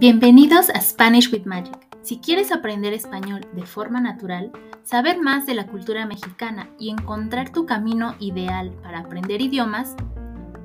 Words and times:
Bienvenidos 0.00 0.70
a 0.70 0.80
Spanish 0.80 1.32
with 1.32 1.44
Magic. 1.44 1.76
Si 2.02 2.20
quieres 2.20 2.52
aprender 2.52 2.92
español 2.92 3.44
de 3.52 3.66
forma 3.66 4.00
natural, 4.00 4.52
saber 4.84 5.18
más 5.18 5.44
de 5.44 5.54
la 5.54 5.66
cultura 5.66 6.06
mexicana 6.06 6.70
y 6.78 6.90
encontrar 6.90 7.50
tu 7.50 7.66
camino 7.66 8.14
ideal 8.20 8.70
para 8.80 9.00
aprender 9.00 9.40
idiomas, 9.40 9.96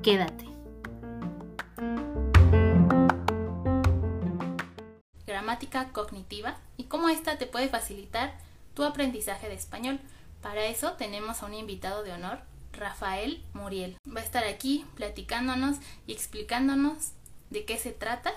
quédate. 0.04 0.44
Gramática 5.26 5.88
cognitiva 5.90 6.56
y 6.76 6.84
cómo 6.84 7.08
esta 7.08 7.36
te 7.36 7.46
puede 7.46 7.68
facilitar 7.68 8.38
tu 8.74 8.84
aprendizaje 8.84 9.48
de 9.48 9.56
español. 9.56 9.98
Para 10.42 10.66
eso 10.66 10.92
tenemos 10.92 11.42
a 11.42 11.46
un 11.46 11.54
invitado 11.54 12.04
de 12.04 12.12
honor, 12.12 12.38
Rafael 12.72 13.42
Muriel. 13.52 13.96
Va 14.06 14.20
a 14.20 14.24
estar 14.24 14.44
aquí 14.44 14.86
platicándonos 14.94 15.78
y 16.06 16.12
explicándonos 16.12 17.14
de 17.50 17.64
qué 17.64 17.78
se 17.78 17.90
trata 17.90 18.32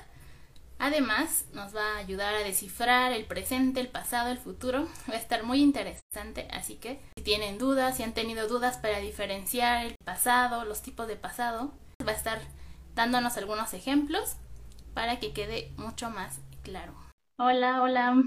Además, 0.79 1.47
nos 1.53 1.75
va 1.75 1.95
a 1.95 1.97
ayudar 1.97 2.35
a 2.35 2.43
descifrar 2.43 3.11
el 3.11 3.25
presente, 3.25 3.79
el 3.79 3.87
pasado, 3.87 4.29
el 4.31 4.37
futuro. 4.37 4.87
Va 5.09 5.15
a 5.15 5.19
estar 5.19 5.43
muy 5.43 5.61
interesante, 5.61 6.47
así 6.51 6.75
que 6.75 6.99
si 7.17 7.23
tienen 7.23 7.57
dudas, 7.57 7.97
si 7.97 8.03
han 8.03 8.13
tenido 8.13 8.47
dudas 8.47 8.77
para 8.77 8.99
diferenciar 8.99 9.85
el 9.85 9.95
pasado, 10.05 10.65
los 10.65 10.83
tipos 10.83 11.07
de 11.07 11.15
pasado, 11.15 11.73
va 12.05 12.11
a 12.11 12.15
estar 12.15 12.39
dándonos 12.93 13.37
algunos 13.37 13.73
ejemplos 13.73 14.37
para 14.93 15.19
que 15.19 15.33
quede 15.33 15.71
mucho 15.77 16.11
más 16.11 16.41
claro. 16.61 16.93
Hola, 17.37 17.81
hola. 17.81 18.23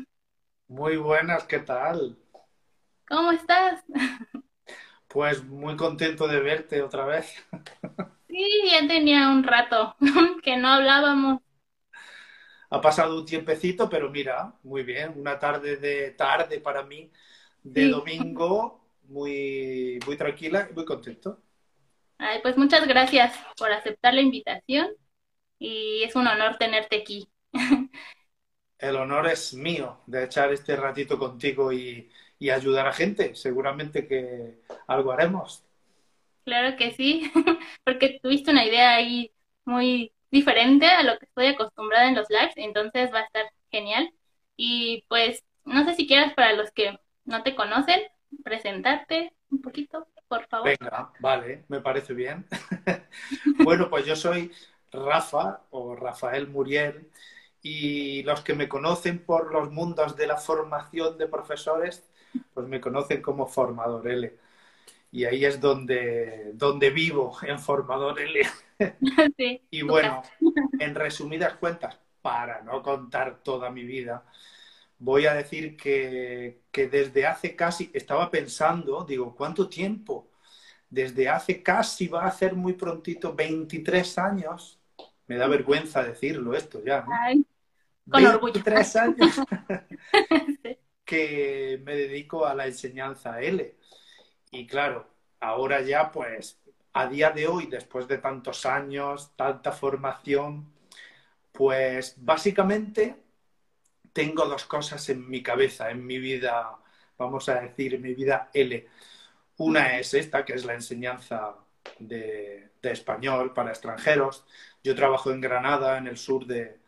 Muy 0.69 0.97
buenas, 0.97 1.45
¿qué 1.45 1.61
tal? 1.61 2.19
¿Cómo 3.09 3.33
estás? 3.33 3.83
Pues 5.09 5.43
muy 5.45 5.77
contento 5.77 6.29
de 6.29 6.39
verte 6.39 6.83
otra 6.83 7.05
vez. 7.05 7.35
Sí, 8.29 8.47
ya 8.71 8.87
tenía 8.87 9.29
un 9.29 9.43
rato 9.43 9.97
que 10.45 10.57
no 10.57 10.69
hablábamos 10.69 11.41
ha 12.71 12.81
pasado 12.81 13.19
un 13.19 13.27
tiempecito, 13.27 13.89
pero 13.91 14.11
mira, 14.11 14.55
muy 14.63 14.83
bien, 14.85 15.15
una 15.17 15.39
tarde 15.39 15.77
de 15.77 16.13
tarde 16.13 16.61
para 16.61 16.83
mí, 16.85 17.11
de 17.63 17.89
domingo, 17.89 18.85
muy, 19.09 19.99
muy 20.07 20.17
tranquila 20.17 20.69
y 20.71 20.75
muy 20.75 20.85
contento. 20.85 21.41
Ay, 22.19 22.41
pues 22.43 22.57
muchas 22.57 22.87
gracias 22.87 23.35
por 23.57 23.73
aceptar 23.73 24.15
la 24.15 24.21
invitación 24.21 24.91
y 25.59 26.03
es 26.05 26.17
un 26.17 26.27
honor 26.29 26.57
tenerte 26.59 26.97
aquí. 27.03 27.29
El 28.79 28.97
honor 28.97 29.29
es 29.29 29.55
mío 29.55 30.01
de 30.07 30.25
echar 30.25 30.53
este 30.53 30.75
ratito 30.75 31.17
contigo 31.21 31.73
y, 31.73 32.11
y 32.41 32.51
ayudar 32.51 32.89
a 32.89 32.93
gente. 32.93 33.37
Seguramente 33.37 34.09
que 34.09 34.59
algo 34.89 35.13
haremos. 35.13 35.65
Claro 36.45 36.77
que 36.77 36.93
sí, 36.93 37.31
porque 37.85 38.19
tuviste 38.23 38.51
una 38.51 38.65
idea 38.67 38.95
ahí 38.97 39.33
muy 39.65 40.13
diferente 40.31 40.87
a 40.87 41.03
lo 41.03 41.19
que 41.19 41.27
estoy 41.27 41.47
acostumbrada 41.47 42.09
en 42.09 42.15
los 42.15 42.29
lives, 42.31 42.55
entonces 42.57 43.13
va 43.13 43.21
a 43.21 43.25
estar 43.25 43.47
genial. 43.71 44.13
Y 44.57 45.05
pues, 45.09 45.43
no 45.65 45.85
sé 45.85 45.95
si 45.95 46.07
quieras 46.07 46.35
para 46.35 46.53
los 46.53 46.71
que 46.73 46.99
no 47.25 47.43
te 47.43 47.55
conocen, 47.55 48.01
presentarte 48.45 49.33
un 49.51 49.61
poquito, 49.61 50.07
por 50.29 50.47
favor. 50.47 50.69
Venga, 50.79 51.13
vale, 51.21 51.65
me 51.69 51.81
parece 51.81 52.15
bien. 52.15 52.47
bueno, 53.65 53.91
pues 53.91 54.07
yo 54.07 54.17
soy 54.17 54.53
Rafa 54.93 55.63
o 55.71 55.95
Rafael 55.97 56.49
Muriel 56.49 57.11
y 57.63 58.23
los 58.23 58.43
que 58.43 58.55
me 58.55 58.69
conocen 58.69 59.25
por 59.25 59.53
los 59.53 59.71
mundos 59.71 60.17
de 60.17 60.27
la 60.27 60.37
formación 60.37 61.19
de 61.19 61.27
profesores, 61.27 62.09
pues 62.55 62.67
me 62.67 62.81
conocen 62.81 63.21
como 63.23 63.47
formador 63.47 64.09
L. 64.09 64.37
Y 65.13 65.25
ahí 65.25 65.45
es 65.45 65.61
donde, 65.61 66.53
donde 66.55 66.91
vivo, 66.91 67.37
en 67.43 67.59
formador 67.59 68.21
L. 68.21 68.41
y 69.71 69.83
bueno, 69.83 70.23
en 70.79 70.95
resumidas 70.95 71.55
cuentas, 71.55 71.99
para 72.23 72.63
no 72.63 72.83
contar 72.83 73.43
toda 73.43 73.71
mi 73.71 73.85
vida, 73.85 74.25
voy 74.99 75.27
a 75.27 75.35
decir 75.35 75.77
que, 75.77 76.63
desde 76.73 77.27
hace 77.27 77.57
casi, 77.57 77.91
estaba 77.95 78.31
pensando, 78.31 79.05
digo, 79.05 79.35
¿cuánto 79.35 79.69
tiempo? 79.69 80.31
Desde 80.89 81.29
hace 81.29 81.63
casi, 81.63 82.09
va 82.09 82.27
a 82.27 82.31
ser 82.31 82.55
muy 82.55 82.75
prontito, 82.75 83.35
23 83.35 84.19
años. 84.19 84.79
Me 85.27 85.37
da 85.37 85.47
vergüenza 85.47 86.03
decirlo 86.03 86.55
esto 86.55 86.83
ya, 86.85 87.03
¿no? 87.03 87.45
con 88.11 88.41
23 88.41 88.97
años 88.97 89.37
que 91.05 91.81
me 91.85 91.95
dedico 91.95 92.45
a 92.45 92.55
la 92.55 92.67
enseñanza 92.67 93.41
L. 93.41 93.77
Y 94.51 94.67
claro, 94.67 95.09
ahora 95.39 95.81
ya 95.83 96.11
pues 96.11 96.60
a 96.93 97.07
día 97.07 97.31
de 97.31 97.47
hoy, 97.47 97.67
después 97.67 98.09
de 98.09 98.19
tantos 98.19 98.67
años, 98.67 99.33
tanta 99.37 99.73
formación, 99.73 100.73
pues 101.53 102.15
básicamente 102.19 103.17
tengo 104.13 104.47
dos 104.47 104.65
cosas 104.65 105.09
en 105.09 105.29
mi 105.29 105.43
cabeza, 105.43 105.91
en 105.91 106.05
mi 106.07 106.19
vida, 106.19 106.79
vamos 107.19 107.49
a 107.49 107.61
decir, 107.61 107.95
en 107.95 108.03
mi 108.03 108.15
vida 108.15 108.51
L. 108.53 108.89
Una 109.59 109.99
es 109.99 110.15
esta, 110.15 110.45
que 110.45 110.55
es 110.55 110.65
la 110.65 110.75
enseñanza 110.75 111.57
de, 111.99 112.73
español 112.83 113.53
para 113.55 113.71
extranjeros. 113.71 114.45
Yo 114.83 114.95
trabajo 114.95 115.31
en 115.31 115.41
Granada, 115.41 115.99
en 115.99 116.07
el 116.09 116.17
sur 116.17 116.47
de 116.47 116.81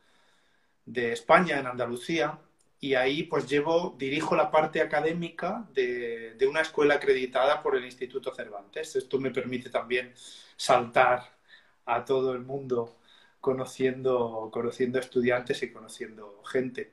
España, 1.13 1.59
en 1.59 1.67
Andalucía, 1.67 2.39
y 2.83 2.97
ahí 2.97 3.23
pues 3.23 3.49
llevo, 3.49 3.95
dirijo 3.97 4.35
la 4.35 4.51
parte 4.51 4.81
académica 4.81 5.69
de, 5.73 6.37
una 6.49 6.63
escuela 6.63 6.95
acreditada 6.95 7.63
por 7.63 7.77
el 7.77 7.85
Instituto 7.85 8.35
Cervantes. 8.35 8.97
Esto 8.97 9.21
me 9.21 9.31
permite 9.31 9.71
también 9.71 10.13
saltar 10.57 11.39
a 11.87 12.05
todo 12.05 12.33
el 12.33 12.41
mundo 12.41 12.99
conociendo, 13.41 14.51
conociendo 14.53 14.99
estudiantes 14.99 15.63
y 15.63 15.73
conociendo 15.73 16.43
gente. 16.43 16.93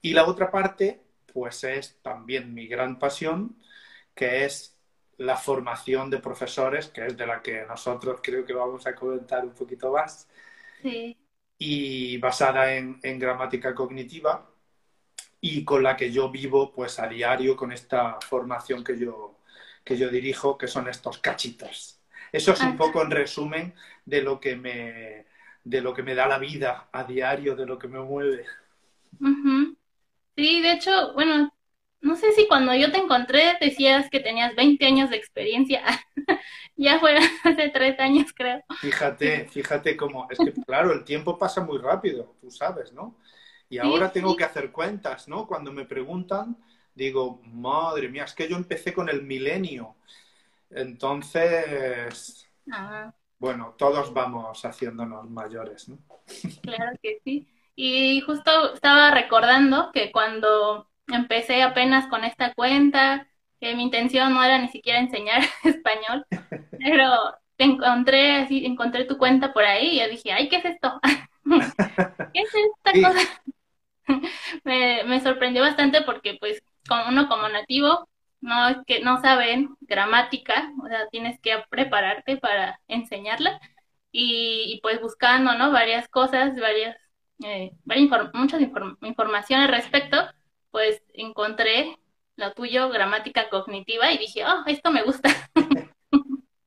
Y 0.00 0.12
la 0.12 0.26
otra 0.26 0.48
parte, 0.48 1.02
pues 1.32 1.64
es 1.64 1.98
también 2.02 2.54
mi 2.54 2.68
gran 2.68 3.00
pasión, 3.00 3.56
que 4.14 4.44
es 4.44 4.78
la 5.18 5.36
formación 5.36 6.08
de 6.08 6.20
profesores, 6.20 6.86
que 6.86 7.04
es 7.04 7.16
de 7.16 7.26
la 7.26 7.42
que 7.42 7.66
nosotros 7.66 8.20
creo 8.22 8.44
que 8.44 8.52
vamos 8.52 8.86
a 8.86 8.94
comentar 8.94 9.44
un 9.44 9.54
poquito 9.54 9.90
más. 9.90 10.28
Sí. 10.82 11.16
Y 11.58 12.18
basada 12.18 12.74
en, 12.74 13.00
en 13.02 13.18
gramática 13.18 13.74
cognitiva 13.74 14.52
y 15.48 15.64
con 15.64 15.82
la 15.82 15.96
que 15.96 16.10
yo 16.10 16.30
vivo 16.30 16.72
pues 16.72 16.98
a 16.98 17.06
diario 17.06 17.56
con 17.56 17.72
esta 17.72 18.18
formación 18.20 18.82
que 18.82 18.98
yo, 18.98 19.38
que 19.84 19.96
yo 19.96 20.08
dirijo, 20.08 20.58
que 20.58 20.66
son 20.66 20.88
estos 20.88 21.18
cachitos. 21.18 22.00
Eso 22.32 22.52
es 22.52 22.60
un 22.60 22.76
poco 22.76 23.02
en 23.02 23.10
resumen 23.10 23.74
de 24.04 24.22
lo 24.22 24.40
que 24.40 24.56
me, 24.56 25.26
de 25.62 25.80
lo 25.80 25.94
que 25.94 26.02
me 26.02 26.14
da 26.14 26.26
la 26.26 26.38
vida 26.38 26.88
a 26.92 27.04
diario, 27.04 27.54
de 27.54 27.66
lo 27.66 27.78
que 27.78 27.88
me 27.88 28.00
mueve. 28.00 28.44
Sí, 30.36 30.60
de 30.60 30.72
hecho, 30.72 31.14
bueno, 31.14 31.54
no 32.00 32.16
sé 32.16 32.32
si 32.32 32.46
cuando 32.46 32.74
yo 32.74 32.90
te 32.92 32.98
encontré 32.98 33.56
decías 33.60 34.10
que 34.10 34.20
tenías 34.20 34.54
20 34.54 34.84
años 34.84 35.10
de 35.10 35.16
experiencia. 35.16 35.82
ya 36.76 36.98
fue 36.98 37.16
hace 37.44 37.68
tres 37.70 37.98
años, 38.00 38.32
creo. 38.34 38.62
Fíjate, 38.80 39.48
fíjate 39.48 39.96
cómo, 39.96 40.28
es 40.30 40.38
que 40.38 40.52
claro, 40.52 40.92
el 40.92 41.04
tiempo 41.04 41.38
pasa 41.38 41.62
muy 41.62 41.78
rápido, 41.78 42.36
tú 42.40 42.50
sabes, 42.50 42.92
¿no? 42.92 43.16
Y 43.68 43.78
ahora 43.78 44.12
tengo 44.12 44.36
que 44.36 44.44
hacer 44.44 44.70
cuentas, 44.70 45.28
¿no? 45.28 45.46
Cuando 45.46 45.72
me 45.72 45.84
preguntan, 45.84 46.56
digo, 46.94 47.40
madre 47.44 48.08
mía, 48.08 48.24
es 48.24 48.34
que 48.34 48.48
yo 48.48 48.56
empecé 48.56 48.92
con 48.92 49.08
el 49.08 49.22
milenio. 49.22 49.96
Entonces, 50.70 52.48
bueno, 53.38 53.74
todos 53.76 54.12
vamos 54.12 54.64
haciéndonos 54.64 55.28
mayores, 55.30 55.88
¿no? 55.88 55.98
Claro 56.62 56.96
que 57.02 57.20
sí. 57.24 57.46
Y 57.74 58.20
justo 58.22 58.72
estaba 58.74 59.10
recordando 59.10 59.90
que 59.92 60.10
cuando 60.10 60.88
empecé 61.08 61.62
apenas 61.62 62.08
con 62.08 62.24
esta 62.24 62.54
cuenta, 62.54 63.28
que 63.60 63.74
mi 63.74 63.82
intención 63.82 64.32
no 64.32 64.42
era 64.42 64.58
ni 64.58 64.68
siquiera 64.68 64.98
enseñar 64.98 65.42
español, 65.64 66.24
pero 66.78 67.10
te 67.56 67.64
encontré 67.64 68.36
así, 68.36 68.64
encontré 68.64 69.04
tu 69.04 69.18
cuenta 69.18 69.52
por 69.52 69.64
ahí 69.64 69.96
y 69.96 70.00
yo 70.00 70.08
dije, 70.08 70.32
ay, 70.32 70.48
¿qué 70.48 70.56
es 70.56 70.64
esto? 70.64 71.00
¿Qué 72.32 72.40
es 72.40 72.50
esta 72.54 73.08
cosa? 73.08 73.42
me, 74.64 75.20
sorprendió 75.20 75.62
bastante 75.62 76.02
porque 76.02 76.36
pues 76.40 76.62
como 76.88 77.08
uno 77.08 77.28
como 77.28 77.48
nativo 77.48 78.08
no 78.40 78.68
es 78.68 78.76
que 78.86 79.00
no 79.00 79.20
saben 79.20 79.76
gramática, 79.80 80.72
o 80.82 80.86
sea, 80.86 81.08
tienes 81.10 81.40
que 81.40 81.54
prepararte 81.68 82.36
para 82.36 82.80
enseñarla 82.86 83.60
y, 84.12 84.78
pues 84.82 85.00
buscando, 85.00 85.58
¿no? 85.58 85.72
Varias 85.72 86.08
cosas, 86.08 86.54
varias, 86.58 86.96
eh, 87.44 87.72
muchas 88.34 88.62
informaciones 89.02 89.68
al 89.68 89.74
respecto, 89.74 90.16
pues 90.70 91.02
encontré 91.12 91.98
lo 92.36 92.52
tuyo, 92.52 92.88
gramática 92.90 93.48
cognitiva, 93.48 94.12
y 94.12 94.18
dije, 94.18 94.44
oh, 94.44 94.62
esto 94.66 94.90
me 94.90 95.02
gusta. 95.02 95.30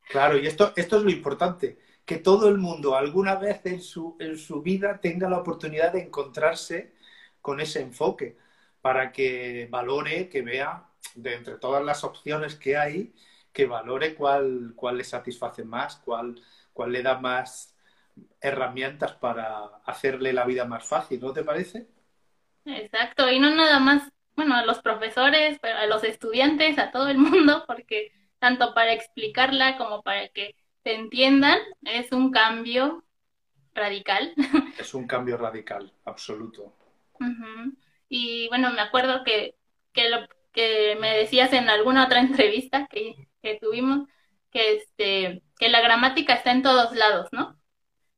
Claro, 0.09 0.39
y 0.39 0.47
esto, 0.47 0.73
esto 0.75 0.97
es 0.97 1.03
lo 1.03 1.11
importante, 1.11 1.77
que 2.03 2.17
todo 2.17 2.49
el 2.49 2.57
mundo 2.57 2.95
alguna 2.95 3.35
vez 3.35 3.63
en 3.67 3.79
su, 3.79 4.17
en 4.19 4.39
su 4.39 4.63
vida 4.63 4.99
tenga 4.99 5.29
la 5.29 5.37
oportunidad 5.37 5.93
de 5.93 6.01
encontrarse 6.01 6.95
con 7.41 7.59
ese 7.59 7.81
enfoque 7.81 8.37
para 8.81 9.11
que 9.11 9.67
valore, 9.69 10.29
que 10.29 10.41
vea 10.41 10.89
de 11.15 11.35
entre 11.35 11.55
todas 11.57 11.83
las 11.83 12.03
opciones 12.03 12.55
que 12.55 12.77
hay, 12.77 13.13
que 13.53 13.65
valore 13.65 14.15
cuál, 14.15 14.73
cuál 14.75 14.97
le 14.97 15.03
satisface 15.03 15.63
más, 15.63 15.97
cuál, 15.97 16.41
cuál 16.73 16.91
le 16.91 17.03
da 17.03 17.19
más, 17.19 17.75
herramientas 18.41 19.13
para 19.13 19.65
hacerle 19.85 20.33
la 20.33 20.45
vida 20.45 20.65
más 20.65 20.85
fácil, 20.85 21.19
¿no 21.21 21.33
te 21.33 21.43
parece? 21.43 21.87
Exacto, 22.65 23.29
y 23.29 23.39
no 23.39 23.49
nada 23.55 23.79
más, 23.79 24.03
bueno, 24.35 24.55
a 24.55 24.65
los 24.65 24.79
profesores, 24.79 25.59
a 25.63 25.85
los 25.87 26.03
estudiantes, 26.03 26.77
a 26.77 26.91
todo 26.91 27.07
el 27.07 27.17
mundo, 27.17 27.63
porque 27.67 28.11
tanto 28.39 28.73
para 28.73 28.93
explicarla 28.93 29.77
como 29.77 30.01
para 30.01 30.29
que 30.29 30.55
se 30.83 30.93
entiendan, 30.95 31.59
es 31.83 32.11
un 32.11 32.31
cambio 32.31 33.03
radical. 33.73 34.33
Es 34.77 34.93
un 34.93 35.07
cambio 35.07 35.37
radical, 35.37 35.91
absoluto. 36.05 36.73
Y 38.07 38.47
bueno, 38.47 38.71
me 38.73 38.81
acuerdo 38.81 39.23
que, 39.23 39.55
que, 39.93 40.09
lo, 40.09 40.27
que 40.51 40.97
me 40.99 41.17
decías 41.17 41.53
en 41.53 41.69
alguna 41.69 42.05
otra 42.05 42.19
entrevista 42.21 42.87
que, 42.87 43.27
que 43.41 43.59
tuvimos, 43.61 44.07
que, 44.51 44.77
este, 44.77 45.43
que 45.57 45.69
la 45.69 45.81
gramática 45.81 46.33
está 46.33 46.51
en 46.51 46.63
todos 46.63 46.95
lados, 46.95 47.29
¿no? 47.31 47.59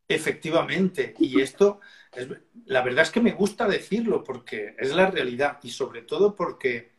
Efectivamente, 0.08 1.14
y 1.20 1.40
esto, 1.40 1.80
es, 2.12 2.28
la 2.66 2.82
verdad 2.82 3.04
es 3.04 3.12
que 3.12 3.22
me 3.22 3.32
gusta 3.32 3.68
decirlo 3.68 4.24
porque 4.24 4.76
es 4.78 4.94
la 4.94 5.10
realidad 5.10 5.60
y 5.64 5.70
sobre 5.70 6.02
todo 6.02 6.36
porque 6.36 6.92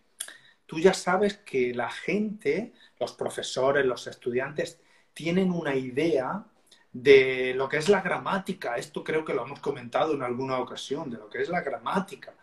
tú 0.65 0.79
ya 0.79 0.95
sabes 0.95 1.37
que 1.39 1.75
la 1.75 1.91
gente, 1.91 2.73
los 2.99 3.13
profesores, 3.13 3.85
los 3.85 4.07
estudiantes, 4.07 4.81
tienen 5.13 5.51
una 5.51 5.75
idea 5.75 6.47
de 6.93 7.55
lo 7.55 7.69
que 7.69 7.79
es 7.79 7.89
la 7.89 8.01
gramática. 8.01 8.77
Esto 8.77 9.03
creo 9.03 9.25
que 9.25 9.35
lo 9.35 9.45
hemos 9.45 9.61
comentado 9.61 10.15
en 10.15 10.23
alguna 10.23 10.59
ocasión, 10.59 11.11
de 11.11 11.19
lo 11.19 11.29
que 11.29 11.43
es 11.43 11.49
la 11.49 11.63
gramática. 11.63 12.35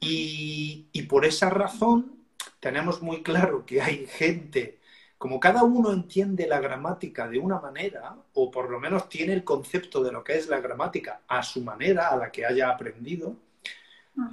Y, 0.00 0.86
y 0.92 1.02
por 1.02 1.24
esa 1.24 1.50
razón 1.50 2.16
tenemos 2.60 3.02
muy 3.02 3.22
claro 3.22 3.64
que 3.64 3.80
hay 3.82 4.06
gente 4.06 4.80
como 5.20 5.38
cada 5.38 5.64
uno 5.64 5.92
entiende 5.92 6.46
la 6.46 6.60
gramática 6.60 7.28
de 7.28 7.38
una 7.38 7.60
manera, 7.60 8.16
o 8.32 8.50
por 8.50 8.70
lo 8.70 8.80
menos 8.80 9.06
tiene 9.10 9.34
el 9.34 9.44
concepto 9.44 10.02
de 10.02 10.12
lo 10.12 10.24
que 10.24 10.38
es 10.38 10.48
la 10.48 10.60
gramática 10.60 11.20
a 11.28 11.42
su 11.42 11.60
manera, 11.60 12.08
a 12.08 12.16
la 12.16 12.32
que 12.32 12.46
haya 12.46 12.70
aprendido, 12.70 13.36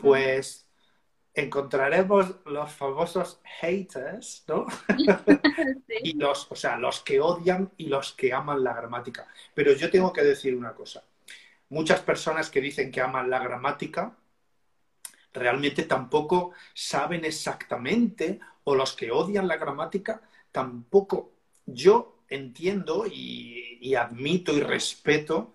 pues 0.02 0.67
encontraremos 1.38 2.36
los 2.46 2.72
famosos 2.72 3.40
haters, 3.60 4.44
¿no? 4.48 4.66
y 6.04 6.14
los, 6.14 6.52
o 6.52 6.56
sea, 6.56 6.78
los 6.78 7.02
que 7.02 7.20
odian 7.20 7.72
y 7.78 7.86
los 7.86 8.14
que 8.14 8.34
aman 8.34 8.64
la 8.64 8.74
gramática. 8.74 9.28
Pero 9.54 9.74
yo 9.74 9.92
tengo 9.92 10.12
que 10.12 10.24
decir 10.24 10.56
una 10.56 10.74
cosa. 10.74 11.04
Muchas 11.70 12.02
personas 12.02 12.50
que 12.50 12.60
dicen 12.60 12.92
que 12.92 13.02
aman 13.02 13.30
la 13.30 13.40
gramática 13.40 14.18
realmente 15.32 15.84
tampoco 15.84 16.54
saben 16.74 17.24
exactamente, 17.24 18.40
o 18.64 18.74
los 18.74 18.94
que 18.94 19.12
odian 19.12 19.48
la 19.48 19.58
gramática 19.58 20.22
tampoco 20.52 21.34
yo 21.68 22.24
entiendo 22.30 23.06
y, 23.06 23.94
admito 23.96 24.54
y 24.54 24.62
respeto 24.62 25.54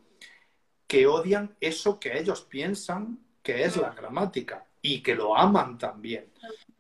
que 0.87 1.07
odian 1.07 1.57
eso 1.61 1.99
que 1.99 2.19
ellos 2.19 2.43
piensan 2.43 3.19
que 3.43 3.65
es 3.65 3.77
la 3.77 3.91
gramática 3.91 4.67
y 4.83 5.01
que 5.01 5.15
lo 5.15 5.37
aman 5.37 5.79
también. 5.79 6.31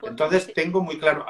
Entonces 0.02 0.52
tengo 0.52 0.82
muy 0.82 0.98
claro, 0.98 1.24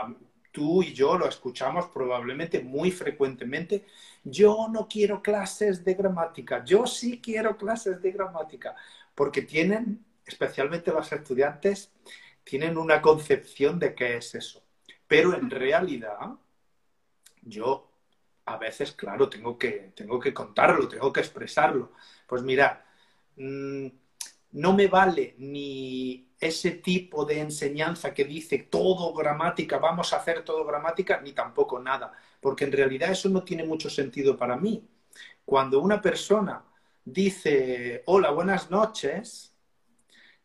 tú 0.50 0.82
y 0.82 0.92
yo 0.92 1.18
lo 1.18 1.28
escuchamos 1.28 1.86
probablemente 1.86 2.60
muy 2.60 2.90
frecuentemente, 2.90 3.86
yo 4.24 4.68
no 4.70 4.88
quiero 4.88 5.22
clases 5.22 5.84
de 5.84 5.94
gramática, 5.94 6.64
yo 6.64 6.86
sí 6.86 7.20
quiero 7.20 7.56
clases 7.56 8.00
de 8.00 8.12
gramática, 8.12 8.74
porque 9.14 9.42
tienen, 9.42 10.04
especialmente 10.24 10.90
los 10.90 11.12
estudiantes, 11.12 11.92
tienen 12.44 12.76
una 12.76 13.00
concepción 13.00 13.78
de 13.78 13.94
qué 13.94 14.16
es 14.16 14.34
eso. 14.34 14.62
Pero 15.06 15.34
en 15.34 15.50
realidad, 15.50 16.36
yo 17.42 17.90
a 18.46 18.56
veces, 18.56 18.92
claro, 18.92 19.28
tengo 19.28 19.58
que, 19.58 19.92
tengo 19.94 20.18
que 20.18 20.34
contarlo, 20.34 20.88
tengo 20.88 21.12
que 21.12 21.20
expresarlo. 21.20 21.92
Pues 22.26 22.42
mira, 22.42 22.84
mm, 23.36 23.86
no 24.52 24.72
me 24.74 24.86
vale 24.86 25.34
ni 25.38 26.28
ese 26.38 26.72
tipo 26.72 27.24
de 27.24 27.40
enseñanza 27.40 28.12
que 28.12 28.24
dice 28.24 28.58
todo 28.70 29.12
gramática, 29.14 29.78
vamos 29.78 30.12
a 30.12 30.16
hacer 30.16 30.44
todo 30.44 30.64
gramática, 30.64 31.20
ni 31.20 31.32
tampoco 31.32 31.78
nada, 31.78 32.12
porque 32.40 32.64
en 32.64 32.72
realidad 32.72 33.10
eso 33.10 33.28
no 33.28 33.44
tiene 33.44 33.64
mucho 33.64 33.88
sentido 33.88 34.36
para 34.36 34.56
mí. 34.56 34.84
Cuando 35.44 35.80
una 35.80 36.00
persona 36.00 36.64
dice 37.04 38.02
hola, 38.06 38.30
buenas 38.30 38.70
noches, 38.70 39.54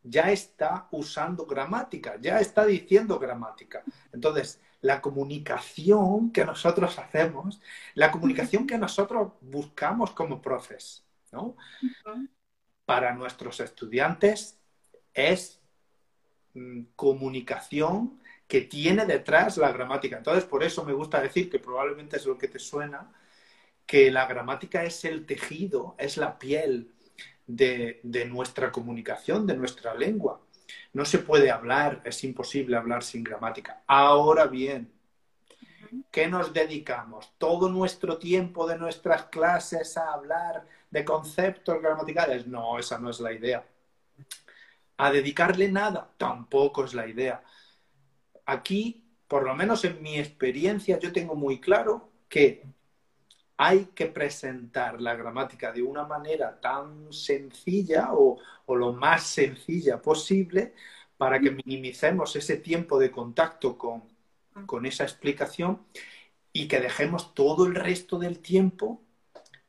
ya 0.03 0.31
está 0.31 0.87
usando 0.91 1.45
gramática, 1.45 2.17
ya 2.21 2.39
está 2.39 2.65
diciendo 2.65 3.19
gramática. 3.19 3.83
Entonces, 4.13 4.61
la 4.81 5.01
comunicación 5.01 6.31
que 6.31 6.45
nosotros 6.45 6.97
hacemos, 6.99 7.59
la 7.95 8.11
comunicación 8.11 8.67
que 8.67 8.77
nosotros 8.77 9.33
buscamos 9.41 10.11
como 10.11 10.41
profes, 10.41 11.03
¿no? 11.31 11.55
Para 12.87 13.13
nuestros 13.13 13.59
estudiantes 13.59 14.57
es 15.13 15.59
mm, 16.53 16.83
comunicación 16.95 18.21
que 18.47 18.61
tiene 18.61 19.05
detrás 19.05 19.57
la 19.57 19.73
gramática. 19.73 20.15
Entonces, 20.15 20.45
por 20.45 20.63
eso 20.63 20.85
me 20.85 20.93
gusta 20.93 21.19
decir 21.19 21.49
que 21.49 21.59
probablemente 21.59 22.15
es 22.15 22.25
lo 22.25 22.37
que 22.37 22.47
te 22.47 22.59
suena, 22.59 23.11
que 23.85 24.09
la 24.09 24.25
gramática 24.25 24.85
es 24.85 25.03
el 25.03 25.25
tejido, 25.25 25.95
es 25.97 26.15
la 26.15 26.39
piel 26.39 26.93
de 27.45 28.25
nuestra 28.29 28.71
comunicación, 28.71 29.45
de 29.45 29.57
nuestra 29.57 29.93
lengua. 29.93 30.39
No 30.93 31.03
se 31.03 31.19
puede 31.19 31.51
hablar, 31.51 32.01
es 32.05 32.23
imposible 32.23 32.77
hablar 32.77 33.03
sin 33.03 33.21
gramática. 33.21 33.83
Ahora 33.85 34.47
bien, 34.47 34.91
¿qué 36.11 36.27
nos 36.27 36.53
dedicamos? 36.53 37.33
Todo 37.37 37.69
nuestro 37.69 38.17
tiempo 38.17 38.65
de 38.65 38.77
nuestras 38.77 39.25
clases 39.25 39.97
a 39.97 40.13
hablar 40.13 40.65
de 40.89 41.05
conceptos 41.05 41.81
gramaticales. 41.81 42.47
No, 42.47 42.79
esa 42.79 42.97
no 42.99 43.09
es 43.09 43.19
la 43.19 43.33
idea. 43.33 43.65
A 44.97 45.11
dedicarle 45.11 45.69
nada, 45.69 46.11
tampoco 46.17 46.85
es 46.85 46.93
la 46.93 47.07
idea. 47.07 47.43
Aquí, 48.45 49.03
por 49.27 49.43
lo 49.43 49.55
menos 49.55 49.85
en 49.85 50.01
mi 50.01 50.17
experiencia, 50.17 50.99
yo 50.99 51.11
tengo 51.11 51.35
muy 51.35 51.59
claro 51.59 52.09
que 52.29 52.65
hay 53.57 53.85
que 53.95 54.05
presentar 54.07 55.01
la 55.01 55.15
gramática 55.15 55.71
de 55.71 55.81
una 55.81 56.05
manera 56.05 56.59
tan 56.59 57.11
sencilla 57.11 58.09
o, 58.13 58.39
lo 58.67 58.93
más 58.93 59.23
sencilla 59.23 60.01
posible 60.01 60.73
para 61.17 61.39
que 61.39 61.51
minimicemos 61.51 62.35
ese 62.35 62.57
tiempo 62.57 62.99
de 62.99 63.09
contacto 63.11 63.77
con, 63.77 64.03
con 64.65 64.85
esa 64.85 65.03
explicación 65.03 65.81
y 66.53 66.67
que 66.67 66.79
dejemos 66.79 67.33
todo 67.33 67.65
el 67.65 67.75
resto 67.75 68.19
del 68.19 68.39
tiempo 68.39 69.01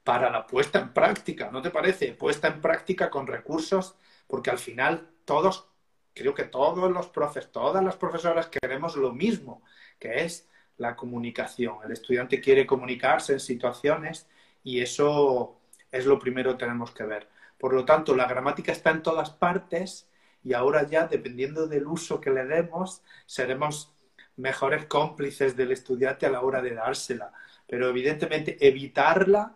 para 0.09 0.31
la 0.31 0.47
puesta 0.47 0.79
en 0.79 0.95
práctica, 0.95 1.51
¿no 1.53 1.61
te 1.61 1.69
parece? 1.69 2.13
Puesta 2.13 2.49
en 2.49 2.63
práctica 2.63 3.11
con 3.11 3.27
recursos, 3.27 3.95
porque 4.27 4.49
al 4.49 4.57
final 4.57 5.11
todos, 5.27 5.69
creo 6.15 6.33
que 6.33 6.45
todos 6.45 6.91
los 6.91 7.09
profes, 7.09 7.53
todas 7.53 7.85
las 7.85 7.97
profesoras 7.97 8.49
queremos 8.49 8.97
lo 8.97 9.13
mismo, 9.13 9.63
que 9.99 10.25
es 10.25 10.49
la 10.79 10.97
comunicación. 10.97 11.77
El 11.85 11.93
estudiante 11.93 12.41
quiere 12.41 12.67
comunicarse 12.67 13.35
en 13.35 13.41
situaciones 13.41 14.27
y 14.65 14.81
eso 14.81 15.61
es 15.93 16.07
lo 16.07 16.19
primero 16.19 16.53
que 16.53 16.65
tenemos 16.65 16.91
que 16.93 17.05
ver. 17.05 17.29
Por 17.59 17.75
lo 17.75 17.85
tanto, 17.85 18.17
la 18.17 18.27
gramática 18.27 18.73
está 18.73 18.89
en 18.93 19.03
todas 19.03 19.29
partes 19.29 20.09
y 20.43 20.55
ahora 20.55 20.89
ya, 20.89 21.07
dependiendo 21.07 21.67
del 21.67 21.87
uso 21.87 22.19
que 22.19 22.31
le 22.31 22.47
demos, 22.47 23.03
seremos 23.27 23.93
mejores 24.37 24.87
cómplices 24.87 25.55
del 25.55 25.73
estudiante 25.73 26.25
a 26.25 26.31
la 26.31 26.41
hora 26.41 26.63
de 26.63 26.73
dársela. 26.73 27.31
Pero 27.67 27.91
evidentemente 27.91 28.57
evitarla 28.67 29.55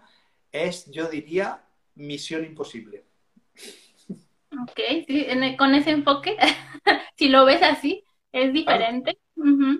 es, 0.52 0.90
yo 0.90 1.08
diría, 1.08 1.64
misión 1.94 2.44
imposible. 2.44 3.04
Ok, 4.62 4.80
sí, 5.06 5.26
con 5.56 5.74
ese 5.74 5.90
enfoque, 5.90 6.36
si 7.16 7.28
lo 7.28 7.44
ves 7.44 7.62
así, 7.62 8.04
es 8.32 8.52
diferente, 8.52 9.18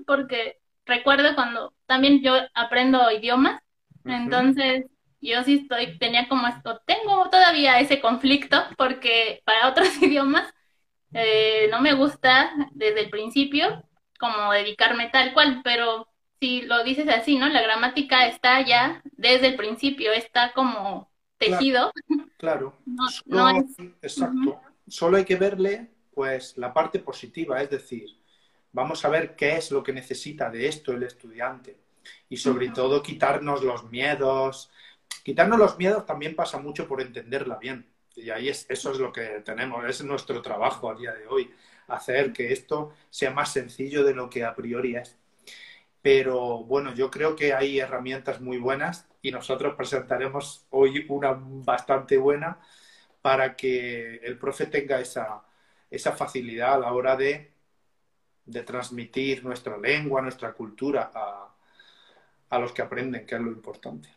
porque 0.06 0.58
recuerdo 0.86 1.34
cuando 1.34 1.74
también 1.86 2.22
yo 2.22 2.34
aprendo 2.54 3.10
idiomas, 3.10 3.62
entonces 4.04 4.86
yo 5.20 5.44
sí 5.44 5.60
estoy, 5.62 5.98
tenía 5.98 6.28
como 6.28 6.46
esto, 6.48 6.80
tengo 6.86 7.28
todavía 7.30 7.78
ese 7.80 8.00
conflicto 8.00 8.64
porque 8.76 9.42
para 9.44 9.68
otros 9.68 9.88
idiomas 10.02 10.52
eh, 11.12 11.68
no 11.70 11.80
me 11.80 11.94
gusta 11.94 12.50
desde 12.72 13.00
el 13.02 13.10
principio 13.10 13.84
como 14.18 14.52
dedicarme 14.52 15.10
tal 15.10 15.32
cual, 15.34 15.60
pero 15.62 16.08
si 16.42 16.62
lo 16.62 16.82
dices 16.82 17.08
así, 17.08 17.38
¿no? 17.38 17.48
La 17.48 17.62
gramática 17.62 18.26
está 18.26 18.66
ya 18.66 19.00
desde 19.12 19.46
el 19.46 19.54
principio, 19.54 20.12
está 20.12 20.52
como 20.52 21.08
tejido. 21.38 21.92
Claro, 22.36 22.76
No, 23.26 23.48
es... 23.48 23.78
exacto. 24.02 24.60
Solo 24.88 25.18
hay 25.18 25.24
que 25.24 25.36
verle 25.36 25.92
pues 26.12 26.58
la 26.58 26.74
parte 26.74 26.98
positiva, 26.98 27.62
es 27.62 27.70
decir, 27.70 28.08
vamos 28.72 29.04
a 29.04 29.08
ver 29.08 29.36
qué 29.36 29.56
es 29.56 29.70
lo 29.70 29.84
que 29.84 29.92
necesita 29.92 30.50
de 30.50 30.66
esto 30.66 30.90
el 30.90 31.04
estudiante 31.04 31.76
y 32.28 32.36
sobre 32.38 32.70
todo 32.70 33.04
quitarnos 33.04 33.62
los 33.62 33.88
miedos. 33.88 34.68
Quitarnos 35.22 35.60
los 35.60 35.78
miedos 35.78 36.04
también 36.04 36.34
pasa 36.34 36.58
mucho 36.58 36.88
por 36.88 37.00
entenderla 37.00 37.56
bien. 37.56 37.86
Y 38.16 38.30
ahí 38.30 38.48
es, 38.48 38.66
eso 38.68 38.90
es 38.90 38.98
lo 38.98 39.12
que 39.12 39.42
tenemos, 39.44 39.84
es 39.88 40.02
nuestro 40.02 40.42
trabajo 40.42 40.90
a 40.90 40.96
día 40.96 41.12
de 41.14 41.28
hoy, 41.28 41.54
hacer 41.86 42.32
que 42.32 42.52
esto 42.52 42.92
sea 43.10 43.30
más 43.30 43.52
sencillo 43.52 44.02
de 44.02 44.14
lo 44.14 44.28
que 44.28 44.44
a 44.44 44.56
priori 44.56 44.96
es. 44.96 45.21
Pero 46.02 46.64
bueno, 46.64 46.94
yo 46.94 47.10
creo 47.10 47.36
que 47.36 47.54
hay 47.54 47.78
herramientas 47.80 48.40
muy 48.40 48.58
buenas 48.58 49.08
y 49.22 49.30
nosotros 49.32 49.74
presentaremos 49.76 50.66
hoy 50.70 51.06
una 51.08 51.32
bastante 51.38 52.18
buena 52.18 52.60
para 53.22 53.56
que 53.56 54.16
el 54.16 54.38
profe 54.38 54.66
tenga 54.66 55.00
esa, 55.00 55.44
esa 55.90 56.12
facilidad 56.12 56.74
a 56.74 56.78
la 56.78 56.92
hora 56.94 57.16
de, 57.16 57.52
de 58.46 58.62
transmitir 58.62 59.44
nuestra 59.44 59.78
lengua, 59.78 60.22
nuestra 60.22 60.52
cultura 60.54 61.10
a, 61.14 61.54
a 62.50 62.58
los 62.60 62.72
que 62.72 62.82
aprenden, 62.82 63.26
que 63.26 63.34
es 63.36 63.40
lo 63.40 63.50
importante. 63.52 64.08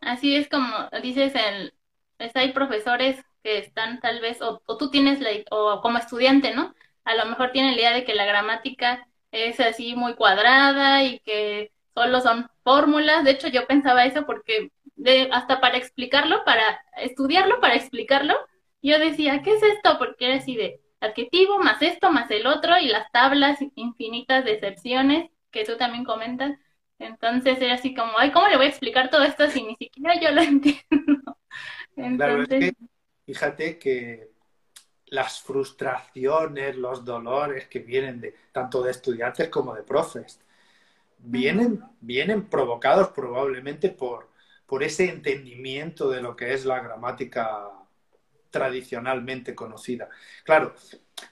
Así 0.00 0.36
es 0.36 0.48
como 0.48 0.88
dices, 1.02 1.32
el, 1.34 1.74
hay 2.34 2.52
profesores 2.52 3.22
que 3.42 3.58
están 3.58 4.00
tal 4.00 4.20
vez, 4.20 4.40
o, 4.42 4.60
tú 4.78 4.90
tienes, 4.90 5.20
la, 5.20 5.30
o 5.50 5.80
como 5.82 5.98
estudiante, 5.98 6.54
¿no? 6.54 6.74
A 7.04 7.14
lo 7.14 7.26
mejor 7.26 7.52
tienen 7.52 7.72
la 7.74 7.78
idea 7.80 7.92
de 7.94 8.04
que 8.04 8.14
la 8.14 8.24
gramática 8.26 9.08
es 9.36 9.60
así 9.60 9.94
muy 9.94 10.14
cuadrada 10.14 11.04
y 11.04 11.20
que 11.20 11.72
solo 11.94 12.20
son 12.20 12.50
fórmulas. 12.64 13.24
De 13.24 13.32
hecho, 13.32 13.48
yo 13.48 13.66
pensaba 13.66 14.04
eso 14.04 14.26
porque 14.26 14.72
de, 14.96 15.28
hasta 15.32 15.60
para 15.60 15.76
explicarlo, 15.76 16.44
para 16.44 16.80
estudiarlo, 16.96 17.60
para 17.60 17.74
explicarlo, 17.74 18.34
yo 18.82 18.98
decía, 18.98 19.42
¿qué 19.42 19.54
es 19.54 19.62
esto? 19.62 19.98
Porque 19.98 20.26
era 20.26 20.36
así 20.36 20.56
de 20.56 20.80
adjetivo 21.00 21.58
más 21.58 21.82
esto 21.82 22.10
más 22.10 22.30
el 22.30 22.46
otro 22.46 22.78
y 22.78 22.88
las 22.88 23.10
tablas 23.12 23.58
infinitas 23.74 24.44
de 24.44 24.52
excepciones 24.52 25.30
que 25.50 25.64
tú 25.64 25.76
también 25.76 26.04
comentas. 26.04 26.58
Entonces 26.98 27.60
era 27.60 27.74
así 27.74 27.94
como, 27.94 28.18
ay, 28.18 28.30
¿cómo 28.32 28.48
le 28.48 28.56
voy 28.56 28.66
a 28.66 28.70
explicar 28.70 29.10
todo 29.10 29.22
esto 29.24 29.48
si 29.50 29.62
ni 29.62 29.76
siquiera 29.76 30.18
yo 30.20 30.30
lo 30.30 30.40
entiendo? 30.42 31.38
Entonces... 31.96 32.72
fíjate 33.26 33.78
que 33.78 34.35
las 35.16 35.40
frustraciones, 35.40 36.76
los 36.76 37.02
dolores 37.02 37.68
que 37.68 37.78
vienen 37.78 38.20
de 38.20 38.34
tanto 38.52 38.82
de 38.82 38.90
estudiantes 38.90 39.48
como 39.48 39.74
de 39.74 39.82
profes, 39.82 40.38
vienen, 41.18 41.82
vienen 42.02 42.50
provocados 42.50 43.08
probablemente 43.08 43.88
por, 43.88 44.28
por 44.66 44.82
ese 44.82 45.08
entendimiento 45.08 46.10
de 46.10 46.20
lo 46.20 46.36
que 46.36 46.52
es 46.52 46.66
la 46.66 46.80
gramática 46.80 47.70
tradicionalmente 48.50 49.54
conocida. 49.54 50.10
Claro, 50.44 50.74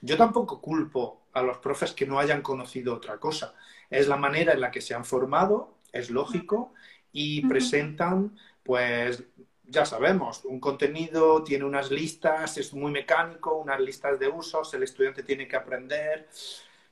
yo 0.01 0.17
tampoco 0.17 0.59
culpo 0.59 1.27
a 1.33 1.43
los 1.43 1.59
profes 1.59 1.91
que 1.91 2.07
no 2.07 2.17
hayan 2.17 2.41
conocido 2.41 2.95
otra 2.95 3.19
cosa. 3.19 3.53
Es 3.91 4.07
la 4.07 4.17
manera 4.17 4.53
en 4.53 4.61
la 4.61 4.71
que 4.71 4.81
se 4.81 4.95
han 4.95 5.05
formado, 5.05 5.75
es 5.91 6.09
lógico, 6.09 6.73
y 7.11 7.45
presentan, 7.45 8.35
pues, 8.63 9.23
ya 9.67 9.85
sabemos, 9.85 10.43
un 10.45 10.59
contenido 10.59 11.43
tiene 11.43 11.65
unas 11.65 11.91
listas, 11.91 12.57
es 12.57 12.73
muy 12.73 12.91
mecánico, 12.91 13.55
unas 13.55 13.79
listas 13.79 14.19
de 14.19 14.27
usos, 14.27 14.73
el 14.73 14.83
estudiante 14.83 15.23
tiene 15.23 15.47
que 15.47 15.55
aprender. 15.55 16.27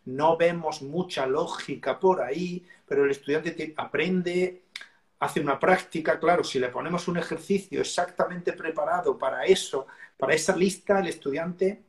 No 0.06 0.38
vemos 0.38 0.82
mucha 0.82 1.26
lógica 1.26 2.00
por 2.00 2.22
ahí, 2.22 2.66
pero 2.88 3.06
el 3.06 3.12
estudiante 3.12 3.74
aprende, 3.78 4.64
hace 5.20 5.40
una 5.40 5.60
práctica, 5.60 6.20
claro, 6.20 6.44
si 6.44 6.60
le 6.60 6.70
ponemos 6.70 7.08
un 7.08 7.18
ejercicio 7.18 7.82
exactamente 7.82 8.54
preparado 8.54 9.18
para 9.18 9.46
eso, 9.46 9.88
para 10.18 10.34
esa 10.34 10.56
lista, 10.56 11.00
el 11.00 11.08
estudiante 11.08 11.84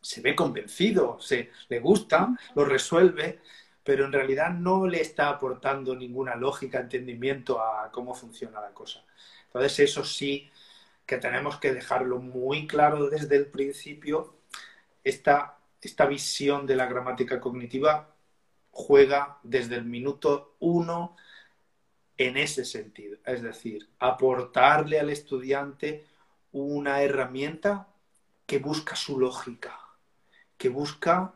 se 0.00 0.20
ve 0.20 0.34
convencido, 0.34 1.20
se 1.20 1.50
le 1.68 1.80
gusta, 1.80 2.34
lo 2.54 2.64
resuelve 2.64 3.40
pero 3.84 4.04
en 4.04 4.12
realidad 4.12 4.50
no 4.50 4.86
le 4.86 5.00
está 5.00 5.28
aportando 5.28 5.94
ninguna 5.96 6.36
lógica, 6.36 6.80
entendimiento 6.80 7.60
a 7.60 7.90
cómo 7.90 8.14
funciona 8.14 8.60
la 8.60 8.70
cosa. 8.70 9.04
Entonces, 9.54 9.80
eso 9.80 10.04
sí 10.04 10.50
que 11.04 11.18
tenemos 11.18 11.58
que 11.58 11.74
dejarlo 11.74 12.18
muy 12.18 12.66
claro 12.66 13.10
desde 13.10 13.36
el 13.36 13.46
principio. 13.46 14.36
Esta, 15.04 15.58
esta 15.80 16.06
visión 16.06 16.66
de 16.66 16.76
la 16.76 16.86
gramática 16.86 17.40
cognitiva 17.40 18.14
juega 18.70 19.38
desde 19.42 19.76
el 19.76 19.84
minuto 19.84 20.56
uno 20.60 21.16
en 22.16 22.36
ese 22.36 22.64
sentido. 22.64 23.18
Es 23.26 23.42
decir, 23.42 23.90
aportarle 23.98 24.98
al 24.98 25.10
estudiante 25.10 26.06
una 26.52 27.02
herramienta 27.02 27.88
que 28.46 28.58
busca 28.58 28.96
su 28.96 29.18
lógica, 29.18 29.78
que 30.56 30.68
busca 30.68 31.34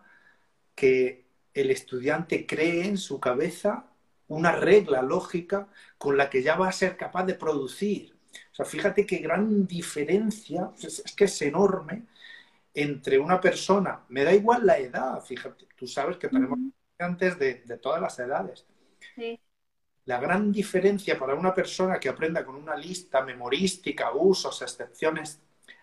que 0.74 1.26
el 1.54 1.70
estudiante 1.70 2.46
cree 2.46 2.86
en 2.86 2.98
su 2.98 3.18
cabeza 3.20 3.86
una 4.28 4.52
regla 4.52 5.02
lógica 5.02 5.68
con 5.98 6.16
la 6.16 6.28
que 6.28 6.42
ya 6.42 6.56
va 6.56 6.68
a 6.68 6.72
ser 6.72 6.96
capaz 6.96 7.24
de 7.24 7.34
producir. 7.34 8.16
O 8.52 8.54
sea, 8.54 8.64
fíjate 8.64 9.06
qué 9.06 9.18
gran 9.18 9.66
diferencia, 9.66 10.70
es, 10.82 11.02
que 11.16 11.24
es 11.24 11.42
enorme 11.42 12.06
entre 12.74 13.18
una 13.18 13.40
persona, 13.40 14.04
me 14.08 14.24
da 14.24 14.34
igual 14.34 14.66
la 14.66 14.78
edad, 14.78 15.22
fíjate, 15.22 15.66
tú 15.76 15.86
sabes 15.86 16.18
que 16.18 16.28
tenemos 16.28 16.58
estudiantes 16.58 17.38
de, 17.38 17.78
todas 17.78 18.02
las 18.02 18.18
edades. 18.18 18.66
La 20.04 20.20
gran 20.20 20.52
diferencia 20.52 21.18
para 21.18 21.34
una 21.34 21.54
persona 21.54 21.98
que 21.98 22.10
aprenda 22.10 22.44
con 22.44 22.54
una 22.54 22.76
lista 22.76 23.22
memorística, 23.22 24.12
usos, 24.12 24.60
excepciones, 24.60 25.40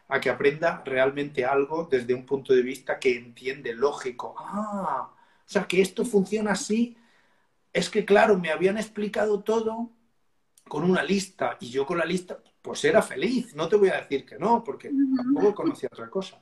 a 0.07 0.19
que 0.19 0.29
aprenda 0.29 0.83
realmente 0.85 1.43
algo 1.45 1.88
desde 1.89 2.13
un 2.13 2.25
punto 2.25 2.53
de 2.53 2.62
vista 2.62 3.00
que 3.00 3.17
entiende 3.17 3.73
lógico. 3.73 4.35
Ah, 4.38 5.12
o 5.12 5.50
sea, 5.50 5.67
que 5.67 5.81
esto 5.81 6.05
funciona 6.05 6.51
así, 6.51 6.95
es 7.73 7.89
que, 7.89 8.05
claro, 8.05 8.37
me 8.37 8.51
habían 8.51 8.77
explicado 8.77 9.41
todo 9.41 9.91
con 10.67 10.83
una 10.83 11.03
lista 11.03 11.57
y 11.59 11.69
yo 11.69 11.85
con 11.85 11.97
la 11.97 12.05
lista, 12.05 12.39
pues 12.61 12.85
era 12.85 13.01
feliz. 13.01 13.55
No 13.55 13.67
te 13.67 13.75
voy 13.75 13.89
a 13.89 13.97
decir 13.97 14.25
que 14.25 14.37
no, 14.37 14.63
porque 14.63 14.91
tampoco 15.17 15.55
conocía 15.55 15.89
otra 15.91 16.09
cosa. 16.09 16.41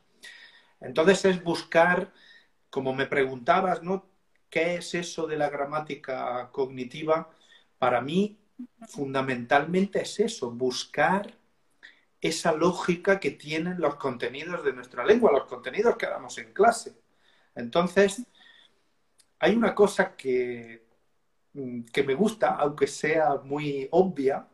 Entonces 0.82 1.26
es 1.26 1.44
buscar, 1.44 2.14
como 2.70 2.94
me 2.94 3.06
preguntabas, 3.06 3.82
¿no? 3.82 4.10
¿Qué 4.50 4.76
es 4.76 4.94
eso 4.94 5.26
de 5.26 5.38
la 5.38 5.50
gramática 5.50 6.50
cognitiva? 6.52 7.30
Para 7.80 8.02
mí, 8.02 8.38
fundamentalmente 8.90 10.02
es 10.02 10.20
eso, 10.20 10.52
buscar 10.52 11.38
esa 12.20 12.52
lógica 12.52 13.20
que 13.20 13.32
tienen 13.32 13.80
los 13.80 13.96
contenidos 13.96 14.64
de 14.64 14.74
nuestra 14.74 15.06
lengua, 15.06 15.32
los 15.32 15.46
contenidos 15.46 15.96
que 15.96 16.06
damos 16.06 16.38
en 16.38 16.54
clase. 16.54 16.96
Entonces, 17.56 18.24
hay 19.40 19.56
una 19.56 19.74
cosa 19.74 20.16
que, 20.16 20.81
que 21.92 22.04
me 22.04 22.14
gusta, 22.16 22.56
aunque 22.56 22.88
sea 22.88 23.36
muy 23.44 23.88
obvia, 23.92 24.48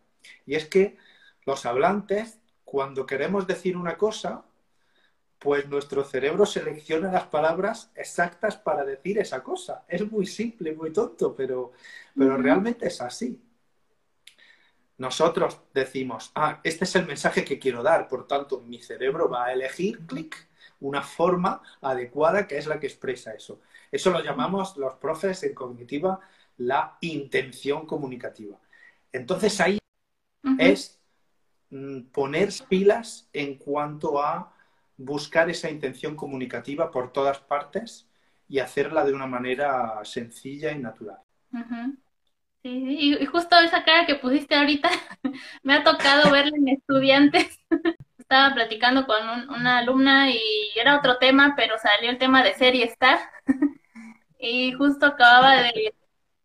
y 0.46 0.56
es 0.56 0.66
que 0.68 0.98
los 1.46 1.66
hablantes, 1.66 2.40
cuando 2.66 3.06
queremos 3.06 3.48
decir 3.48 3.78
una 3.78 3.98
cosa, 3.98 4.44
pues 5.40 5.68
nuestro 5.70 6.04
cerebro 6.04 6.46
selecciona 6.46 7.12
las 7.12 7.28
palabras 7.28 7.92
exactas 7.96 8.58
para 8.58 8.84
decir 8.84 9.20
esa 9.20 9.44
cosa. 9.44 9.86
Es 9.88 10.12
muy 10.12 10.26
simple, 10.26 10.74
muy 10.74 10.92
tonto, 10.92 11.36
pero, 11.36 11.74
pero 12.18 12.38
realmente 12.38 12.88
es 12.88 13.00
así. 13.02 13.40
Nosotros 14.98 15.60
decimos, 15.74 16.32
ah, 16.34 16.60
este 16.64 16.86
es 16.86 16.96
el 16.96 17.06
mensaje 17.06 17.46
que 17.46 17.60
quiero 17.60 17.84
dar, 17.84 18.08
por 18.08 18.28
tanto, 18.28 18.62
mi 18.62 18.82
cerebro 18.82 19.30
va 19.30 19.46
a 19.46 19.54
elegir, 19.54 20.00
clic, 20.08 20.48
una 20.80 21.04
forma 21.04 21.62
adecuada 21.82 22.48
que 22.48 22.58
es 22.58 22.66
la 22.66 22.80
que 22.80 22.88
expresa 22.88 23.34
eso. 23.34 23.62
Eso 23.92 24.10
lo 24.10 24.24
llamamos 24.24 24.76
los 24.78 24.96
profes 24.96 25.44
en 25.44 25.54
cognitiva 25.54 26.20
la 26.58 26.98
intención 27.02 27.86
comunicativa. 27.86 28.58
Entonces 29.12 29.60
ahí 29.62 29.78
es 30.60 31.00
mm, 31.70 32.02
poner 32.12 32.50
pilas 32.68 33.30
en 33.34 33.56
cuanto 33.56 34.22
a 34.22 34.54
buscar 34.98 35.50
esa 35.50 35.70
intención 35.70 36.16
comunicativa 36.16 36.90
por 36.92 37.12
todas 37.12 37.40
partes 37.40 38.08
y 38.50 38.60
hacerla 38.60 39.06
de 39.06 39.14
una 39.14 39.28
manera 39.28 40.04
sencilla 40.04 40.72
y 40.72 40.80
natural. 40.80 41.20
Sí, 42.64 43.18
y 43.22 43.26
justo 43.26 43.58
esa 43.60 43.84
cara 43.84 44.06
que 44.06 44.16
pusiste 44.16 44.56
ahorita 44.56 44.90
me 45.64 45.76
ha 45.76 45.84
tocado 45.84 46.32
verla 46.32 46.58
en 46.58 46.68
estudiantes. 46.70 47.60
Estaba 48.18 48.54
platicando 48.54 49.06
con 49.06 49.18
una 49.52 49.78
alumna 49.78 50.30
y 50.30 50.42
era 50.76 50.98
otro 50.98 51.18
tema, 51.18 51.54
pero 51.56 51.78
salió 51.78 52.10
el 52.10 52.18
tema 52.18 52.44
de 52.44 52.54
serie 52.56 52.86
Star. 52.86 53.20
y 54.40 54.74
justo 54.74 55.06
acababa 55.06 55.62
de, 55.62 55.94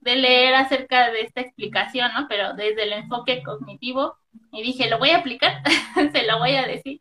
leer 0.05 0.55
acerca 0.55 1.11
de 1.11 1.23
esta 1.23 1.41
explicación, 1.41 2.11
¿no? 2.15 2.27
Pero 2.29 2.55
desde 2.55 2.85
el 2.85 2.93
enfoque 2.93 3.43
cognitivo. 3.43 4.17
Y 4.53 4.63
dije, 4.63 4.89
lo 4.89 4.99
voy 4.99 5.11
a 5.11 5.19
aplicar, 5.19 5.63
se 6.13 6.27
lo 6.27 6.39
voy 6.39 6.53
a 6.53 6.67
decir. 6.67 6.99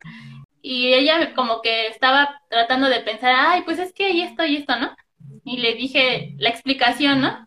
Y 0.62 0.94
ella 0.94 1.34
como 1.34 1.62
que 1.62 1.88
estaba 1.88 2.42
tratando 2.50 2.88
de 2.88 3.00
pensar, 3.02 3.34
ay, 3.36 3.64
pues 3.64 3.80
es 3.80 3.94
que 3.94 4.06
hay 4.06 4.22
esto 4.22 4.46
y 4.46 4.58
esto, 4.58 4.76
¿no? 4.78 4.96
Y 5.44 5.58
le 5.58 5.74
dije 5.74 6.36
la 6.38 6.50
explicación, 6.50 7.22
¿no? 7.22 7.46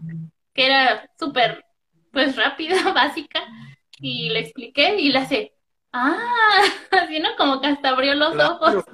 Que 0.52 0.66
era 0.66 1.08
súper, 1.18 1.64
pues 2.12 2.36
rápida, 2.36 2.76
básica. 2.92 3.42
Y 4.00 4.30
le 4.30 4.40
expliqué 4.40 4.96
y 4.96 5.10
le 5.10 5.18
hace, 5.20 5.54
ah, 5.92 6.62
así, 6.90 7.20
¿no? 7.20 7.30
Como 7.36 7.60
que 7.60 7.68
hasta 7.68 7.90
abrió 7.90 8.14
los 8.14 8.36
ojos. 8.36 8.84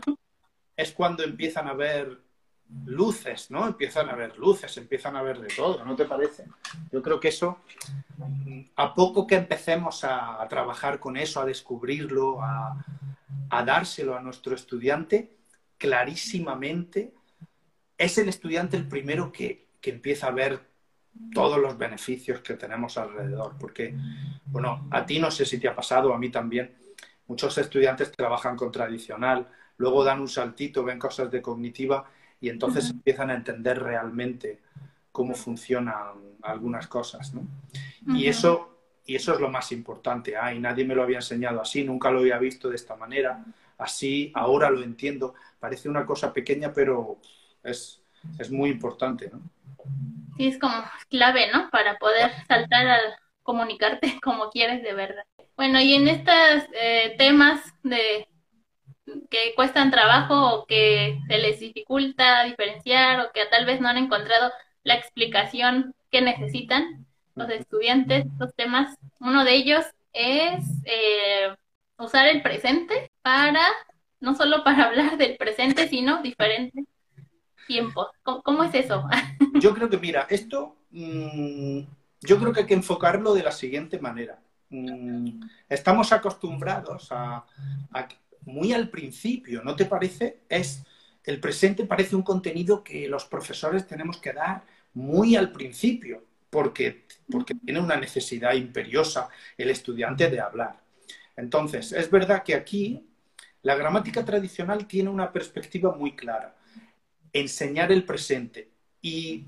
Es 0.77 0.93
cuando 0.93 1.23
empiezan 1.23 1.69
a 1.69 1.75
ver 1.75 2.19
luces, 2.85 3.51
¿no? 3.51 3.67
Empiezan 3.67 4.09
a 4.09 4.15
ver 4.15 4.39
luces, 4.39 4.77
empiezan 4.77 5.17
a 5.17 5.23
ver 5.23 5.41
de 5.41 5.49
todo, 5.49 5.85
¿no 5.85 5.97
te 5.97 6.05
parece? 6.05 6.47
Yo 6.93 7.03
creo 7.03 7.21
que 7.21 7.29
eso, 7.29 7.59
a 8.77 8.95
poco 8.95 9.27
que 9.27 9.37
empecemos 9.37 10.05
a, 10.05 10.47
trabajar 10.49 11.01
con 11.01 11.17
eso, 11.17 11.41
a 11.41 11.45
descubrirlo, 11.45 12.41
a, 12.43 12.85
dárselo 13.65 14.17
a 14.17 14.21
nuestro 14.21 14.55
estudiante, 14.55 15.37
clarísimamente 15.79 17.13
es 17.99 18.19
el 18.19 18.29
estudiante 18.29 18.77
el 18.77 18.89
primero 18.89 19.33
que, 19.33 19.69
empieza 19.83 20.29
a 20.29 20.33
ver 20.33 20.69
todos 21.35 21.59
los 21.59 21.77
beneficios 21.77 22.41
que 22.41 22.55
tenemos 22.55 22.97
alrededor. 22.97 23.57
Porque, 23.59 23.97
bueno, 24.47 24.87
a 24.91 25.05
ti 25.05 25.19
no 25.19 25.31
sé 25.31 25.45
si 25.45 25.59
te 25.59 25.69
ha 25.69 25.75
pasado, 25.75 26.15
a 26.15 26.19
mí 26.19 26.31
también. 26.31 26.77
Muchos 27.27 27.57
estudiantes 27.59 28.13
trabajan 28.13 28.57
con 28.57 28.71
tradicional, 28.71 29.49
luego 29.79 30.05
dan 30.05 30.21
un 30.21 30.29
saltito, 30.29 30.85
ven 30.85 30.99
cosas 30.99 31.31
de 31.31 31.43
cognitiva 31.43 32.05
y 32.41 32.49
entonces 32.49 32.91
empiezan 32.91 33.31
a 33.31 33.35
entender 33.35 33.83
realmente 33.83 34.61
cómo 35.13 35.35
funcionan 35.35 35.97
algunas 36.43 36.87
cosas, 36.87 37.35
¿no? 37.35 37.47
Y 38.17 38.27
eso 38.27 38.71
y 39.11 39.17
eso 39.17 39.35
es 39.35 39.41
lo 39.41 39.51
más 39.51 39.73
importante. 39.73 40.37
Ay, 40.37 40.61
nadie 40.61 40.85
me 40.85 40.95
lo 40.95 41.03
había 41.03 41.19
enseñado 41.19 41.61
así, 41.61 41.83
nunca 41.83 42.13
lo 42.13 42.21
había 42.21 42.39
visto 42.39 42.69
de 42.69 42.77
esta 42.77 42.95
manera. 42.95 43.45
Así, 43.77 44.31
ahora 44.37 44.71
lo 44.71 44.83
entiendo. 44.83 45.35
Parece 45.59 45.89
una 45.89 46.07
cosa 46.07 46.33
pequeña, 46.33 46.73
pero 46.73 47.19
es, 47.65 48.01
es 48.39 48.53
muy 48.53 48.71
importante, 48.71 49.29
¿no? 49.33 49.41
Sí, 50.37 50.47
es 50.47 50.59
como 50.59 50.85
clave, 51.09 51.51
¿no? 51.53 51.69
Para 51.71 51.99
poder 51.99 52.31
saltar 52.47 52.87
al 52.87 53.01
comunicarte 53.43 54.19
como 54.23 54.49
quieres 54.51 54.83
de 54.85 54.95
verdad. 54.95 55.25
Bueno, 55.57 55.81
y 55.81 55.95
en 55.95 56.07
estos 56.07 56.69
eh, 56.81 57.17
temas 57.19 57.61
de 57.83 58.29
que 59.31 59.55
cuestan 59.55 59.91
trabajo 59.91 60.55
o 60.55 60.67
que 60.67 61.19
se 61.29 61.39
les 61.39 61.61
dificulta 61.61 62.45
diferenciar 62.45 63.21
o 63.21 63.33
que 63.33 63.47
tal 63.47 63.67
vez 63.67 63.81
no 63.81 63.89
han 63.89 63.99
encontrado 63.99 64.51
la 64.85 64.95
explicación 64.95 65.95
que 66.11 66.23
necesitan, 66.23 67.07
los 67.35 67.51
estudiantes, 67.51 68.27
los 68.39 68.55
temas, 68.55 68.97
uno 69.21 69.45
de 69.45 69.55
ellos 69.55 69.85
es 70.13 70.65
eh, 70.85 71.55
usar 71.99 72.27
el 72.27 72.43
presente 72.43 73.11
para, 73.23 73.63
no 74.21 74.35
solo 74.35 74.65
para 74.65 74.85
hablar 74.85 75.17
del 75.17 75.37
presente, 75.37 75.89
sino 75.89 76.23
diferentes 76.23 76.85
tiempos. 77.67 78.09
¿Cómo, 78.23 78.65
es 78.65 78.75
eso? 78.75 79.05
Yo 79.61 79.75
creo 79.75 79.89
que, 79.89 79.99
mira, 79.99 80.27
esto, 80.29 80.77
mm, 80.91 81.81
yo 82.23 82.39
creo 82.39 82.53
que 82.53 82.61
hay 82.61 82.67
que 82.67 82.75
enfocarlo 82.75 83.33
de 83.33 83.43
la 83.43 83.53
siguiente 83.53 83.99
manera. 83.99 84.39
Mm, 84.71 85.41
estamos 85.69 86.13
acostumbrados 86.13 87.11
a, 87.13 87.45
a, 87.93 88.09
muy 88.53 88.73
al 88.73 88.89
principio, 88.89 89.63
¿no 89.63 89.77
te 89.77 89.87
parece? 89.87 90.41
Es 90.49 90.85
el 91.25 91.41
presente 91.41 91.85
parece 91.85 92.17
un 92.17 92.23
contenido 92.23 92.83
que 92.83 93.09
los 93.09 93.25
profesores 93.25 93.87
tenemos 93.87 94.19
que 94.19 94.33
dar 94.33 94.65
muy 94.95 95.37
al 95.37 95.53
principio 95.53 96.25
porque, 96.49 97.05
porque 97.31 97.55
tiene 97.55 97.81
una 97.81 97.97
necesidad 97.97 98.55
imperiosa 98.55 99.29
el 99.57 99.71
estudiante 99.71 100.29
de 100.29 100.41
hablar. 100.41 100.81
Entonces, 101.37 101.93
es 101.93 102.11
verdad 102.11 102.43
que 102.43 102.55
aquí 102.55 103.07
la 103.63 103.77
gramática 103.77 104.25
tradicional 104.25 104.87
tiene 104.87 105.11
una 105.11 105.33
perspectiva 105.33 105.95
muy 105.95 106.17
clara, 106.17 106.57
enseñar 107.33 107.93
el 107.93 108.05
presente 108.05 108.69
y 109.01 109.45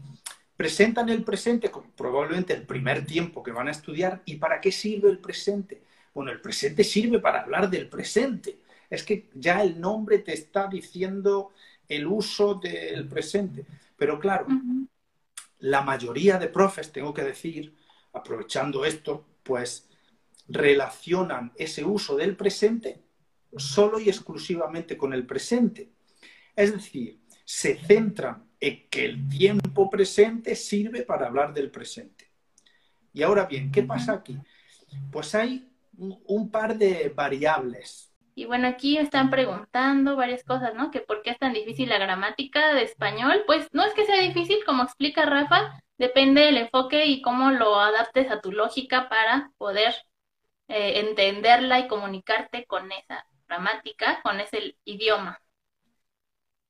presentan 0.57 1.09
el 1.09 1.25
presente 1.25 1.71
como 1.71 1.91
probablemente 1.91 2.53
el 2.53 2.63
primer 2.63 3.05
tiempo 3.05 3.43
que 3.43 3.51
van 3.51 3.69
a 3.69 3.73
estudiar. 3.73 4.23
¿Y 4.27 4.37
para 4.37 4.61
qué 4.61 4.71
sirve 4.71 5.11
el 5.11 5.19
presente? 5.19 5.83
Bueno, 6.15 6.31
el 6.31 6.41
presente 6.41 6.85
sirve 6.85 7.19
para 7.19 7.41
hablar 7.41 7.69
del 7.69 7.89
presente. 7.89 8.59
Es 8.93 9.05
que 9.05 9.31
ya 9.33 9.63
el 9.63 9.81
nombre 9.81 10.19
te 10.19 10.35
está 10.35 10.67
diciendo 10.67 11.53
el 11.89 12.07
uso 12.07 12.57
del 12.57 13.09
presente. 13.09 13.65
Pero 13.97 14.21
claro, 14.21 14.47
la 15.61 15.81
mayoría 15.81 16.37
de 16.37 16.49
profes, 16.49 16.93
tengo 16.93 17.15
que 17.15 17.23
decir, 17.23 17.75
aprovechando 18.13 18.85
esto, 18.85 19.25
pues 19.43 19.89
relacionan 20.47 21.53
ese 21.57 21.83
uso 21.87 22.17
del 22.17 22.37
presente 22.37 23.01
solo 23.57 23.99
y 23.99 24.11
exclusivamente 24.11 24.99
con 24.99 25.15
el 25.15 25.25
presente. 25.25 25.89
Es 26.55 26.75
decir, 26.75 27.19
se 27.47 27.79
centran 27.79 28.45
en 28.61 28.91
que 28.91 29.07
el 29.07 29.27
tiempo 29.27 29.89
presente 29.89 30.55
sirve 30.55 31.01
para 31.01 31.29
hablar 31.29 31.55
del 31.55 31.71
presente. 31.71 32.31
Y 33.15 33.23
ahora 33.23 33.47
bien, 33.47 33.73
¿qué 33.73 33.85
pasa 33.85 34.13
aquí? 34.13 34.39
Pues 35.11 35.35
hay 35.35 35.67
un 35.97 36.51
par 36.51 36.77
de 36.77 37.11
variables 37.17 38.12
y 38.35 38.47
bueno, 38.47 38.69
aquí 38.69 38.99
están 38.99 39.31
preguntando 39.31 40.17
varias 40.17 40.45
cosas, 40.45 40.75
¿no? 40.75 40.91
Que 40.91 41.01
por 41.01 41.23
qué 41.23 41.31
es 41.31 41.39
tan 41.39 41.53
difícil 41.53 41.89
la 41.89 41.99
gramática 41.99 42.75
de 42.75 42.83
español. 42.83 43.45
Pues 43.47 43.69
no 43.73 43.85
es 43.85 43.95
que 43.95 44.07
sea 44.07 44.21
difícil, 44.21 44.59
como 44.65 44.83
explica 44.83 45.27
Rafa, 45.27 45.83
depende 45.99 46.43
del 46.43 46.57
enfoque 46.57 47.07
y 47.07 47.23
cómo 47.23 47.51
lo 47.51 47.79
adaptes 47.79 48.31
a 48.31 48.41
tu 48.41 48.53
lógica 48.53 49.09
para 49.09 49.51
poder 49.59 49.95
eh, 50.69 51.01
entenderla 51.01 51.81
y 51.81 51.89
comunicarte 51.89 52.67
con 52.67 52.91
esa 52.93 53.27
gramática, 53.47 54.21
con 54.23 54.41
ese 54.41 54.77
idioma. 54.85 55.41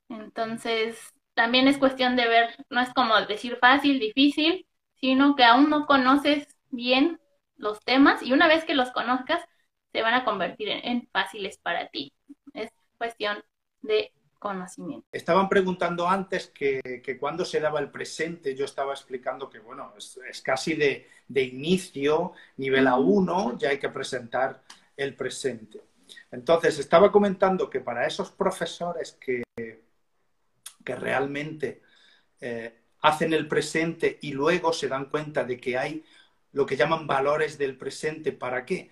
Entonces, 0.08 0.98
también 1.34 1.68
es 1.68 1.78
cuestión 1.78 2.16
de 2.16 2.28
ver, 2.28 2.54
no 2.70 2.80
es 2.80 2.92
como 2.92 3.18
decir 3.22 3.56
fácil, 3.60 3.98
difícil, 4.00 4.66
sino 4.96 5.36
que 5.36 5.44
aún 5.44 5.70
no 5.70 5.86
conoces 5.86 6.56
bien 6.70 7.20
los 7.56 7.80
temas 7.84 8.22
y 8.22 8.32
una 8.32 8.48
vez 8.48 8.64
que 8.64 8.74
los 8.74 8.90
conozcas, 8.92 9.42
se 9.92 10.02
van 10.02 10.14
a 10.14 10.24
convertir 10.24 10.68
en, 10.68 11.08
fáciles 11.12 11.58
para 11.58 11.88
ti. 11.88 12.12
Es 12.54 12.70
cuestión 12.96 13.42
de 13.82 14.12
conocimiento. 14.38 15.06
Estaban 15.12 15.48
preguntando 15.48 16.08
antes 16.08 16.48
que, 16.48 17.02
que 17.04 17.18
cuando 17.18 17.44
se 17.44 17.60
daba 17.60 17.78
el 17.80 17.90
presente, 17.90 18.56
yo 18.56 18.64
estaba 18.64 18.92
explicando 18.92 19.48
que, 19.48 19.60
bueno, 19.60 19.92
es, 19.96 20.42
casi 20.42 20.74
de, 20.74 21.08
de, 21.28 21.42
inicio, 21.42 22.32
nivel 22.56 22.86
A1, 22.86 23.58
ya 23.58 23.70
hay 23.70 23.78
que 23.78 23.90
presentar 23.90 24.62
el 24.96 25.14
presente. 25.14 25.80
Entonces, 26.30 26.78
estaba 26.78 27.12
comentando 27.12 27.70
que 27.70 27.80
para 27.80 28.06
esos 28.06 28.30
profesores 28.32 29.12
que, 29.20 29.42
que 30.84 30.96
realmente 30.96 31.82
eh, 32.40 32.80
hacen 33.02 33.32
el 33.32 33.48
presente 33.48 34.18
y 34.22 34.32
luego 34.32 34.72
se 34.72 34.88
dan 34.88 35.06
cuenta 35.06 35.44
de 35.44 35.58
que 35.58 35.76
hay 35.76 36.04
lo 36.52 36.66
que 36.66 36.76
llaman 36.76 37.06
valores 37.06 37.56
del 37.56 37.76
presente, 37.76 38.32
¿para 38.32 38.64
qué? 38.64 38.90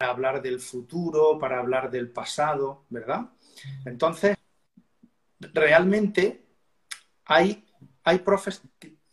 Para 0.00 0.12
hablar 0.12 0.40
del 0.40 0.60
futuro, 0.60 1.38
para 1.38 1.58
hablar 1.58 1.90
del 1.90 2.08
pasado, 2.08 2.86
¿verdad? 2.88 3.28
Entonces, 3.84 4.34
realmente 5.38 6.42
hay, 7.26 7.66
hay 8.04 8.20
profes, 8.20 8.62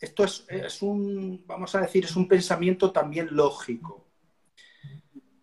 esto 0.00 0.24
es, 0.24 0.46
es, 0.48 0.80
un, 0.80 1.44
vamos 1.46 1.74
a 1.74 1.82
decir, 1.82 2.06
es 2.06 2.16
un 2.16 2.26
pensamiento 2.26 2.90
también 2.90 3.28
lógico. 3.32 4.06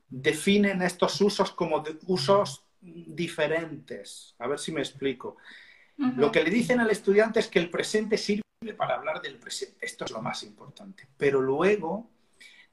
Definen 0.09 0.81
estos 0.81 1.21
usos 1.21 1.51
como 1.51 1.83
usos 2.07 2.65
diferentes. 2.81 4.33
A 4.39 4.47
ver 4.47 4.57
si 4.57 4.71
me 4.71 4.81
explico. 4.81 5.37
Lo 6.17 6.31
que 6.31 6.43
le 6.43 6.49
dicen 6.49 6.79
al 6.79 6.89
estudiante 6.89 7.39
es 7.39 7.49
que 7.49 7.59
el 7.59 7.69
presente 7.69 8.17
sirve 8.17 8.41
para 8.75 8.95
hablar 8.95 9.21
del 9.21 9.37
presente. 9.37 9.85
Esto 9.85 10.05
es 10.05 10.11
lo 10.11 10.23
más 10.23 10.41
importante. 10.41 11.07
Pero 11.17 11.39
luego 11.39 12.09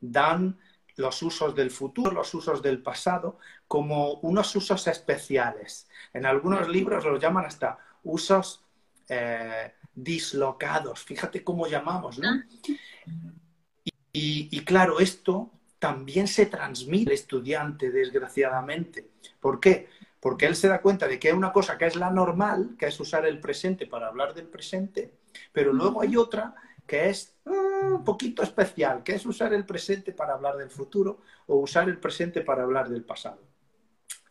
dan 0.00 0.58
los 0.96 1.22
usos 1.22 1.54
del 1.54 1.70
futuro, 1.70 2.12
los 2.12 2.34
usos 2.34 2.62
del 2.62 2.82
pasado, 2.82 3.38
como 3.66 4.14
unos 4.14 4.54
usos 4.56 4.86
especiales. 4.86 5.88
En 6.12 6.26
algunos 6.26 6.68
libros 6.68 7.04
los 7.04 7.20
llaman 7.20 7.46
hasta 7.46 7.78
usos 8.04 8.62
eh, 9.08 9.72
dislocados. 9.94 11.00
Fíjate 11.00 11.42
cómo 11.44 11.66
llamamos, 11.66 12.18
¿no? 12.18 12.42
Y, 14.14 14.60
claro, 14.64 15.00
esto 15.00 15.50
también 15.78 16.28
se 16.28 16.46
transmite 16.46 17.10
al 17.10 17.14
estudiante, 17.14 17.90
desgraciadamente. 17.90 19.08
¿Por 19.40 19.58
qué? 19.58 19.88
Porque 20.20 20.46
él 20.46 20.54
se 20.54 20.68
da 20.68 20.82
cuenta 20.82 21.08
de 21.08 21.18
que 21.18 21.28
hay 21.28 21.34
una 21.34 21.52
cosa 21.52 21.78
que 21.78 21.86
es 21.86 21.96
la 21.96 22.10
normal, 22.10 22.76
que 22.78 22.86
es 22.86 23.00
usar 23.00 23.26
el 23.26 23.40
presente 23.40 23.86
para 23.86 24.08
hablar 24.08 24.34
del 24.34 24.46
presente, 24.46 25.14
pero 25.52 25.72
luego 25.72 26.02
hay 26.02 26.16
otra 26.16 26.54
que 26.92 27.08
es 27.08 27.38
un 27.46 28.04
poquito 28.04 28.42
especial, 28.42 29.02
que 29.02 29.14
es 29.14 29.24
usar 29.24 29.54
el 29.54 29.64
presente 29.64 30.12
para 30.12 30.34
hablar 30.34 30.58
del 30.58 30.68
futuro 30.68 31.22
o 31.46 31.56
usar 31.56 31.88
el 31.88 31.98
presente 31.98 32.42
para 32.42 32.64
hablar 32.64 32.90
del 32.90 33.02
pasado. 33.02 33.40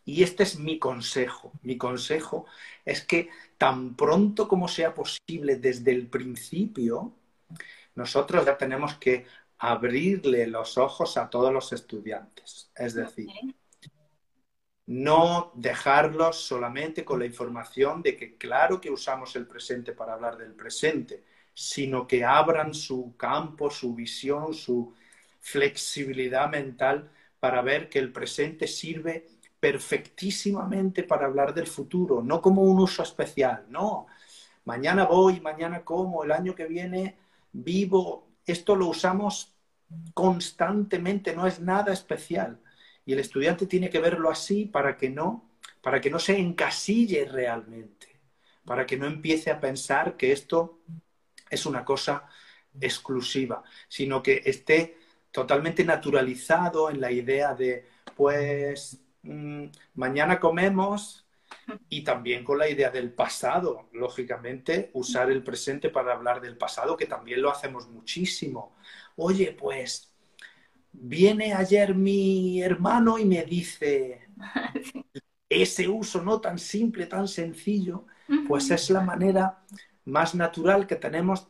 Y 0.06 0.21
este 0.21 0.43
es 0.43 0.60
mi 0.60 0.78
consejo. 0.78 1.54
Mi 1.63 1.76
consejo 1.76 2.45
es 2.86 3.04
que 3.04 3.30
tan 3.58 3.95
pronto 3.95 4.47
como 4.47 4.67
sea 4.67 4.93
posible 4.93 5.56
desde 5.56 5.89
el 5.89 6.06
principio, 6.06 7.15
nosotros 7.95 8.45
ya 8.45 8.56
tenemos 8.56 8.93
que 8.97 9.26
abrirle 9.58 10.45
los 10.45 10.78
ojos 10.78 11.17
a 11.17 11.32
todos 11.32 11.52
los 11.52 11.74
estudiantes. 11.74 12.69
Es 12.76 12.93
decir, 12.93 13.28
no 14.86 15.52
dejarlos 15.56 16.38
solamente 16.45 17.04
con 17.04 17.17
la 17.17 17.26
información 17.26 18.04
de 18.04 18.15
que 18.15 18.38
claro 18.38 18.80
que 18.80 18.91
usamos 18.91 19.36
el 19.36 19.47
presente 19.47 19.93
para 19.93 20.13
hablar 20.13 20.38
del 20.38 20.54
presente, 20.54 21.24
sino 21.54 22.08
que 22.08 22.24
abran 22.24 22.74
su 22.74 23.16
campo, 23.18 23.70
su 23.70 23.94
visión, 23.96 24.54
su 24.54 24.94
flexibilidad 25.40 26.50
mental 26.50 27.12
para 27.40 27.62
ver 27.62 27.90
que 27.90 28.00
el 28.00 28.12
presente 28.12 28.68
sirve 28.68 29.28
perfectísimamente 29.60 31.04
para 31.04 31.28
hablar 31.28 31.54
del 31.54 31.68
futuro, 31.68 32.24
no 32.24 32.42
como 32.42 32.64
un 32.64 32.80
uso 32.80 33.04
especial, 33.04 33.66
no. 33.70 34.08
Mañana 34.66 35.06
voy, 35.06 35.40
mañana 35.40 35.84
como, 35.84 36.24
el 36.24 36.32
año 36.32 36.56
que 36.56 36.66
viene 36.66 37.18
vivo. 37.52 38.28
Esto 38.46 38.76
lo 38.76 38.88
usamos 38.88 39.56
constantemente, 40.14 41.36
no 41.36 41.48
es 41.48 41.60
nada 41.60 41.94
especial. 41.94 42.60
Y 43.06 43.14
el 43.14 43.20
estudiante 43.20 43.66
tiene 43.68 43.90
que 43.90 44.00
verlo 44.00 44.30
así 44.30 44.66
para 44.66 44.98
que 44.98 45.10
no, 45.10 45.50
para 45.82 46.00
que 46.02 46.10
no 46.10 46.20
se 46.20 46.38
encasille 46.38 47.26
realmente, 47.26 48.08
para 48.66 48.86
que 48.86 48.98
no 48.98 49.08
empiece 49.08 49.52
a 49.52 49.60
pensar 49.60 50.18
que 50.18 50.32
esto 50.32 50.80
es 51.52 51.66
una 51.66 51.86
cosa 51.86 52.28
exclusiva, 52.80 53.64
sino 53.88 54.24
que 54.24 54.42
esté 54.46 54.98
totalmente 55.32 55.84
naturalizado 55.84 56.90
en 56.90 57.02
la 57.02 57.12
idea 57.12 57.54
de, 57.54 57.88
pues, 58.16 59.02
mm, 59.24 59.66
mañana 59.96 60.40
comemos 60.40 61.26
y 61.90 62.04
también 62.04 62.44
con 62.44 62.58
la 62.60 62.70
idea 62.70 62.90
del 62.90 63.12
pasado, 63.14 63.90
lógicamente, 63.94 64.90
usar 64.94 65.32
el 65.32 65.44
presente 65.44 65.90
para 65.90 66.14
hablar 66.14 66.42
del 66.42 66.58
pasado, 66.58 66.98
que 66.98 67.06
también 67.06 67.42
lo 67.42 67.52
hacemos 67.52 67.90
muchísimo. 67.90 68.76
Oye, 69.18 69.54
pues, 69.54 70.14
viene 70.94 71.54
ayer 71.54 71.96
mi 71.96 72.62
hermano 72.62 73.18
y 73.18 73.26
me 73.26 73.44
dice, 73.44 74.28
ese 75.50 75.88
uso 75.88 76.22
no 76.22 76.40
tan 76.42 76.58
simple, 76.60 77.06
tan 77.08 77.28
sencillo, 77.28 78.06
pues 78.48 78.72
es 78.72 78.90
la 78.90 79.02
manera 79.02 79.64
más 80.06 80.36
natural 80.36 80.88
que 80.88 80.96
tenemos 80.96 81.48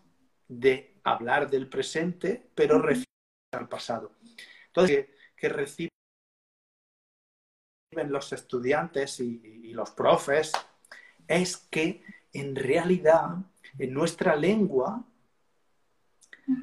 de 0.48 1.00
hablar 1.04 1.50
del 1.50 1.68
presente, 1.68 2.50
pero 2.56 2.80
referir 2.80 3.06
al 3.54 3.68
pasado. 3.68 4.12
Entonces, 4.68 5.08
que, 5.36 5.50
reciben 5.50 5.90
los 8.08 8.32
estudiantes 8.34 9.20
y, 9.20 9.72
los 9.74 9.92
profes 9.92 10.52
es 11.28 11.58
que 11.58 12.04
en 12.34 12.56
realidad 12.56 13.38
en 13.80 13.94
nuestra 13.94 14.36
lengua 14.36 15.06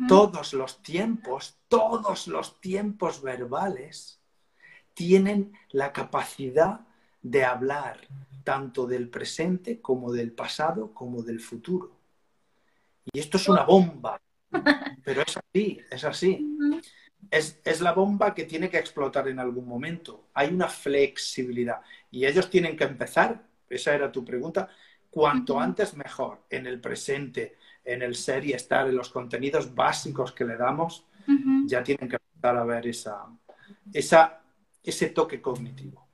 todos 0.07 0.53
los 0.53 0.83
tiempos, 0.83 1.59
todos 1.69 2.29
los 2.29 2.61
tiempos 2.61 3.23
verbales 3.23 4.21
tienen 4.93 5.53
la 5.71 5.93
capacidad 5.93 6.88
de 7.31 7.45
hablar 7.45 8.01
tanto 8.43 8.87
del 8.87 9.09
presente 9.09 9.81
como 9.81 10.11
del 10.11 10.33
pasado 10.33 10.95
como 10.95 11.23
del 11.23 11.41
futuro. 11.41 11.93
Y 13.13 13.19
esto 13.19 13.37
es 13.37 13.49
una 13.49 13.65
bomba, 13.65 14.21
pero 15.05 15.23
es 15.23 15.37
así, 15.37 15.81
es 15.91 16.05
así. 16.05 16.57
Es, 17.31 17.61
es, 17.65 17.81
la 17.83 17.93
bomba 17.93 18.35
que 18.35 18.45
tiene 18.45 18.71
que 18.71 18.79
explotar 18.79 19.29
en 19.29 19.39
algún 19.39 19.67
momento. 19.67 20.29
Hay 20.33 20.49
una 20.49 20.69
flexibilidad 20.69 21.81
y 22.11 22.25
ellos 22.25 22.49
tienen 22.49 22.77
que 22.77 22.85
empezar, 22.85 23.43
esa 23.69 23.95
era 23.95 24.11
tu 24.11 24.25
pregunta, 24.25 24.71
cuanto 25.11 25.61
antes 25.61 25.95
mejor, 25.95 26.45
en 26.49 26.67
el 26.67 26.81
presente, 26.81 27.57
en 27.85 28.01
el 28.03 28.15
ser 28.15 28.47
y 28.47 28.53
estar, 28.53 28.89
en 28.89 28.97
los 28.97 29.11
contenidos 29.11 29.75
básicos 29.75 30.33
que 30.33 30.45
le 30.47 30.57
damos, 30.57 31.05
ya 31.67 31.83
tienen 31.83 32.09
que 32.09 32.17
empezar 32.17 32.57
a 32.57 32.65
ver 32.65 32.87
esa, 32.87 33.27
esa, 33.93 34.41
ese 34.83 35.11
toque 35.11 35.43
cognitivo. 35.43 36.08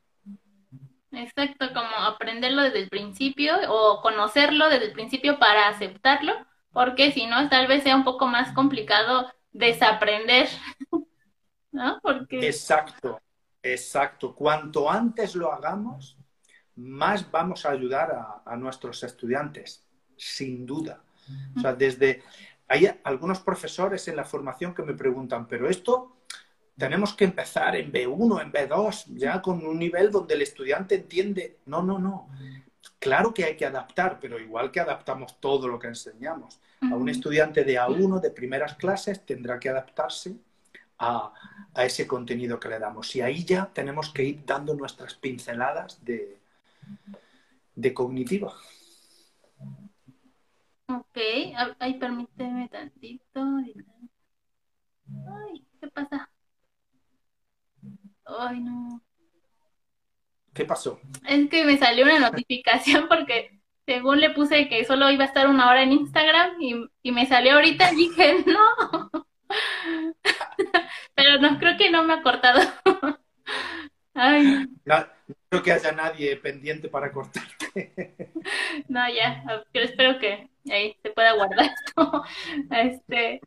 Exacto, 1.17 1.69
como 1.73 1.97
aprenderlo 1.97 2.63
desde 2.63 2.81
el 2.81 2.89
principio 2.89 3.55
o 3.69 4.01
conocerlo 4.03 4.69
desde 4.69 4.87
el 4.87 4.93
principio 4.93 5.39
para 5.39 5.69
aceptarlo, 5.69 6.33
porque 6.73 7.13
si 7.13 7.27
no, 7.27 7.49
tal 7.49 7.67
vez 7.67 7.83
sea 7.83 7.97
un 7.97 8.05
poco 8.05 8.27
más 8.27 8.53
complicado 8.53 9.33
desaprender, 9.53 10.49
¿no? 11.73 12.01
Porque... 12.03 12.47
Exacto, 12.47 13.21
exacto. 13.63 14.35
Cuanto 14.35 14.91
antes 14.91 15.35
lo 15.35 15.53
hagamos, 15.53 16.19
más 16.77 17.31
vamos 17.31 17.65
a 17.65 17.71
ayudar 17.71 18.11
a, 18.13 18.43
a 18.45 18.57
nuestros 18.57 19.03
estudiantes, 19.03 19.87
sin 20.17 20.67
duda. 20.67 21.03
O 21.57 21.61
sea, 21.61 21.75
desde... 21.75 22.23
Hay 22.67 22.89
algunos 23.05 23.41
profesores 23.41 24.09
en 24.09 24.17
la 24.17 24.25
formación 24.25 24.75
que 24.75 24.83
me 24.83 24.95
preguntan, 24.95 25.47
pero 25.47 25.69
esto 25.69 26.24
tenemos 26.77 27.15
que 27.15 27.25
empezar 27.25 27.77
en 27.77 27.93
B1, 27.93 28.43
en 28.43 28.53
B2, 28.53 29.05
ya 29.17 29.41
con 29.41 29.65
un 29.65 29.79
nivel 29.79 30.11
donde 30.11 30.35
el 30.35 30.43
estudiante 30.43 30.97
entiende. 30.97 31.59
No, 31.67 31.83
no, 31.83 31.99
no. 31.99 32.29
Claro 32.99 33.33
que 33.33 33.45
hay 33.45 33.57
que 33.57 33.67
adaptar, 33.67 34.19
pero 34.21 34.41
igual 34.41 34.71
que 34.71 34.81
adaptamos 34.81 35.39
todo 35.41 35.69
lo 35.69 35.79
que 35.79 35.89
enseñamos. 35.89 36.61
A 36.81 36.97
un 36.97 37.09
estudiante 37.09 37.65
de 37.65 37.79
A1, 37.79 38.21
de 38.21 38.31
primeras 38.31 38.75
clases, 38.75 39.25
tendrá 39.25 39.59
que 39.59 39.71
adaptarse 39.71 40.37
a, 40.99 41.33
ese 41.77 42.07
contenido 42.07 42.59
que 42.59 42.69
le 42.69 42.79
damos. 42.79 43.15
Y 43.17 43.21
ahí 43.21 43.45
ya 43.45 43.67
tenemos 43.73 44.11
que 44.11 44.25
ir 44.25 44.45
dando 44.45 44.75
nuestras 44.75 45.15
pinceladas 45.15 46.05
de, 46.05 46.39
de 47.75 47.95
cognitiva. 47.95 48.53
Ok, 50.89 51.19
ay, 51.79 51.99
permíteme 51.99 52.69
tantito. 52.69 53.41
Ay, 55.27 55.67
¿qué 55.81 55.89
pasa? 55.89 56.29
Ay, 58.27 58.61
no. 58.61 59.03
¿Qué 60.55 60.65
pasó? 60.65 61.01
Es 61.27 61.49
que 61.51 61.65
me 61.65 61.77
salió 61.77 62.05
una 62.05 62.19
notificación 62.19 63.07
porque 63.09 63.61
según 63.87 64.21
le 64.21 64.31
puse 64.31 64.69
que 64.69 64.85
solo 64.85 65.11
iba 65.11 65.25
a 65.25 65.27
estar 65.27 65.49
una 65.49 65.69
hora 65.69 65.83
en 65.83 65.93
Instagram 65.93 66.55
y, 66.61 67.11
me 67.11 67.27
salió 67.27 67.55
ahorita 67.55 67.93
y 67.93 67.97
dije, 67.97 68.37
no. 68.47 69.11
Pero 71.15 71.39
no, 71.41 71.59
creo 71.59 71.77
que 71.77 71.91
no 71.91 72.05
me 72.05 72.15
ha 72.15 72.23
cortado. 72.23 72.61
Ay. 74.15 74.67
No, 74.85 75.07
creo 75.49 75.63
que 75.63 75.73
haya 75.73 75.93
nadie 75.93 76.37
pendiente 76.37 76.89
para 76.89 77.13
cortarte. 77.13 77.93
No, 78.89 79.09
ya, 79.09 79.43
pero 79.73 79.87
espero 79.87 80.19
que 80.19 80.49
ahí 80.71 80.97
se 81.03 81.11
pueda 81.11 81.33
guardar 81.33 81.67
esto. 81.67 82.25
Este, 82.71 83.41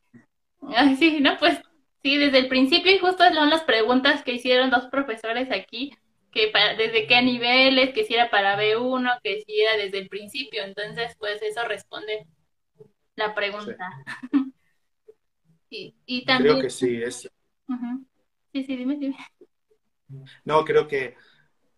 ay, 0.75 0.95
sí, 0.97 1.19
no, 1.21 1.37
pues 1.37 1.61
Sí, 2.07 2.15
desde 2.15 2.37
el 2.37 2.47
principio 2.47 2.89
y 2.95 2.99
justo 2.99 3.21
son 3.33 3.49
las 3.49 3.63
preguntas 3.63 4.23
que 4.23 4.31
hicieron 4.31 4.69
dos 4.69 4.85
profesores 4.85 5.51
aquí, 5.51 5.93
que 6.31 6.53
desde 6.77 7.05
qué 7.05 7.21
niveles, 7.21 7.93
que 7.93 8.05
si 8.05 8.13
era 8.13 8.29
para 8.29 8.57
B1, 8.57 9.19
que 9.21 9.41
si 9.41 9.59
era 9.59 9.75
desde 9.75 9.97
el 9.97 10.07
principio. 10.07 10.63
Entonces, 10.63 11.17
pues 11.19 11.41
eso 11.41 11.65
responde 11.65 12.25
la 13.17 13.35
pregunta. 13.35 13.75
y, 15.69 16.23
también... 16.23 16.53
Creo 16.53 16.63
que 16.63 16.69
sí, 16.69 17.03
es... 17.03 17.29
Sí, 18.53 18.63
sí, 18.63 18.77
dime, 18.77 18.95
dime. 18.95 19.17
No, 20.45 20.63
creo 20.63 20.87
que 20.87 21.13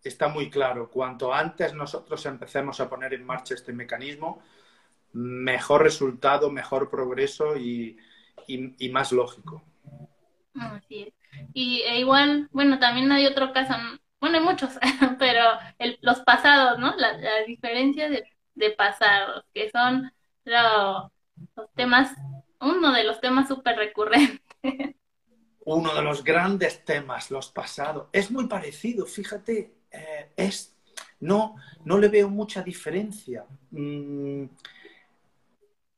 está 0.04 0.28
muy 0.28 0.52
claro. 0.52 0.92
Cuanto 0.92 1.34
antes 1.34 1.74
nosotros 1.74 2.24
empecemos 2.28 2.80
a 2.80 2.88
poner 2.88 3.16
en 3.16 3.26
marcha 3.26 3.56
este 3.56 3.74
mecanismo, 3.74 4.44
mejor 5.14 5.82
resultado, 5.82 6.52
mejor 6.52 6.88
progreso 6.88 7.58
y 7.58 7.98
más 8.92 9.12
lógico. 9.12 9.64
Así 10.60 11.04
es. 11.04 11.14
Y 11.54 11.82
e 11.82 12.00
igual, 12.00 12.50
bueno, 12.52 12.80
también 12.80 13.12
hay 13.12 13.26
otro 13.26 13.54
caso, 13.54 13.74
bueno, 14.20 14.38
hay 14.38 14.44
muchos, 14.44 14.78
pero 15.20 15.44
los 16.02 16.20
pasados, 16.22 16.80
¿no? 16.80 16.96
La, 16.96 17.44
diferencia 17.46 18.10
de, 18.10 18.72
pasados, 18.72 19.46
que 19.54 19.70
son 19.72 20.12
los 20.44 21.12
temas, 21.76 22.12
uno 22.60 22.92
de 22.92 23.04
los 23.04 23.20
temas 23.22 23.48
súper 23.48 23.78
recurrentes. 23.78 24.42
Uno 25.66 25.94
de 25.94 26.02
los 26.02 26.24
grandes 26.24 26.84
temas, 26.84 27.30
los 27.30 27.52
pasados. 27.52 28.08
Es 28.12 28.32
muy 28.32 28.48
parecido, 28.48 29.06
fíjate, 29.06 29.76
eh, 29.92 30.32
es, 30.36 30.76
no, 31.20 31.58
no 31.86 32.00
le 32.00 32.08
veo 32.08 32.28
mucha 32.28 32.64
diferencia. 32.64 33.46
Mm, 33.70 34.46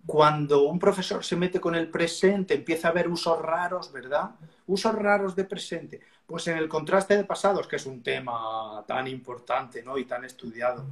cuando 0.06 0.64
un 0.64 0.80
profesor 0.80 1.24
se 1.24 1.36
mete 1.36 1.60
con 1.60 1.76
el 1.76 1.90
presente, 1.90 2.56
empieza 2.56 2.88
a 2.88 2.92
ver 2.92 3.08
usos 3.08 3.40
raros, 3.40 3.92
¿verdad? 3.92 4.32
Usos 4.68 4.96
raros 4.96 5.36
de 5.36 5.46
presente. 5.46 6.00
Pues 6.26 6.48
en 6.48 6.58
el 6.58 6.68
contraste 6.68 7.18
de 7.18 7.24
pasados, 7.24 7.68
que 7.68 7.76
es 7.76 7.86
un 7.86 8.02
tema 8.02 8.84
tan 8.88 9.08
importante 9.08 9.84
¿no? 9.84 9.98
y 9.98 10.06
tan 10.06 10.26
estudiado, 10.26 10.86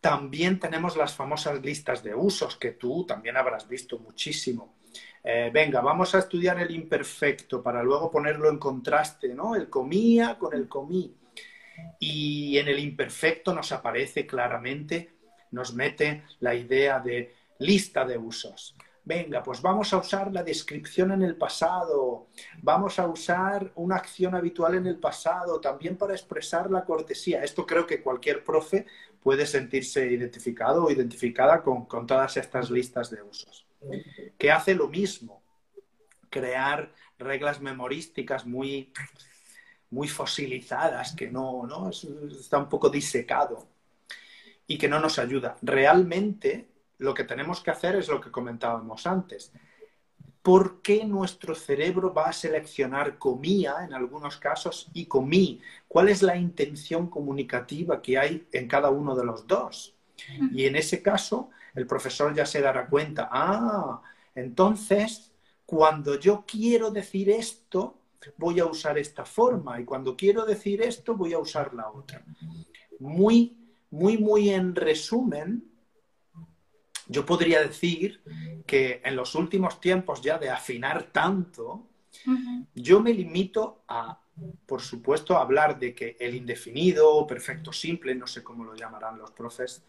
también 0.00 0.58
tenemos 0.58 0.96
las 0.96 1.14
famosas 1.14 1.60
listas 1.62 2.02
de 2.02 2.14
usos 2.14 2.56
que 2.56 2.72
tú 2.72 3.06
también 3.06 3.36
habrás 3.36 3.68
visto 3.68 3.98
muchísimo. 3.98 4.76
Eh, 5.22 5.50
venga, 5.52 5.80
vamos 5.80 6.14
a 6.14 6.18
estudiar 6.18 6.60
el 6.60 6.74
imperfecto 6.74 7.62
para 7.62 7.82
luego 7.82 8.10
ponerlo 8.10 8.50
en 8.50 8.58
contraste, 8.58 9.28
¿no? 9.34 9.54
El 9.56 9.70
comía 9.70 10.36
con 10.38 10.54
el 10.54 10.68
comí. 10.68 11.16
Y 11.98 12.58
en 12.58 12.68
el 12.68 12.78
imperfecto 12.78 13.54
nos 13.54 13.72
aparece 13.72 14.26
claramente, 14.26 15.14
nos 15.50 15.72
mete 15.74 16.24
la 16.40 16.54
idea 16.54 17.00
de 17.00 17.34
lista 17.58 18.04
de 18.04 18.18
usos. 18.18 18.74
Venga, 19.06 19.42
pues 19.42 19.60
vamos 19.60 19.92
a 19.92 19.98
usar 19.98 20.32
la 20.32 20.42
descripción 20.42 21.12
en 21.12 21.20
el 21.20 21.36
pasado, 21.36 22.28
vamos 22.62 22.98
a 22.98 23.06
usar 23.06 23.70
una 23.74 23.96
acción 23.96 24.34
habitual 24.34 24.76
en 24.76 24.86
el 24.86 24.98
pasado, 24.98 25.60
también 25.60 25.98
para 25.98 26.14
expresar 26.14 26.70
la 26.70 26.86
cortesía. 26.86 27.44
Esto 27.44 27.66
creo 27.66 27.86
que 27.86 28.02
cualquier 28.02 28.42
profe 28.42 28.86
puede 29.22 29.44
sentirse 29.44 30.10
identificado 30.10 30.84
o 30.84 30.90
identificada 30.90 31.62
con, 31.62 31.86
todas 32.06 32.38
estas 32.38 32.70
listas 32.70 33.10
de 33.10 33.22
usos. 33.22 33.66
Que 34.38 34.50
hace 34.50 34.74
lo 34.74 34.88
mismo, 34.88 35.42
crear 36.30 36.90
reglas 37.18 37.60
memorísticas 37.60 38.46
muy, 38.46 38.90
muy 39.90 40.08
fosilizadas, 40.08 41.14
que 41.14 41.30
no, 41.30 41.66
no, 41.66 41.90
está 41.90 42.56
un 42.56 42.70
poco 42.70 42.88
disecado 42.88 43.68
y 44.66 44.78
que 44.78 44.88
no 44.88 44.98
nos 44.98 45.18
ayuda. 45.18 45.58
Realmente 45.60 46.73
lo 46.98 47.14
que 47.14 47.24
tenemos 47.24 47.60
que 47.60 47.70
hacer 47.70 47.96
es 47.96 48.08
lo 48.08 48.20
que 48.20 48.30
comentábamos 48.30 49.06
antes. 49.06 49.52
¿Por 50.42 50.82
qué 50.82 51.04
nuestro 51.04 51.54
cerebro 51.54 52.12
va 52.12 52.26
a 52.26 52.32
seleccionar 52.32 53.18
comía 53.18 53.76
en 53.84 53.94
algunos 53.94 54.36
casos 54.36 54.90
y 54.92 55.06
comí? 55.06 55.60
¿Cuál 55.88 56.10
es 56.10 56.22
la 56.22 56.36
intención 56.36 57.08
comunicativa 57.08 58.02
que 58.02 58.18
hay 58.18 58.46
en 58.52 58.68
cada 58.68 58.90
uno 58.90 59.16
de 59.16 59.24
los 59.24 59.46
dos? 59.46 59.94
Y 60.52 60.66
en 60.66 60.76
ese 60.76 61.02
caso, 61.02 61.50
el 61.74 61.86
profesor 61.86 62.34
ya 62.34 62.46
se 62.46 62.60
dará 62.60 62.86
cuenta, 62.86 63.28
ah, 63.32 64.02
Entonces, 64.34 65.32
cuando 65.64 66.18
yo 66.18 66.44
quiero 66.46 66.90
decir 66.90 67.30
esto, 67.30 67.98
voy 68.36 68.60
a 68.60 68.66
usar 68.66 68.98
esta 68.98 69.24
forma 69.24 69.80
y 69.80 69.84
cuando 69.84 70.16
quiero 70.16 70.44
decir 70.44 70.82
esto, 70.82 71.16
voy 71.16 71.32
a 71.32 71.38
usar 71.38 71.74
la 71.74 71.90
otra. 71.90 72.22
Muy, 72.98 73.56
muy, 73.90 74.18
muy 74.18 74.50
en 74.50 74.74
resumen, 74.74 75.64
yo 77.08 77.26
podría 77.26 77.60
decir 77.60 78.20
que 78.66 79.00
en 79.04 79.16
los 79.16 79.34
últimos 79.34 79.80
tiempos 79.80 80.22
ya 80.22 80.38
de 80.38 80.50
afinar 80.50 81.10
tanto, 81.12 81.86
yo 82.74 83.00
me 83.00 83.12
limito 83.12 83.82
a, 83.88 84.18
por 84.66 84.80
supuesto, 84.80 85.36
a 85.36 85.42
hablar 85.42 85.78
de 85.78 85.94
que 85.94 86.16
el 86.18 86.34
indefinido, 86.34 87.26
perfecto 87.26 87.72
simple, 87.72 88.14
no 88.14 88.26
sé 88.26 88.42
cómo 88.42 88.64
lo 88.64 88.74
llamarán 88.74 89.18
los 89.18 89.30
profes, 89.32 89.82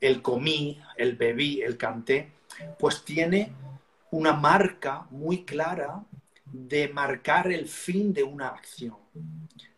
el 0.00 0.22
comí, 0.22 0.80
el 0.96 1.16
bebí, 1.16 1.60
el 1.60 1.76
canté, 1.76 2.30
pues 2.78 3.04
tiene 3.04 3.52
una 4.10 4.32
marca 4.32 5.06
muy 5.10 5.44
clara 5.44 6.02
de 6.44 6.88
marcar 6.88 7.50
el 7.52 7.68
fin 7.68 8.12
de 8.12 8.22
una 8.22 8.48
acción. 8.48 8.96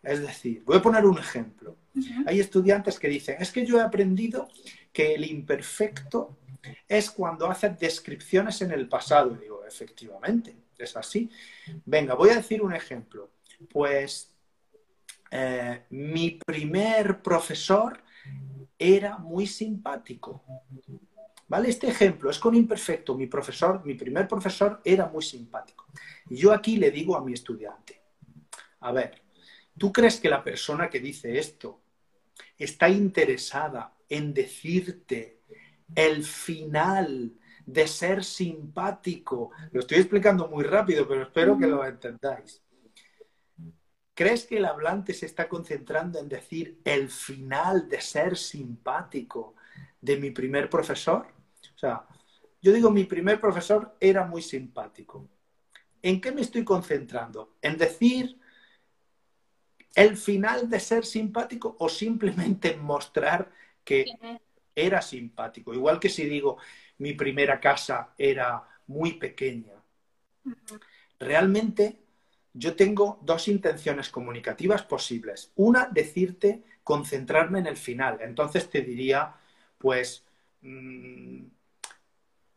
Es 0.03 0.21
decir, 0.21 0.63
voy 0.65 0.79
a 0.79 0.83
poner 0.83 1.05
un 1.05 1.19
ejemplo. 1.19 1.77
Hay 2.27 2.41
estudiantes 2.41 2.99
que 2.99 3.09
dicen, 3.09 3.37
es 3.41 3.53
que 3.53 3.67
yo 3.67 3.79
he 3.79 3.83
aprendido 3.83 4.49
que 4.93 5.15
el 5.15 5.25
imperfecto 5.31 6.37
es 6.89 7.11
cuando 7.11 7.51
haces 7.51 7.79
descripciones 7.79 8.61
en 8.63 8.73
el 8.73 8.89
pasado. 8.89 9.35
Y 9.35 9.39
digo, 9.39 9.65
efectivamente, 9.67 10.57
es 10.79 10.97
así. 10.97 11.31
Venga, 11.85 12.15
voy 12.15 12.31
a 12.31 12.37
decir 12.37 12.63
un 12.63 12.75
ejemplo. 12.75 13.31
Pues 13.71 14.35
eh, 15.31 15.85
mi 15.91 16.39
primer 16.45 17.23
profesor 17.23 18.03
era 18.79 19.19
muy 19.19 19.47
simpático. 19.47 20.43
¿Vale? 21.49 21.69
Este 21.69 21.89
ejemplo 21.89 22.31
es 22.31 22.39
con 22.39 22.55
imperfecto. 22.55 23.15
Mi 23.15 23.27
profesor, 23.27 23.85
mi 23.85 23.95
primer 23.95 24.27
profesor 24.27 24.81
era 24.85 25.07
muy 25.07 25.23
simpático. 25.23 25.87
Y 26.31 26.37
yo 26.37 26.53
aquí 26.53 26.77
le 26.77 26.91
digo 26.91 27.17
a 27.17 27.23
mi 27.23 27.35
estudiante, 27.35 28.01
a 28.81 28.91
ver, 28.91 29.23
¿tú 29.77 29.93
crees 29.93 30.19
que 30.19 30.31
la 30.31 30.43
persona 30.43 30.89
que 30.89 30.99
dice 30.99 31.39
esto 31.39 31.81
está 32.57 32.89
interesada 32.89 33.95
en 34.09 34.33
decirte 34.33 35.42
el 35.95 36.25
final 36.25 37.33
de 37.67 37.87
ser 37.87 38.25
simpático? 38.25 39.51
Lo 39.73 39.81
estoy 39.81 39.99
explicando 39.99 40.49
muy 40.49 40.65
rápido, 40.65 41.07
pero 41.07 41.23
espero 41.23 41.59
que 41.59 41.67
lo 41.67 41.85
entendáis. 41.85 42.63
¿Crees 44.15 44.45
que 44.45 44.59
el 44.59 44.67
hablante 44.67 45.15
se 45.15 45.27
está 45.27 45.49
concentrando 45.49 46.19
en 46.19 46.29
decir 46.29 46.81
el 46.85 47.09
final 47.09 47.89
de 47.89 48.01
ser 48.01 48.37
simpático 48.37 49.55
de 50.01 50.19
mi 50.19 50.31
primer 50.31 50.69
profesor? 50.69 51.27
O 51.75 51.79
sea, 51.79 52.07
yo 52.61 52.73
digo, 52.73 52.91
mi 52.91 53.05
primer 53.05 53.41
profesor 53.41 53.97
era 53.99 54.25
muy 54.25 54.43
simpático. 54.43 55.29
¿En 56.03 56.21
qué 56.21 56.31
me 56.31 56.43
estoy 56.43 56.65
concentrando? 56.65 57.57
¿En 57.63 57.79
decir 57.79 58.39
el 59.95 60.17
final 60.17 60.69
de 60.69 60.81
ser 60.81 61.05
simpático 61.05 61.77
o 61.79 61.89
simplemente 61.89 62.75
en 62.75 62.83
mostrar 62.83 63.51
que 63.85 64.05
era 64.75 65.03
simpático? 65.03 65.75
Igual 65.75 66.01
que 66.01 66.09
si 66.09 66.25
digo, 66.25 66.59
mi 66.99 67.15
primera 67.15 67.61
casa 67.61 68.15
era 68.17 68.63
muy 68.87 69.15
pequeña. 69.15 69.73
Realmente 71.19 71.99
yo 72.55 72.77
tengo 72.77 73.19
dos 73.23 73.49
intenciones 73.49 74.09
comunicativas 74.09 74.83
posibles. 74.83 75.53
Una, 75.57 75.89
decirte, 75.91 76.63
concentrarme 76.85 77.61
en 77.61 77.67
el 77.67 77.77
final. 77.77 78.19
Entonces 78.21 78.69
te 78.69 78.83
diría, 78.83 79.35
pues, 79.79 80.25
mm, 80.63 81.43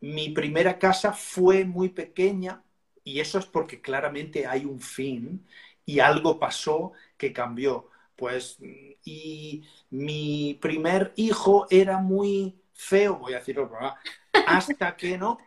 mi 0.00 0.28
primera 0.30 0.78
casa 0.78 1.12
fue 1.12 1.64
muy 1.64 1.88
pequeña 1.88 2.62
y 3.02 3.20
eso 3.20 3.38
es 3.38 3.46
porque 3.46 3.80
claramente 3.80 4.46
hay 4.46 4.64
un 4.64 4.80
fin 4.80 5.44
y 5.86 6.00
algo 6.00 6.38
pasó 6.38 6.92
que 7.16 7.32
cambió. 7.32 7.88
Pues, 8.16 8.58
y 9.04 9.62
mi 9.90 10.58
primer 10.60 11.12
hijo 11.16 11.66
era 11.70 11.98
muy 11.98 12.58
feo, 12.72 13.16
voy 13.16 13.34
a 13.34 13.38
decirlo, 13.38 13.70
hasta 14.46 14.96
que 14.96 15.18
no, 15.18 15.38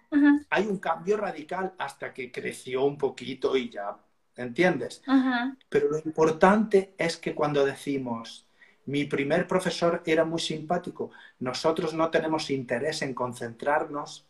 hay 0.49 0.65
un 0.65 0.77
cambio 0.77 1.17
radical 1.17 1.73
hasta 1.77 2.13
que 2.13 2.31
creció 2.31 2.83
un 2.85 2.97
poquito 2.97 3.55
y 3.57 3.69
ya, 3.69 3.97
¿entiendes? 4.35 5.01
Pero 5.69 5.89
lo 5.89 5.97
importante 5.99 6.93
es 6.97 7.17
que 7.17 7.35
cuando 7.35 7.65
decimos, 7.65 8.45
mi 8.85 9.05
primer 9.05 9.47
profesor 9.47 10.01
era 10.05 10.25
muy 10.25 10.39
simpático, 10.39 11.11
nosotros 11.39 11.93
no 11.93 12.09
tenemos 12.09 12.49
interés 12.49 13.01
en 13.01 13.13
concentrarnos 13.13 14.25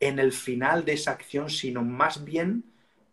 en 0.00 0.18
el 0.18 0.32
final 0.32 0.84
de 0.84 0.94
esa 0.94 1.12
acción, 1.12 1.50
sino 1.50 1.82
más 1.82 2.24
bien 2.24 2.64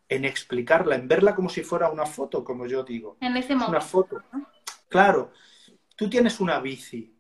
en 0.10 0.24
explicarla, 0.24 0.96
en 0.96 1.08
verla 1.08 1.36
como 1.36 1.50
si 1.50 1.62
fuera 1.64 1.90
una 1.90 2.06
foto, 2.06 2.44
como 2.46 2.66
yo 2.66 2.84
digo. 2.84 3.18
En 3.20 3.36
ese 3.36 3.54
momento. 3.54 3.72
Una 3.72 3.82
foto. 3.82 4.24
Claro, 4.88 5.32
tú 5.95 6.10
tienes 6.10 6.39
una 6.39 6.60
bici 6.60 7.13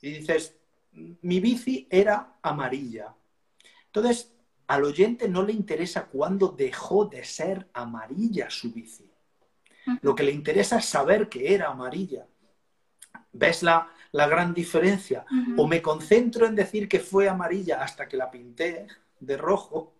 y 0.00 0.10
dices, 0.10 0.56
mi 0.92 1.40
bici 1.40 1.86
era 1.90 2.36
amarilla. 2.42 3.14
Entonces, 3.86 4.32
al 4.66 4.84
oyente 4.84 5.28
no 5.28 5.42
le 5.42 5.52
interesa 5.52 6.06
cuándo 6.06 6.48
dejó 6.48 7.06
de 7.06 7.24
ser 7.24 7.68
amarilla 7.72 8.50
su 8.50 8.72
bici. 8.72 9.10
Lo 10.00 10.14
que 10.14 10.22
le 10.22 10.32
interesa 10.32 10.78
es 10.78 10.86
saber 10.86 11.28
que 11.28 11.54
era 11.54 11.70
amarilla. 11.70 12.26
¿Ves 13.32 13.62
la, 13.62 13.90
la 14.12 14.26
gran 14.26 14.54
diferencia? 14.54 15.26
O 15.56 15.66
me 15.66 15.82
concentro 15.82 16.46
en 16.46 16.54
decir 16.54 16.88
que 16.88 17.00
fue 17.00 17.28
amarilla 17.28 17.82
hasta 17.82 18.08
que 18.08 18.16
la 18.16 18.30
pinté, 18.30 18.86
de 19.20 19.36
rojo, 19.36 19.94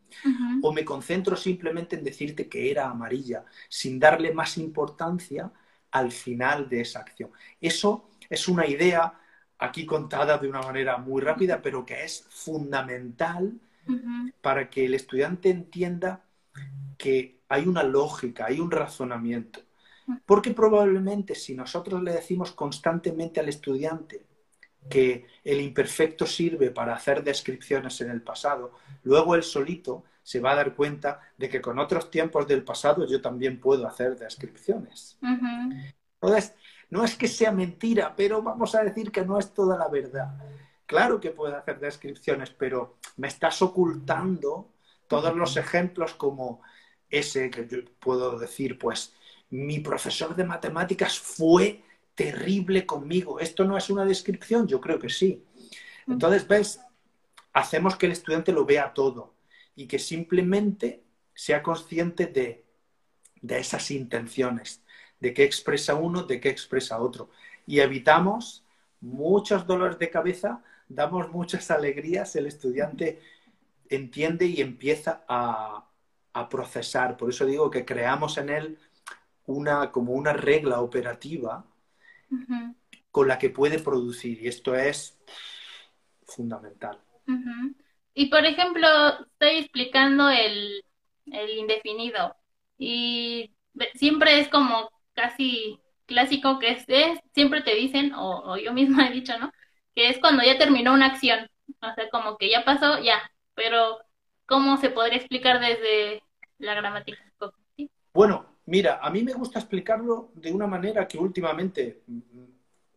o 0.63 0.73
me 0.73 0.85
concentro 0.85 1.37
simplemente 1.37 1.97
en 1.97 2.05
decirte 2.05 2.49
que 2.49 2.71
era 2.71 2.89
amarilla, 2.89 3.45
sin 3.69 3.99
darle 3.99 4.33
más 4.33 4.57
importancia 4.59 5.51
al 5.95 6.11
final 6.11 6.69
de 6.69 6.81
esa 6.81 7.01
acción. 7.01 7.31
Eso 7.61 8.11
es 8.29 8.49
una 8.49 8.67
idea 8.67 9.15
aquí 9.59 9.87
contada 9.87 10.39
de 10.39 10.49
una 10.49 10.61
manera 10.61 10.99
muy 10.99 11.23
rápida, 11.23 11.63
pero 11.63 11.87
que 11.87 12.03
es 12.03 12.27
fundamental 12.29 13.53
para 14.41 14.69
que 14.69 14.87
el 14.87 14.95
estudiante 14.95 15.51
entienda 15.51 16.25
que 16.99 17.39
hay 17.49 17.69
una 17.69 17.85
lógica, 17.85 18.47
hay 18.47 18.59
un 18.59 18.73
razonamiento. 18.73 19.61
Porque 20.27 20.51
probablemente 20.51 21.37
si 21.37 21.55
nosotros 21.55 22.03
le 22.03 22.13
decimos 22.13 22.51
constantemente 22.53 23.39
al 23.39 23.49
estudiante 23.49 24.27
que 24.91 25.27
el 25.45 25.61
imperfecto 25.61 26.27
sirve 26.27 26.71
para 26.73 26.95
hacer 26.95 27.23
descripciones 27.23 28.01
en 28.01 28.11
el 28.11 28.21
pasado, 28.21 28.73
luego 29.05 29.37
él 29.37 29.45
solito 29.45 30.03
se 30.25 30.41
va 30.41 30.53
a 30.53 30.57
dar 30.57 30.75
cuenta 30.75 31.21
de 31.37 31.51
que 31.51 31.61
con 31.61 31.79
otros 31.79 32.11
tiempos 32.11 32.49
del 32.49 32.65
pasado 32.65 33.07
yo 33.07 33.21
también 33.21 33.61
puedo 33.61 33.87
hacer 33.87 34.17
descripciones. 34.17 35.19
Entonces, 36.15 36.55
no 36.89 37.05
es 37.05 37.15
que 37.15 37.29
sea 37.29 37.53
mentira, 37.53 38.17
pero 38.17 38.43
vamos 38.43 38.75
a 38.75 38.83
decir 38.83 39.13
que 39.13 39.25
no 39.25 39.39
es 39.39 39.53
toda 39.53 39.77
la 39.77 39.89
verdad. 39.89 40.35
Claro 40.87 41.21
que 41.21 41.31
puedo 41.31 41.55
hacer 41.55 41.79
descripciones, 41.79 42.51
pero 42.51 42.97
me 43.19 43.29
estás 43.29 43.61
ocultando 43.61 44.73
todos 45.09 45.37
los 45.37 45.59
ejemplos 45.59 46.15
como 46.15 46.63
ese 47.11 47.51
que 47.51 47.69
yo 47.69 47.79
puedo 48.01 48.39
decir, 48.39 48.79
pues 48.79 49.15
mi 49.51 49.81
profesor 49.81 50.35
de 50.35 50.45
matemáticas 50.45 51.19
fue 51.19 51.85
terrible 52.15 52.87
conmigo. 52.87 53.41
¿Esto 53.41 53.65
no 53.65 53.77
es 53.77 53.91
una 53.91 54.07
descripción? 54.07 54.67
Yo 54.67 54.81
creo 54.81 54.99
que 54.99 55.11
sí. 55.11 55.45
Entonces, 56.07 56.49
¿ves? 56.49 56.81
Hacemos 57.53 57.97
que 57.97 58.07
el 58.07 58.13
estudiante 58.13 58.53
lo 58.53 58.65
vea 58.65 58.95
todo 58.95 59.34
y 59.77 59.87
que 59.87 59.99
simplemente 59.99 61.03
sea 61.35 61.63
consciente 61.63 62.27
de, 62.27 62.65
de 63.41 63.59
esas 63.59 63.91
intenciones, 63.91 64.83
de 65.21 65.35
qué 65.35 65.45
expresa 65.45 65.95
uno, 65.95 66.23
de 66.23 66.41
qué 66.41 66.49
expresa 66.49 67.01
otro. 67.01 67.31
Y 67.67 67.81
evitamos 67.81 68.65
muchos 69.01 69.67
dolores 69.67 69.99
de 69.99 70.11
cabeza, 70.11 70.63
damos 70.89 71.31
muchas 71.31 71.71
alegrías, 71.71 72.37
el 72.37 72.47
estudiante 72.47 73.21
entiende 73.89 74.47
y 74.47 74.61
empieza 74.61 75.25
a, 75.29 75.89
a 76.33 76.49
procesar. 76.49 77.17
Por 77.17 77.31
eso 77.31 77.47
digo 77.47 77.71
que 77.71 77.85
creamos 77.85 78.39
en 78.39 78.49
él 78.51 78.79
una, 79.47 79.91
como 79.91 80.13
una 80.13 80.33
regla 80.33 80.81
operativa 80.81 81.65
con 83.11 83.29
la 83.29 83.39
que 83.39 83.51
puede 83.51 83.79
producir. 83.79 84.43
Y 84.43 84.49
esto 84.49 84.75
es 84.75 85.17
fundamental. 86.27 86.99
Y 88.15 88.27
por 88.27 88.45
ejemplo, 88.45 88.87
estoy 89.33 89.59
explicando 89.59 90.29
el, 90.31 90.85
indefinido 91.27 92.37
y 92.79 93.51
siempre 93.95 94.39
es 94.41 94.49
como 94.49 94.91
casi 95.15 95.81
clásico 96.07 96.59
que 96.59 96.71
es, 96.87 97.19
siempre 97.33 97.63
te 97.63 97.75
dicen, 97.75 98.13
o, 98.15 98.57
yo 98.57 98.73
misma 98.73 99.09
he 99.09 99.13
dicho, 99.13 99.37
¿no? 99.39 99.51
Que 99.95 100.09
es 100.09 100.19
cuando 100.19 100.43
ya 100.45 100.59
terminó 100.59 100.93
una 100.93 101.07
acción, 101.07 101.49
o 101.81 101.95
sea, 101.95 102.09
como 102.11 102.37
que 102.37 102.51
ya 102.51 102.65
pasó, 102.65 103.01
ya, 103.01 103.19
pero 103.55 103.99
¿cómo 104.47 104.77
se 104.77 104.91
podría 104.91 105.19
explicar 105.19 105.61
desde 105.61 106.23
la 106.59 106.75
gramática? 106.75 107.19
Bueno, 108.13 108.55
Mira, 108.67 108.99
a 109.03 109.11
mí 109.11 109.23
me 109.23 109.35
gusta 109.35 109.59
explicarlo 109.59 110.31
de 110.35 110.51
una 110.51 110.67
manera 110.67 111.07
que 111.07 111.19
últimamente, 111.19 112.03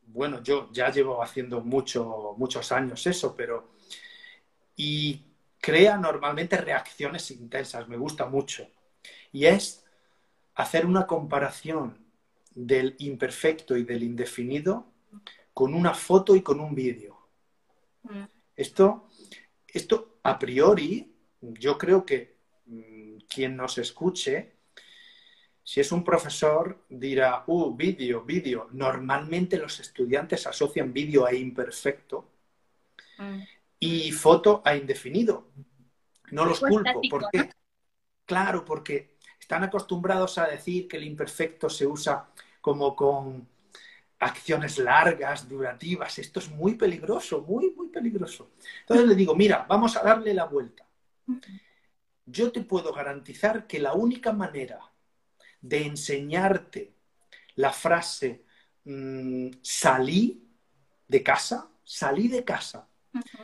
bueno, 0.07 0.41
yo 0.41 0.69
ya 0.71 0.89
llevo 0.89 1.21
haciendo 1.21 1.61
mucho, 1.61 2.35
muchos 2.37 2.71
años 2.71 3.05
eso, 3.05 3.35
pero... 3.35 3.75
Y 4.77 5.25
crea 5.59 5.97
normalmente 5.97 6.55
reacciones 6.55 7.29
intensas, 7.31 7.89
me 7.89 7.97
gusta 7.97 8.25
mucho. 8.27 8.65
Y 9.33 9.45
es 9.45 9.83
hacer 10.55 10.85
una 10.85 11.05
comparación 11.05 11.97
del 12.51 12.95
imperfecto 12.99 13.75
y 13.75 13.83
del 13.83 14.03
indefinido 14.03 14.87
con 15.53 15.73
una 15.73 15.93
foto 15.93 16.35
y 16.35 16.41
con 16.41 16.59
un 16.59 16.73
vídeo. 16.73 17.17
Mm. 18.03 18.23
Esto, 18.55 19.09
esto 19.67 20.19
a 20.23 20.39
priori, 20.39 21.13
yo 21.41 21.77
creo 21.77 22.05
que 22.05 22.37
mm, 22.65 23.17
quien 23.27 23.55
nos 23.57 23.77
escuche, 23.77 24.53
si 25.63 25.81
es 25.81 25.91
un 25.91 26.03
profesor, 26.03 26.85
dirá, 26.87 27.43
uh, 27.47 27.75
vídeo, 27.75 28.23
vídeo. 28.23 28.69
Normalmente 28.71 29.57
los 29.57 29.79
estudiantes 29.79 30.47
asocian 30.47 30.93
vídeo 30.93 31.25
a 31.25 31.33
imperfecto 31.33 32.29
mm. 33.17 33.41
Y 33.79 34.11
foto 34.11 34.61
a 34.65 34.75
indefinido. 34.75 35.47
No 36.31 36.45
los 36.45 36.59
culpo. 36.59 37.01
¿Por 37.09 37.29
qué? 37.31 37.49
Claro, 38.25 38.65
porque 38.65 39.17
están 39.39 39.63
acostumbrados 39.63 40.37
a 40.37 40.47
decir 40.47 40.87
que 40.87 40.97
el 40.97 41.03
imperfecto 41.03 41.69
se 41.69 41.87
usa 41.87 42.29
como 42.59 42.95
con 42.95 43.47
acciones 44.19 44.77
largas, 44.79 45.47
durativas. 45.47 46.19
Esto 46.19 46.39
es 46.39 46.49
muy 46.49 46.75
peligroso, 46.75 47.41
muy, 47.41 47.71
muy 47.71 47.87
peligroso. 47.87 48.51
Entonces 48.81 49.07
le 49.07 49.15
digo, 49.15 49.35
mira, 49.35 49.65
vamos 49.69 49.95
a 49.95 50.03
darle 50.03 50.33
la 50.33 50.45
vuelta. 50.45 50.85
Yo 52.25 52.51
te 52.51 52.61
puedo 52.61 52.93
garantizar 52.93 53.67
que 53.67 53.79
la 53.79 53.93
única 53.93 54.33
manera 54.33 54.79
de 55.61 55.85
enseñarte 55.85 56.93
la 57.55 57.71
frase 57.71 58.43
mm, 58.83 59.49
salí 59.61 60.45
de 61.07 61.23
casa, 61.23 61.69
salí 61.83 62.27
de 62.27 62.43
casa. 62.43 62.87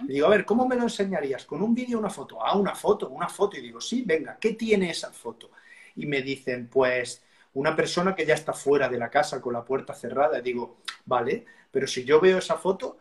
Le 0.08 0.14
digo, 0.14 0.28
a 0.28 0.30
ver, 0.30 0.46
¿cómo 0.46 0.68
me 0.68 0.76
lo 0.76 0.84
enseñarías? 0.84 1.46
¿Con 1.46 1.62
un 1.62 1.74
vídeo 1.74 1.98
o 1.98 2.00
una 2.00 2.10
foto? 2.10 2.44
Ah, 2.44 2.58
una 2.58 2.76
foto, 2.76 3.10
una 3.10 3.28
foto. 3.28 3.58
Y 3.58 3.62
digo, 3.62 3.80
sí, 3.82 4.04
venga, 4.06 4.38
¿qué 4.40 4.54
tiene 4.54 4.90
esa 4.90 5.12
foto? 5.12 5.52
Y 5.96 6.06
me 6.06 6.22
dicen, 6.22 6.68
pues 6.68 7.24
una 7.54 7.76
persona 7.76 8.16
que 8.16 8.26
ya 8.26 8.34
está 8.34 8.54
fuera 8.54 8.90
de 8.90 8.98
la 8.98 9.10
casa 9.10 9.40
con 9.42 9.54
la 9.54 9.64
puerta 9.64 9.94
cerrada, 9.94 10.42
digo, 10.42 10.78
vale, 11.06 11.46
pero 11.72 11.88
si 11.88 12.04
yo 12.04 12.20
veo 12.20 12.38
esa 12.40 12.58
foto, 12.58 12.98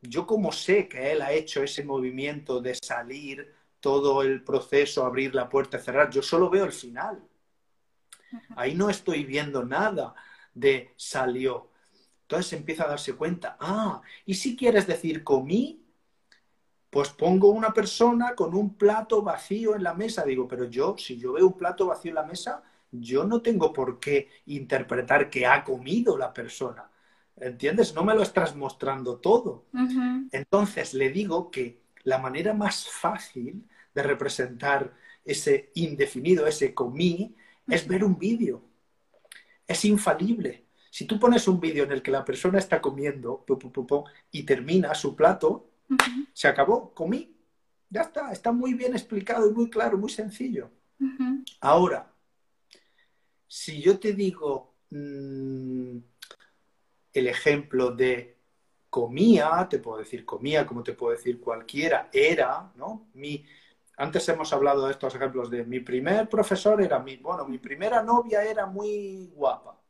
yo 0.00 0.26
como 0.26 0.52
sé 0.52 0.88
que 0.88 1.12
él 1.12 1.22
ha 1.22 1.32
hecho 1.32 1.62
ese 1.62 1.84
movimiento 1.84 2.60
de 2.60 2.74
salir, 2.74 3.52
todo 3.80 4.22
el 4.22 4.42
proceso, 4.42 5.04
abrir 5.04 5.34
la 5.34 5.48
puerta, 5.48 5.78
cerrar, 5.78 6.10
yo 6.10 6.22
solo 6.22 6.50
veo 6.50 6.64
el 6.64 6.72
final. 6.72 7.22
Ahí 8.56 8.74
no 8.74 8.90
estoy 8.90 9.24
viendo 9.24 9.64
nada 9.64 10.14
de 10.54 10.92
salió. 10.96 11.70
Entonces 12.22 12.52
empieza 12.54 12.84
a 12.84 12.88
darse 12.88 13.14
cuenta, 13.14 13.56
ah, 13.60 14.02
y 14.24 14.34
si 14.34 14.56
quieres 14.56 14.86
decir 14.86 15.22
comí, 15.22 15.85
pues 16.90 17.10
pongo 17.10 17.48
una 17.48 17.72
persona 17.72 18.34
con 18.34 18.54
un 18.54 18.74
plato 18.74 19.22
vacío 19.22 19.74
en 19.74 19.82
la 19.82 19.94
mesa. 19.94 20.24
Digo, 20.24 20.46
pero 20.48 20.64
yo, 20.64 20.96
si 20.98 21.18
yo 21.18 21.32
veo 21.32 21.46
un 21.46 21.56
plato 21.56 21.86
vacío 21.86 22.10
en 22.10 22.16
la 22.16 22.22
mesa, 22.22 22.62
yo 22.90 23.24
no 23.24 23.42
tengo 23.42 23.72
por 23.72 23.98
qué 23.98 24.28
interpretar 24.46 25.28
que 25.28 25.46
ha 25.46 25.64
comido 25.64 26.16
la 26.16 26.32
persona. 26.32 26.90
¿Entiendes? 27.36 27.94
No 27.94 28.02
me 28.02 28.14
lo 28.14 28.22
estás 28.22 28.56
mostrando 28.56 29.18
todo. 29.18 29.66
Entonces 30.32 30.94
le 30.94 31.10
digo 31.10 31.50
que 31.50 31.82
la 32.04 32.18
manera 32.18 32.54
más 32.54 32.88
fácil 32.88 33.68
de 33.94 34.02
representar 34.02 34.94
ese 35.24 35.70
indefinido, 35.74 36.46
ese 36.46 36.72
comí, 36.72 37.34
es 37.68 37.86
ver 37.86 38.04
un 38.04 38.16
vídeo. 38.18 38.62
Es 39.66 39.84
infalible. 39.84 40.64
Si 40.90 41.04
tú 41.04 41.18
pones 41.18 41.46
un 41.48 41.60
vídeo 41.60 41.84
en 41.84 41.92
el 41.92 42.00
que 42.00 42.10
la 42.10 42.24
persona 42.24 42.58
está 42.58 42.80
comiendo 42.80 43.44
y 44.30 44.44
termina 44.44 44.94
su 44.94 45.14
plato, 45.14 45.68
se 46.32 46.48
acabó, 46.48 46.92
comí. 46.94 47.36
Ya 47.88 48.02
está, 48.02 48.32
está 48.32 48.52
muy 48.52 48.74
bien 48.74 48.92
explicado 48.92 49.48
y 49.48 49.54
muy 49.54 49.70
claro, 49.70 49.96
muy 49.96 50.10
sencillo. 50.10 50.70
Ahora, 51.60 52.12
si 53.46 53.80
yo 53.80 53.98
te 53.98 54.12
digo 54.12 54.74
mm, 54.90 55.98
el 57.12 57.26
ejemplo 57.26 57.90
de 57.92 58.36
comía, 58.90 59.66
te 59.68 59.78
puedo 59.78 59.98
decir 59.98 60.24
comía, 60.24 60.66
como 60.66 60.82
te 60.82 60.94
puedo 60.94 61.16
decir 61.16 61.40
cualquiera, 61.40 62.08
era, 62.12 62.72
¿no? 62.76 63.08
Mi, 63.14 63.44
antes 63.98 64.28
hemos 64.28 64.52
hablado 64.52 64.86
de 64.86 64.92
estos 64.92 65.14
ejemplos 65.14 65.50
de 65.50 65.64
mi 65.64 65.80
primer 65.80 66.28
profesor 66.28 66.82
era 66.82 66.98
mi, 66.98 67.16
bueno, 67.16 67.46
mi 67.46 67.58
primera 67.58 68.02
novia 68.02 68.42
era 68.42 68.66
muy 68.66 69.30
guapa. 69.34 69.80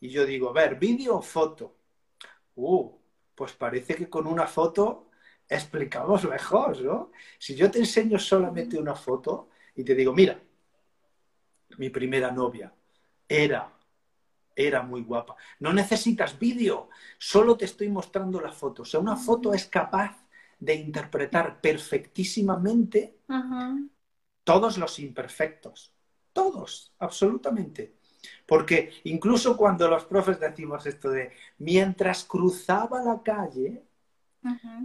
Y 0.00 0.10
yo 0.10 0.26
digo, 0.26 0.50
a 0.50 0.52
ver, 0.52 0.76
vídeo 0.76 1.16
o 1.16 1.22
foto. 1.22 1.76
Uh, 2.54 2.90
pues 3.34 3.52
parece 3.52 3.94
que 3.94 4.08
con 4.08 4.26
una 4.26 4.46
foto 4.46 5.05
explicamos 5.48 6.24
mejor, 6.24 6.80
¿no? 6.82 7.12
Si 7.38 7.54
yo 7.54 7.70
te 7.70 7.78
enseño 7.78 8.18
solamente 8.18 8.78
una 8.78 8.94
foto 8.94 9.50
y 9.74 9.84
te 9.84 9.94
digo, 9.94 10.12
mira, 10.12 10.40
mi 11.78 11.90
primera 11.90 12.30
novia, 12.30 12.72
era, 13.28 13.72
era 14.54 14.82
muy 14.82 15.02
guapa. 15.02 15.36
No 15.60 15.72
necesitas 15.72 16.38
vídeo, 16.38 16.88
solo 17.18 17.56
te 17.56 17.64
estoy 17.66 17.88
mostrando 17.88 18.40
la 18.40 18.52
foto. 18.52 18.82
O 18.82 18.84
sea, 18.84 19.00
una 19.00 19.16
foto 19.16 19.52
es 19.52 19.66
capaz 19.66 20.26
de 20.58 20.74
interpretar 20.74 21.60
perfectísimamente 21.60 23.18
todos 24.44 24.78
los 24.78 24.98
imperfectos. 24.98 25.92
Todos, 26.32 26.94
absolutamente. 26.98 27.96
Porque 28.46 28.92
incluso 29.04 29.56
cuando 29.56 29.88
los 29.88 30.04
profes 30.04 30.40
decimos 30.40 30.86
esto 30.86 31.10
de 31.10 31.32
mientras 31.58 32.24
cruzaba 32.24 33.02
la 33.02 33.22
calle, 33.22 33.85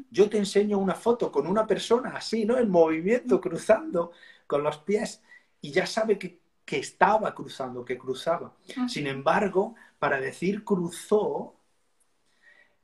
yo 0.10 0.30
te 0.30 0.38
enseño 0.38 0.78
una 0.78 0.96
foto 0.96 1.32
con 1.32 1.48
una 1.48 1.66
persona 1.68 2.12
así, 2.16 2.46
¿no? 2.46 2.58
En 2.58 2.70
movimiento, 2.70 3.40
cruzando 3.40 4.12
con 4.48 4.64
los 4.64 4.78
pies, 4.80 5.22
y 5.62 5.72
ya 5.72 5.86
sabe 5.86 6.18
que 6.18 6.42
que 6.72 6.80
estaba 6.80 7.36
cruzando, 7.36 7.84
que 7.84 7.98
cruzaba. 7.98 8.56
Sin 8.88 9.06
embargo, 9.06 9.76
para 10.00 10.22
decir 10.22 10.64
cruzó, 10.64 11.56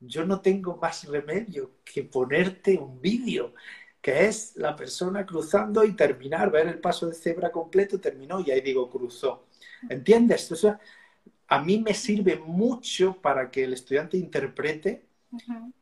yo 0.02 0.26
no 0.26 0.42
tengo 0.42 0.76
más 0.76 1.06
remedio 1.06 1.72
que 1.86 2.04
ponerte 2.04 2.78
un 2.78 3.00
vídeo, 3.00 3.54
que 4.02 4.26
es 4.26 4.58
la 4.58 4.76
persona 4.76 5.26
cruzando 5.26 5.86
y 5.86 5.96
terminar, 5.96 6.52
ver 6.52 6.68
el 6.68 6.80
paso 6.80 7.08
de 7.08 7.14
cebra 7.14 7.50
completo, 7.50 7.98
terminó 7.98 8.42
y 8.42 8.52
ahí 8.52 8.60
digo 8.60 8.90
cruzó. 8.90 9.48
¿Entiendes? 9.90 10.52
O 10.52 10.58
sea, 10.58 10.82
a 11.48 11.62
mí 11.62 11.80
me 11.80 11.94
sirve 11.94 12.36
mucho 12.36 13.22
para 13.22 13.50
que 13.50 13.64
el 13.64 13.72
estudiante 13.72 14.18
interprete 14.18 15.07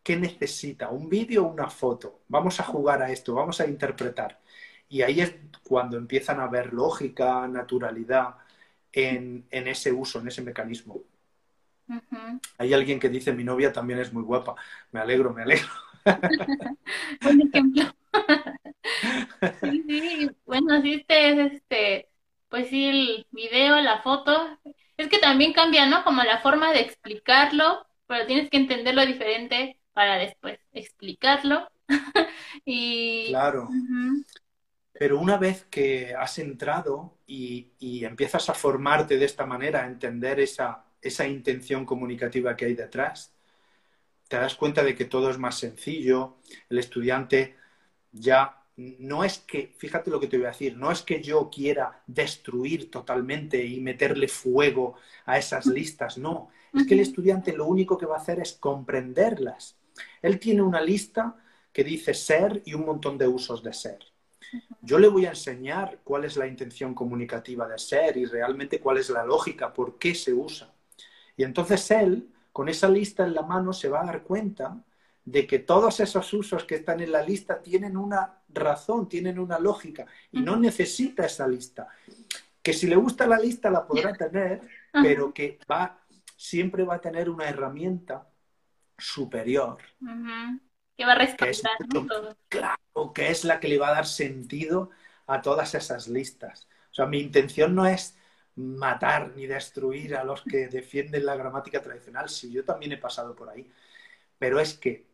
qué 0.03 0.15
necesita, 0.17 0.89
un 0.89 1.09
vídeo 1.09 1.45
o 1.45 1.51
una 1.51 1.69
foto. 1.69 2.21
Vamos 2.27 2.59
a 2.59 2.63
jugar 2.63 3.01
a 3.01 3.11
esto, 3.11 3.33
vamos 3.33 3.59
a 3.61 3.67
interpretar. 3.67 4.39
Y 4.89 5.01
ahí 5.01 5.21
es 5.21 5.35
cuando 5.63 5.97
empiezan 5.97 6.39
a 6.39 6.47
ver 6.47 6.73
lógica, 6.73 7.47
naturalidad 7.47 8.35
en, 8.91 9.45
ese 9.51 9.91
uso, 9.91 10.19
en 10.19 10.27
ese 10.27 10.41
mecanismo. 10.41 11.01
Hay 12.57 12.73
alguien 12.73 12.99
que 12.99 13.09
dice, 13.09 13.33
mi 13.33 13.43
novia 13.43 13.71
también 13.71 13.99
es 13.99 14.13
muy 14.13 14.23
guapa. 14.23 14.55
Me 14.91 14.99
alegro, 14.99 15.33
me 15.33 15.43
alegro. 15.43 15.67
Un 17.25 17.41
ejemplo. 17.41 17.83
sí, 19.61 19.83
sí. 19.87 20.29
Bueno, 20.45 20.81
sí, 20.81 20.93
este 20.93 21.29
es 21.29 21.53
este, 21.53 22.09
pues 22.49 22.69
sí, 22.69 22.85
el 22.85 23.27
video, 23.31 23.81
la 23.81 24.01
foto. 24.01 24.57
Es 24.97 25.09
que 25.09 25.19
también 25.19 25.53
cambia, 25.53 25.85
¿no? 25.87 26.03
Como 26.03 26.23
la 26.23 26.39
forma 26.39 26.71
de 26.71 26.81
explicarlo, 26.81 27.85
pero 28.07 28.25
tienes 28.25 28.49
que 28.49 28.57
entenderlo 28.57 29.05
diferente 29.05 29.79
para 29.93 30.17
después 30.17 30.59
explicarlo. 30.73 31.69
y... 32.65 33.27
Claro. 33.29 33.69
Pero 34.93 35.19
una 35.19 35.37
vez 35.37 35.65
que 35.65 36.13
has 36.15 36.39
entrado 36.39 37.17
y, 37.27 37.71
empiezas 38.05 38.49
a 38.49 38.53
formarte 38.53 39.17
de 39.17 39.25
esta 39.25 39.45
manera, 39.45 39.83
a 39.83 39.87
entender 39.87 40.39
esa, 40.39 40.85
esa 41.01 41.27
intención 41.27 41.85
comunicativa 41.85 42.55
que 42.55 42.65
hay 42.65 42.75
detrás, 42.75 43.33
te 44.27 44.37
das 44.37 44.55
cuenta 44.55 44.83
de 44.83 44.95
que 44.95 45.05
todo 45.05 45.29
es 45.29 45.37
más 45.37 45.57
sencillo, 45.57 46.37
el 46.69 46.79
estudiante 46.79 47.55
ya 48.11 48.61
no 48.77 49.23
es 49.23 49.39
que, 49.39 49.73
fíjate 49.77 50.11
lo 50.11 50.19
que 50.19 50.27
te 50.27 50.37
voy 50.37 50.47
a 50.47 50.49
decir, 50.49 50.77
no 50.77 50.91
es 50.91 51.01
que 51.01 51.21
yo 51.21 51.49
quiera 51.49 52.03
destruir 52.07 52.91
totalmente 52.91 53.63
y 53.65 53.79
meterle 53.79 54.27
fuego 54.27 54.95
a 55.25 55.37
esas 55.37 55.65
listas, 55.65 56.17
no, 56.17 56.49
es 56.75 56.87
que 56.87 56.93
el 56.93 56.99
estudiante 56.99 57.53
lo 57.53 57.65
único 57.65 57.97
que 57.97 58.05
va 58.05 58.15
a 58.15 58.19
hacer 58.19 58.39
es 58.39 58.53
comprenderlas. 58.53 59.77
Él 60.21 60.39
tiene 60.39 60.61
una 60.61 60.81
lista 60.81 61.35
que 61.71 61.83
dice 61.83 62.13
ser 62.13 62.61
y 62.65 62.73
un 62.73 62.85
montón 62.85 63.17
de 63.17 63.27
usos 63.27 63.63
de 63.63 63.73
ser. 63.73 63.99
Yo 64.81 64.99
le 64.99 65.07
voy 65.07 65.25
a 65.25 65.29
enseñar 65.29 65.99
cuál 66.03 66.25
es 66.25 66.37
la 66.37 66.47
intención 66.47 66.93
comunicativa 66.93 67.67
de 67.67 67.77
ser 67.77 68.17
y 68.17 68.25
realmente 68.25 68.79
cuál 68.79 68.97
es 68.97 69.09
la 69.09 69.25
lógica, 69.25 69.73
por 69.73 69.97
qué 69.97 70.15
se 70.15 70.33
usa. 70.33 70.71
Y 71.35 71.43
entonces 71.43 71.89
él, 71.91 72.29
con 72.51 72.69
esa 72.69 72.87
lista 72.87 73.25
en 73.25 73.33
la 73.33 73.41
mano, 73.41 73.73
se 73.73 73.89
va 73.89 74.01
a 74.01 74.05
dar 74.05 74.23
cuenta 74.23 74.77
de 75.25 75.47
que 75.47 75.59
todos 75.59 75.99
esos 75.99 76.31
usos 76.33 76.63
que 76.65 76.75
están 76.75 77.01
en 77.01 77.11
la 77.11 77.23
lista 77.23 77.61
tienen 77.61 77.97
una 77.97 78.41
razón, 78.53 79.09
tienen 79.09 79.39
una 79.39 79.59
lógica 79.59 80.05
y 80.31 80.41
no 80.41 80.55
necesita 80.55 81.25
esa 81.25 81.47
lista. 81.47 81.87
Que 82.61 82.73
si 82.73 82.87
le 82.87 82.95
gusta 82.95 83.27
la 83.27 83.39
lista 83.39 83.69
la 83.69 83.85
podrá 83.85 84.13
tener, 84.13 84.61
pero 84.91 85.33
que 85.33 85.59
va, 85.69 86.04
siempre 86.49 86.83
va 86.83 86.95
a 86.95 87.01
tener 87.01 87.29
una 87.29 87.49
herramienta 87.49 88.27
superior 88.97 89.77
que 90.97 91.05
va 91.05 91.13
a 91.13 91.15
respaldar. 91.15 92.37
Claro, 92.47 93.13
que 93.13 93.29
es 93.29 93.43
la 93.43 93.59
que 93.59 93.67
le 93.67 93.77
va 93.77 93.89
a 93.89 93.95
dar 93.95 94.05
sentido 94.05 94.91
a 95.27 95.41
todas 95.41 95.75
esas 95.75 96.07
listas. 96.07 96.67
O 96.91 96.93
sea, 96.93 97.05
mi 97.05 97.19
intención 97.19 97.75
no 97.75 97.85
es 97.85 98.17
matar 98.55 99.33
ni 99.35 99.47
destruir 99.47 100.15
a 100.15 100.23
los 100.23 100.43
que 100.43 100.67
defienden 100.67 101.25
la 101.25 101.35
gramática 101.35 101.81
tradicional, 101.81 102.29
si 102.29 102.51
yo 102.51 102.63
también 102.63 102.93
he 102.93 102.97
pasado 102.97 103.35
por 103.35 103.49
ahí, 103.49 103.69
pero 104.37 104.59
es 104.59 104.75
que 104.75 105.07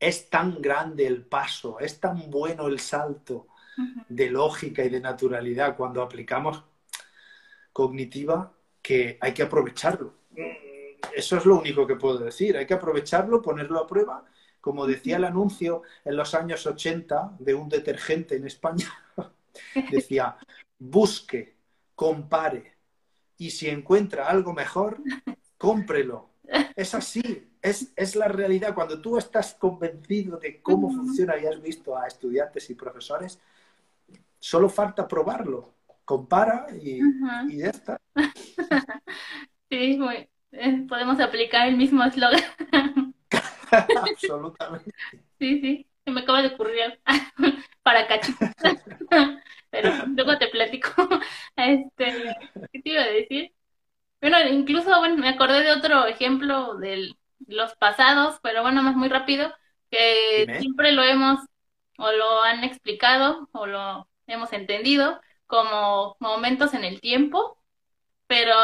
es 0.00 0.28
tan 0.28 0.60
grande 0.60 1.06
el 1.06 1.24
paso, 1.24 1.78
es 1.78 2.00
tan 2.00 2.30
bueno 2.30 2.66
el 2.66 2.80
salto 2.80 3.46
de 4.08 4.30
lógica 4.30 4.84
y 4.84 4.88
de 4.88 5.00
naturalidad 5.00 5.76
cuando 5.76 6.02
aplicamos 6.02 6.64
cognitiva 7.72 8.52
que 8.82 9.18
hay 9.20 9.32
que 9.32 9.42
aprovecharlo. 9.42 10.14
Eso 11.14 11.36
es 11.36 11.44
lo 11.44 11.58
único 11.58 11.86
que 11.86 11.96
puedo 11.96 12.18
decir, 12.18 12.56
hay 12.56 12.66
que 12.66 12.74
aprovecharlo, 12.74 13.42
ponerlo 13.42 13.78
a 13.78 13.86
prueba, 13.86 14.24
como 14.60 14.86
decía 14.86 15.16
el 15.16 15.24
anuncio 15.24 15.82
en 16.04 16.16
los 16.16 16.34
años 16.34 16.66
80 16.66 17.36
de 17.38 17.54
un 17.54 17.68
detergente 17.68 18.36
en 18.36 18.46
España, 18.46 18.86
decía, 19.90 20.36
busque 20.78 21.54
compare 21.94 22.74
y 23.36 23.50
si 23.50 23.68
encuentra 23.68 24.28
algo 24.28 24.52
mejor, 24.52 24.98
cómprelo. 25.58 26.30
Es 26.76 26.94
así, 26.94 27.50
es, 27.60 27.92
es 27.96 28.16
la 28.16 28.28
realidad. 28.28 28.74
Cuando 28.74 29.00
tú 29.00 29.16
estás 29.18 29.54
convencido 29.54 30.38
de 30.38 30.60
cómo 30.60 30.90
funciona 30.90 31.36
y 31.38 31.46
has 31.46 31.60
visto 31.60 31.96
a 31.96 32.06
estudiantes 32.06 32.68
y 32.70 32.74
profesores, 32.74 33.38
solo 34.38 34.68
falta 34.68 35.08
probarlo. 35.08 35.74
Compara 36.04 36.66
y, 36.80 37.00
ya 37.56 37.70
está. 37.70 37.98
Sí, 39.74 39.98
eh, 40.52 40.86
podemos 40.88 41.18
aplicar 41.18 41.66
el 41.66 41.76
mismo 41.76 42.04
eslogan. 42.04 42.40
Absolutamente. 44.08 44.92
Sí, 45.38 45.60
sí, 45.60 45.86
me 46.06 46.20
acaba 46.20 46.42
de 46.42 46.54
ocurrir 46.54 47.00
para 47.82 48.06
cachito. 48.06 48.38
pero 49.70 50.06
luego 50.06 50.38
te 50.38 50.46
platico. 50.48 51.08
Este, 51.56 52.36
¿qué 52.72 52.82
te 52.82 52.90
iba 52.90 53.02
a 53.02 53.06
decir? 53.06 53.52
Bueno, 54.20 54.38
incluso, 54.48 54.96
bueno, 55.00 55.16
me 55.16 55.28
acordé 55.28 55.64
de 55.64 55.72
otro 55.72 56.06
ejemplo 56.06 56.76
de 56.76 57.12
los 57.48 57.74
pasados, 57.74 58.38
pero 58.42 58.62
bueno, 58.62 58.80
más 58.82 58.94
muy 58.94 59.08
rápido, 59.08 59.52
que 59.90 60.46
siempre 60.60 60.92
lo 60.92 61.02
hemos, 61.02 61.40
o 61.98 62.12
lo 62.12 62.42
han 62.42 62.62
explicado, 62.62 63.48
o 63.52 63.66
lo 63.66 64.08
hemos 64.28 64.52
entendido 64.52 65.20
como 65.46 66.16
momentos 66.20 66.74
en 66.74 66.84
el 66.84 67.00
tiempo, 67.00 67.58
pero 68.26 68.54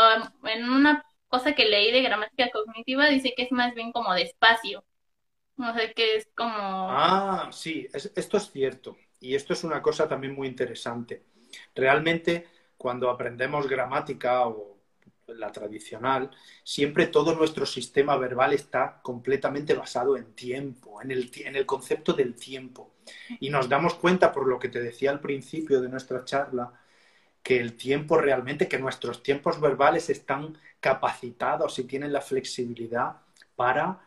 en 0.44 0.68
una 0.68 1.04
cosa 1.28 1.54
que 1.54 1.66
leí 1.66 1.92
de 1.92 2.02
gramática 2.02 2.50
cognitiva 2.50 3.08
dice 3.08 3.34
que 3.36 3.44
es 3.44 3.52
más 3.52 3.74
bien 3.74 3.92
como 3.92 4.12
de 4.14 4.22
espacio. 4.22 4.84
No 5.56 5.74
sé, 5.74 5.92
que 5.94 6.16
es 6.16 6.28
como... 6.34 6.50
Ah, 6.52 7.50
sí, 7.52 7.86
esto 7.92 8.36
es 8.38 8.50
cierto. 8.50 8.96
Y 9.20 9.34
esto 9.34 9.52
es 9.52 9.62
una 9.62 9.82
cosa 9.82 10.08
también 10.08 10.34
muy 10.34 10.48
interesante. 10.48 11.24
Realmente, 11.74 12.48
cuando 12.76 13.10
aprendemos 13.10 13.68
gramática 13.68 14.46
o 14.46 14.78
la 15.28 15.52
tradicional, 15.52 16.30
siempre 16.64 17.06
todo 17.06 17.34
nuestro 17.34 17.66
sistema 17.66 18.16
verbal 18.16 18.52
está 18.52 19.00
completamente 19.02 19.74
basado 19.74 20.16
en 20.16 20.34
tiempo, 20.34 21.00
en 21.02 21.10
el, 21.10 21.30
en 21.36 21.56
el 21.56 21.66
concepto 21.66 22.12
del 22.14 22.34
tiempo. 22.34 22.94
Y 23.38 23.50
nos 23.50 23.68
damos 23.68 23.94
cuenta, 23.94 24.32
por 24.32 24.48
lo 24.48 24.58
que 24.58 24.68
te 24.68 24.80
decía 24.80 25.10
al 25.10 25.20
principio 25.20 25.80
de 25.80 25.88
nuestra 25.88 26.24
charla, 26.24 26.72
que 27.42 27.58
el 27.58 27.76
tiempo 27.76 28.18
realmente, 28.18 28.68
que 28.68 28.78
nuestros 28.78 29.22
tiempos 29.22 29.60
verbales 29.60 30.10
están 30.10 30.58
capacitados 30.80 31.78
y 31.78 31.84
tienen 31.84 32.12
la 32.12 32.20
flexibilidad 32.20 33.16
para 33.56 34.00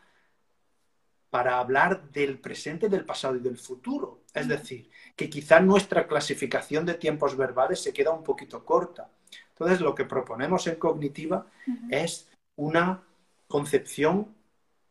para 1.34 1.58
hablar 1.58 2.12
del 2.12 2.38
presente, 2.38 2.88
del 2.88 3.04
pasado 3.04 3.34
y 3.34 3.40
del 3.40 3.58
futuro. 3.58 4.20
Es 4.32 4.46
decir, 4.46 4.88
que 5.16 5.28
quizá 5.28 5.58
nuestra 5.58 6.06
clasificación 6.06 6.86
de 6.86 6.94
tiempos 6.94 7.36
verbales 7.36 7.82
se 7.82 7.92
queda 7.92 8.12
un 8.12 8.22
poquito 8.22 8.64
corta. 8.64 9.10
Entonces, 9.48 9.80
lo 9.80 9.96
que 9.96 10.04
proponemos 10.04 10.68
en 10.68 10.76
cognitiva 10.76 11.48
es 11.90 12.30
una 12.54 13.02
concepción, 13.48 14.32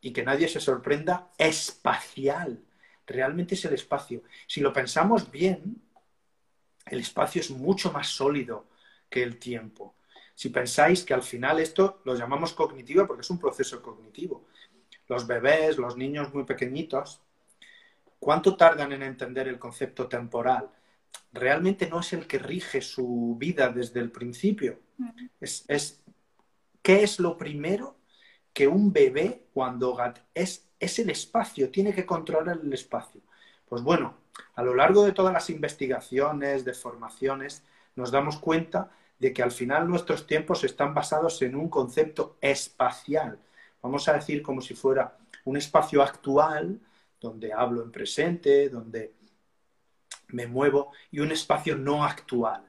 y 0.01 0.11
que 0.11 0.23
nadie 0.23 0.49
se 0.49 0.59
sorprenda, 0.59 1.29
espacial. 1.37 2.59
Realmente 3.07 3.55
es 3.55 3.63
el 3.63 3.73
espacio. 3.73 4.23
Si 4.45 4.59
lo 4.59 4.73
pensamos 4.73 5.31
bien, 5.31 5.81
el 6.85 6.99
espacio 6.99 7.41
es 7.41 7.51
mucho 7.51 7.91
más 7.91 8.07
sólido 8.07 8.67
que 9.09 9.23
el 9.23 9.37
tiempo. 9.37 9.95
Si 10.35 10.49
pensáis 10.49 11.03
que 11.03 11.13
al 11.13 11.23
final 11.23 11.59
esto 11.59 12.01
lo 12.05 12.15
llamamos 12.15 12.53
cognitiva 12.53 13.05
porque 13.05 13.21
es 13.21 13.29
un 13.29 13.39
proceso 13.39 13.81
cognitivo, 13.81 14.45
los 15.07 15.27
bebés, 15.27 15.77
los 15.77 15.97
niños 15.97 16.33
muy 16.33 16.43
pequeñitos, 16.43 17.21
¿cuánto 18.19 18.55
tardan 18.55 18.93
en 18.93 19.03
entender 19.03 19.47
el 19.47 19.59
concepto 19.59 20.07
temporal? 20.07 20.69
Realmente 21.31 21.87
no 21.87 21.99
es 21.99 22.13
el 22.13 22.25
que 22.25 22.39
rige 22.39 22.81
su 22.81 23.35
vida 23.37 23.69
desde 23.69 23.99
el 23.99 24.11
principio. 24.11 24.79
Es, 25.39 26.01
¿Qué 26.81 27.03
es 27.03 27.19
lo 27.19 27.37
primero 27.37 27.97
que 28.53 28.67
un 28.67 28.91
bebé 28.91 29.47
cuando 29.53 29.97
es, 30.33 30.69
es 30.79 30.99
el 30.99 31.09
espacio, 31.09 31.69
tiene 31.69 31.93
que 31.93 32.05
controlar 32.05 32.59
el 32.63 32.73
espacio? 32.73 33.21
Pues 33.67 33.81
bueno, 33.81 34.15
a 34.55 34.63
lo 34.63 34.75
largo 34.75 35.05
de 35.05 35.11
todas 35.11 35.33
las 35.33 35.49
investigaciones, 35.49 36.65
de 36.65 36.73
formaciones, 36.73 37.63
nos 37.95 38.11
damos 38.11 38.37
cuenta 38.37 38.91
de 39.19 39.33
que 39.33 39.43
al 39.43 39.51
final 39.51 39.87
nuestros 39.87 40.27
tiempos 40.27 40.63
están 40.63 40.93
basados 40.93 41.41
en 41.41 41.55
un 41.55 41.69
concepto 41.69 42.37
espacial 42.41 43.39
vamos 43.83 44.07
a 44.07 44.13
decir 44.13 44.41
como 44.41 44.61
si 44.61 44.73
fuera 44.73 45.17
un 45.45 45.57
espacio 45.57 46.01
actual 46.01 46.79
donde 47.19 47.53
hablo 47.53 47.83
en 47.83 47.91
presente, 47.91 48.69
donde 48.69 49.13
me 50.29 50.47
muevo, 50.47 50.91
y 51.11 51.19
un 51.19 51.31
espacio 51.31 51.77
no 51.77 52.03
actual. 52.03 52.65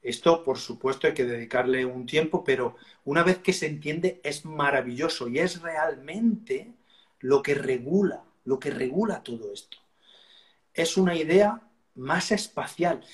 Esto, 0.00 0.44
por 0.44 0.58
supuesto, 0.58 1.06
hay 1.06 1.14
que 1.14 1.24
dedicarle 1.24 1.84
un 1.84 2.06
tiempo, 2.06 2.44
pero 2.44 2.76
una 3.04 3.24
vez 3.24 3.38
que 3.38 3.52
se 3.52 3.66
entiende 3.66 4.20
es 4.22 4.44
maravilloso 4.44 5.28
y 5.28 5.40
es 5.40 5.60
realmente 5.60 6.72
lo 7.18 7.42
que 7.42 7.54
regula, 7.54 8.22
lo 8.44 8.58
que 8.60 8.70
regula 8.70 9.22
todo 9.22 9.52
esto. 9.52 9.78
Es 10.72 10.96
una 10.96 11.14
idea 11.14 11.60
más 11.94 12.32
espacial. 12.32 13.04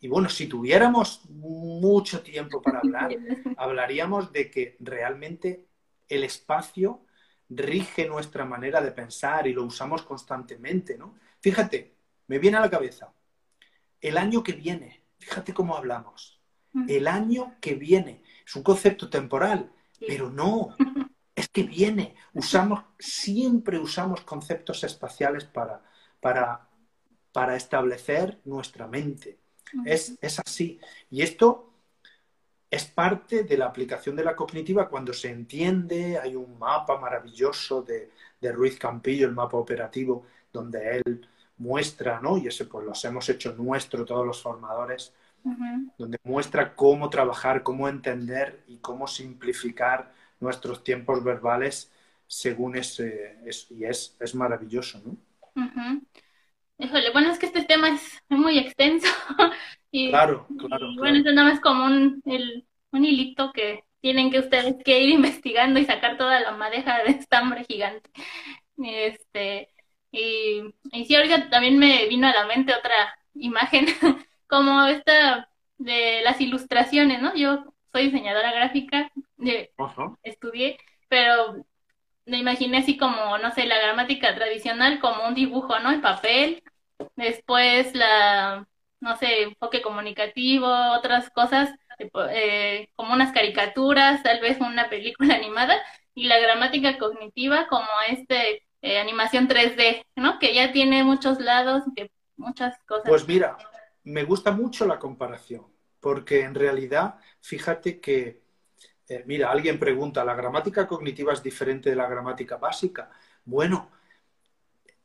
Y 0.00 0.08
bueno, 0.08 0.28
si 0.28 0.46
tuviéramos 0.46 1.24
mucho 1.28 2.22
tiempo 2.22 2.62
para 2.62 2.78
hablar, 2.78 3.10
hablaríamos 3.56 4.32
de 4.32 4.50
que 4.50 4.76
realmente 4.80 5.66
el 6.08 6.24
espacio 6.24 7.04
rige 7.50 8.06
nuestra 8.06 8.44
manera 8.44 8.80
de 8.80 8.92
pensar 8.92 9.46
y 9.46 9.52
lo 9.52 9.64
usamos 9.64 10.02
constantemente, 10.02 10.96
¿no? 10.96 11.14
Fíjate, 11.40 11.94
me 12.26 12.38
viene 12.38 12.58
a 12.58 12.60
la 12.60 12.70
cabeza, 12.70 13.12
el 14.00 14.18
año 14.18 14.42
que 14.42 14.52
viene, 14.52 15.02
fíjate 15.18 15.54
cómo 15.54 15.76
hablamos, 15.76 16.40
el 16.86 17.08
año 17.08 17.56
que 17.60 17.74
viene, 17.74 18.22
es 18.46 18.54
un 18.54 18.62
concepto 18.62 19.08
temporal, 19.08 19.72
pero 20.06 20.30
no, 20.30 20.76
es 21.34 21.48
que 21.48 21.62
viene, 21.62 22.14
usamos, 22.34 22.84
siempre 22.98 23.78
usamos 23.78 24.20
conceptos 24.20 24.84
espaciales 24.84 25.44
para, 25.44 25.82
para, 26.20 26.67
para 27.38 27.54
establecer 27.54 28.40
nuestra 28.46 28.88
mente. 28.88 29.38
es, 29.84 30.18
es 30.20 30.40
así. 30.44 30.80
Y 31.08 31.22
esto 31.22 31.70
es 32.68 32.84
parte 32.86 33.44
de 33.44 33.56
la 33.56 33.66
aplicación 33.66 34.16
de 34.16 34.24
la 34.24 34.34
cognitiva 34.34 34.88
cuando 34.88 35.12
se 35.12 35.30
entiende, 35.30 36.18
hay 36.18 36.34
un 36.34 36.58
mapa 36.58 36.98
maravilloso 36.98 37.82
de, 37.82 38.10
Ruiz 38.52 38.76
Campillo, 38.76 39.28
el 39.28 39.34
mapa 39.36 39.56
operativo, 39.56 40.26
donde 40.52 40.96
él 40.96 41.28
muestra, 41.58 42.20
¿no? 42.20 42.38
Y 42.38 42.48
ese 42.48 42.64
pues 42.64 42.84
los 42.84 43.04
hemos 43.04 43.28
hecho 43.28 43.54
nuestro 43.54 44.04
todos 44.04 44.26
los 44.26 44.42
formadores, 44.42 45.14
donde 45.96 46.18
muestra 46.24 46.74
cómo 46.74 47.08
trabajar, 47.08 47.62
cómo 47.62 47.88
entender 47.88 48.64
y 48.66 48.78
cómo 48.78 49.06
simplificar 49.06 50.12
nuestros 50.40 50.82
tiempos 50.82 51.22
verbales 51.22 51.92
según 52.26 52.74
ese, 52.74 53.38
y 53.70 53.84
es, 53.84 54.16
es 54.18 54.34
maravilloso, 54.34 55.00
¿no? 55.04 55.16
Híjole, 56.78 57.10
bueno, 57.10 57.30
es 57.30 57.38
que 57.38 57.46
este 57.46 57.64
tema 57.64 57.88
es 57.88 58.22
muy 58.28 58.58
extenso. 58.58 59.08
y, 59.90 60.10
claro, 60.10 60.46
claro. 60.58 60.88
bueno, 60.96 61.18
eso 61.18 61.32
nada 61.32 61.50
más 61.50 61.60
como 61.60 61.84
un, 61.84 62.22
el, 62.24 62.66
un 62.92 63.04
hilito 63.04 63.52
que 63.52 63.84
tienen 64.00 64.30
que 64.30 64.38
ustedes 64.38 64.76
que 64.84 65.00
ir 65.00 65.10
investigando 65.10 65.80
y 65.80 65.84
sacar 65.84 66.16
toda 66.16 66.40
la 66.40 66.52
madeja 66.52 67.02
de 67.02 67.10
estambre 67.10 67.64
gigante. 67.64 68.10
Este, 68.76 69.68
y, 70.12 70.62
y 70.92 71.04
sí, 71.04 71.14
ahorita 71.16 71.50
también 71.50 71.78
me 71.78 72.06
vino 72.08 72.28
a 72.28 72.32
la 72.32 72.46
mente 72.46 72.74
otra 72.74 73.18
imagen, 73.34 73.86
como 74.46 74.86
esta 74.86 75.50
de 75.78 76.22
las 76.22 76.40
ilustraciones, 76.40 77.20
¿no? 77.20 77.34
Yo 77.34 77.64
soy 77.92 78.04
diseñadora 78.04 78.52
gráfica, 78.52 79.10
de, 79.36 79.70
estudié, 80.22 80.78
pero 81.08 81.64
me 82.28 82.38
imaginé 82.38 82.78
así 82.78 82.96
como, 82.96 83.38
no 83.38 83.50
sé, 83.52 83.66
la 83.66 83.78
gramática 83.78 84.34
tradicional 84.34 85.00
como 85.00 85.26
un 85.26 85.34
dibujo, 85.34 85.78
¿no? 85.80 85.90
En 85.90 86.02
papel, 86.02 86.62
después 87.16 87.94
la, 87.94 88.66
no 89.00 89.16
sé, 89.16 89.42
enfoque 89.42 89.82
comunicativo, 89.82 90.68
otras 90.92 91.30
cosas, 91.30 91.70
eh, 92.30 92.88
como 92.94 93.14
unas 93.14 93.32
caricaturas, 93.32 94.22
tal 94.22 94.40
vez 94.40 94.60
una 94.60 94.90
película 94.90 95.34
animada, 95.34 95.74
y 96.14 96.24
la 96.24 96.38
gramática 96.38 96.98
cognitiva 96.98 97.66
como 97.68 97.88
este 98.08 98.62
eh, 98.82 98.98
animación 98.98 99.48
3D, 99.48 100.04
¿no? 100.16 100.38
Que 100.38 100.54
ya 100.54 100.72
tiene 100.72 101.04
muchos 101.04 101.40
lados, 101.40 101.84
muchas 102.36 102.78
cosas. 102.86 103.08
Pues 103.08 103.26
mira, 103.26 103.56
me 104.04 104.24
gusta 104.24 104.52
mucho 104.52 104.84
la 104.86 104.98
comparación, 104.98 105.66
porque 106.00 106.42
en 106.42 106.54
realidad, 106.54 107.16
fíjate 107.40 108.00
que, 108.00 108.42
eh, 109.08 109.24
mira, 109.26 109.50
alguien 109.50 109.78
pregunta, 109.78 110.24
¿la 110.24 110.34
gramática 110.34 110.86
cognitiva 110.86 111.32
es 111.32 111.42
diferente 111.42 111.90
de 111.90 111.96
la 111.96 112.06
gramática 112.08 112.56
básica? 112.56 113.10
Bueno, 113.44 113.90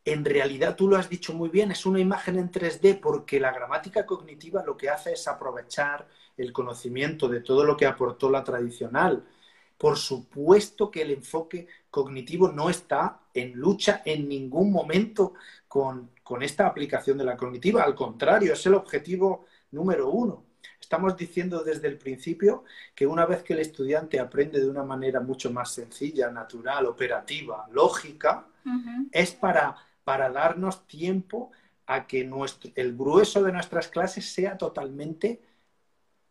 en 0.06 0.26
realidad 0.26 0.76
tú 0.76 0.90
lo 0.90 0.98
has 0.98 1.10
dicho 1.10 1.34
muy 1.34 1.50
bien, 1.50 1.72
es 1.72 1.86
una 1.86 2.00
imagen 2.00 2.38
en 2.38 2.52
3D 2.52 3.00
porque 3.00 3.40
la 3.40 3.54
gramática 3.54 4.06
cognitiva 4.06 4.64
lo 4.66 4.76
que 4.76 4.90
hace 4.90 5.14
es 5.14 5.28
aprovechar 5.28 6.08
el 6.36 6.52
conocimiento 6.52 7.30
de 7.30 7.40
todo 7.40 7.64
lo 7.64 7.78
que 7.78 7.86
aportó 7.86 8.30
la 8.30 8.44
tradicional. 8.44 9.24
Por 9.78 9.98
supuesto 9.98 10.92
que 10.92 11.04
el 11.04 11.12
enfoque 11.12 11.68
cognitivo 11.90 12.50
no 12.50 12.70
está 12.70 13.22
en 13.34 13.54
lucha 13.54 14.02
en 14.06 14.28
ningún 14.28 14.72
momento 14.72 15.34
con, 15.68 16.12
con 16.24 16.44
esta 16.44 16.68
aplicación 16.68 17.18
de 17.18 17.24
la 17.26 17.38
cognitiva, 17.38 17.84
al 17.84 17.96
contrario, 17.96 18.54
es 18.54 18.66
el 18.66 18.74
objetivo 18.74 19.46
número 19.72 20.10
uno. 20.10 20.53
Estamos 20.84 21.18
diciendo 21.18 21.64
desde 21.64 21.88
el 21.88 21.98
principio 21.98 22.66
que 22.94 23.08
una 23.08 23.26
vez 23.26 23.42
que 23.44 23.54
el 23.54 23.60
estudiante 23.60 24.20
aprende 24.20 24.60
de 24.60 24.70
una 24.70 24.84
manera 24.84 25.20
mucho 25.20 25.52
más 25.52 25.72
sencilla, 25.72 26.30
natural, 26.30 26.86
operativa, 26.86 27.68
lógica, 27.72 28.46
es 29.12 29.32
para 29.32 29.76
para 30.04 30.30
darnos 30.30 30.88
tiempo 30.88 31.52
a 31.86 32.08
que 32.08 32.24
nuestro, 32.24 32.72
el 32.76 32.96
grueso 32.96 33.44
de 33.44 33.52
nuestras 33.52 33.88
clases 33.88 34.26
sea 34.26 34.58
totalmente 34.58 35.42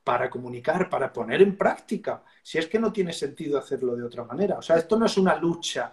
para 0.05 0.29
comunicar, 0.31 0.91
para 0.91 1.13
poner 1.13 1.43
en 1.43 1.57
práctica. 1.57 2.25
Si 2.43 2.59
es 2.59 2.67
que 2.67 2.79
no 2.79 2.93
tiene 2.93 3.13
sentido 3.13 3.59
hacerlo 3.59 3.95
de 3.95 4.05
otra 4.05 4.25
manera. 4.25 4.59
O 4.59 4.63
sea, 4.63 4.77
esto 4.77 4.99
no 4.99 5.07
es 5.07 5.17
una 5.17 5.37
lucha, 5.37 5.93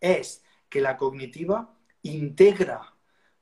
es 0.00 0.44
que 0.68 0.80
la 0.80 0.96
cognitiva 0.96 1.72
integra 2.02 2.94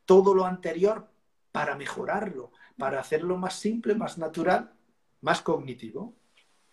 todo 0.04 0.34
lo 0.34 0.44
anterior 0.44 1.08
para 1.50 1.76
mejorarlo, 1.76 2.52
para 2.78 3.00
hacerlo 3.00 3.36
más 3.36 3.54
simple, 3.58 3.94
más 3.94 4.18
natural, 4.18 4.72
más 5.20 5.42
cognitivo. 5.42 6.14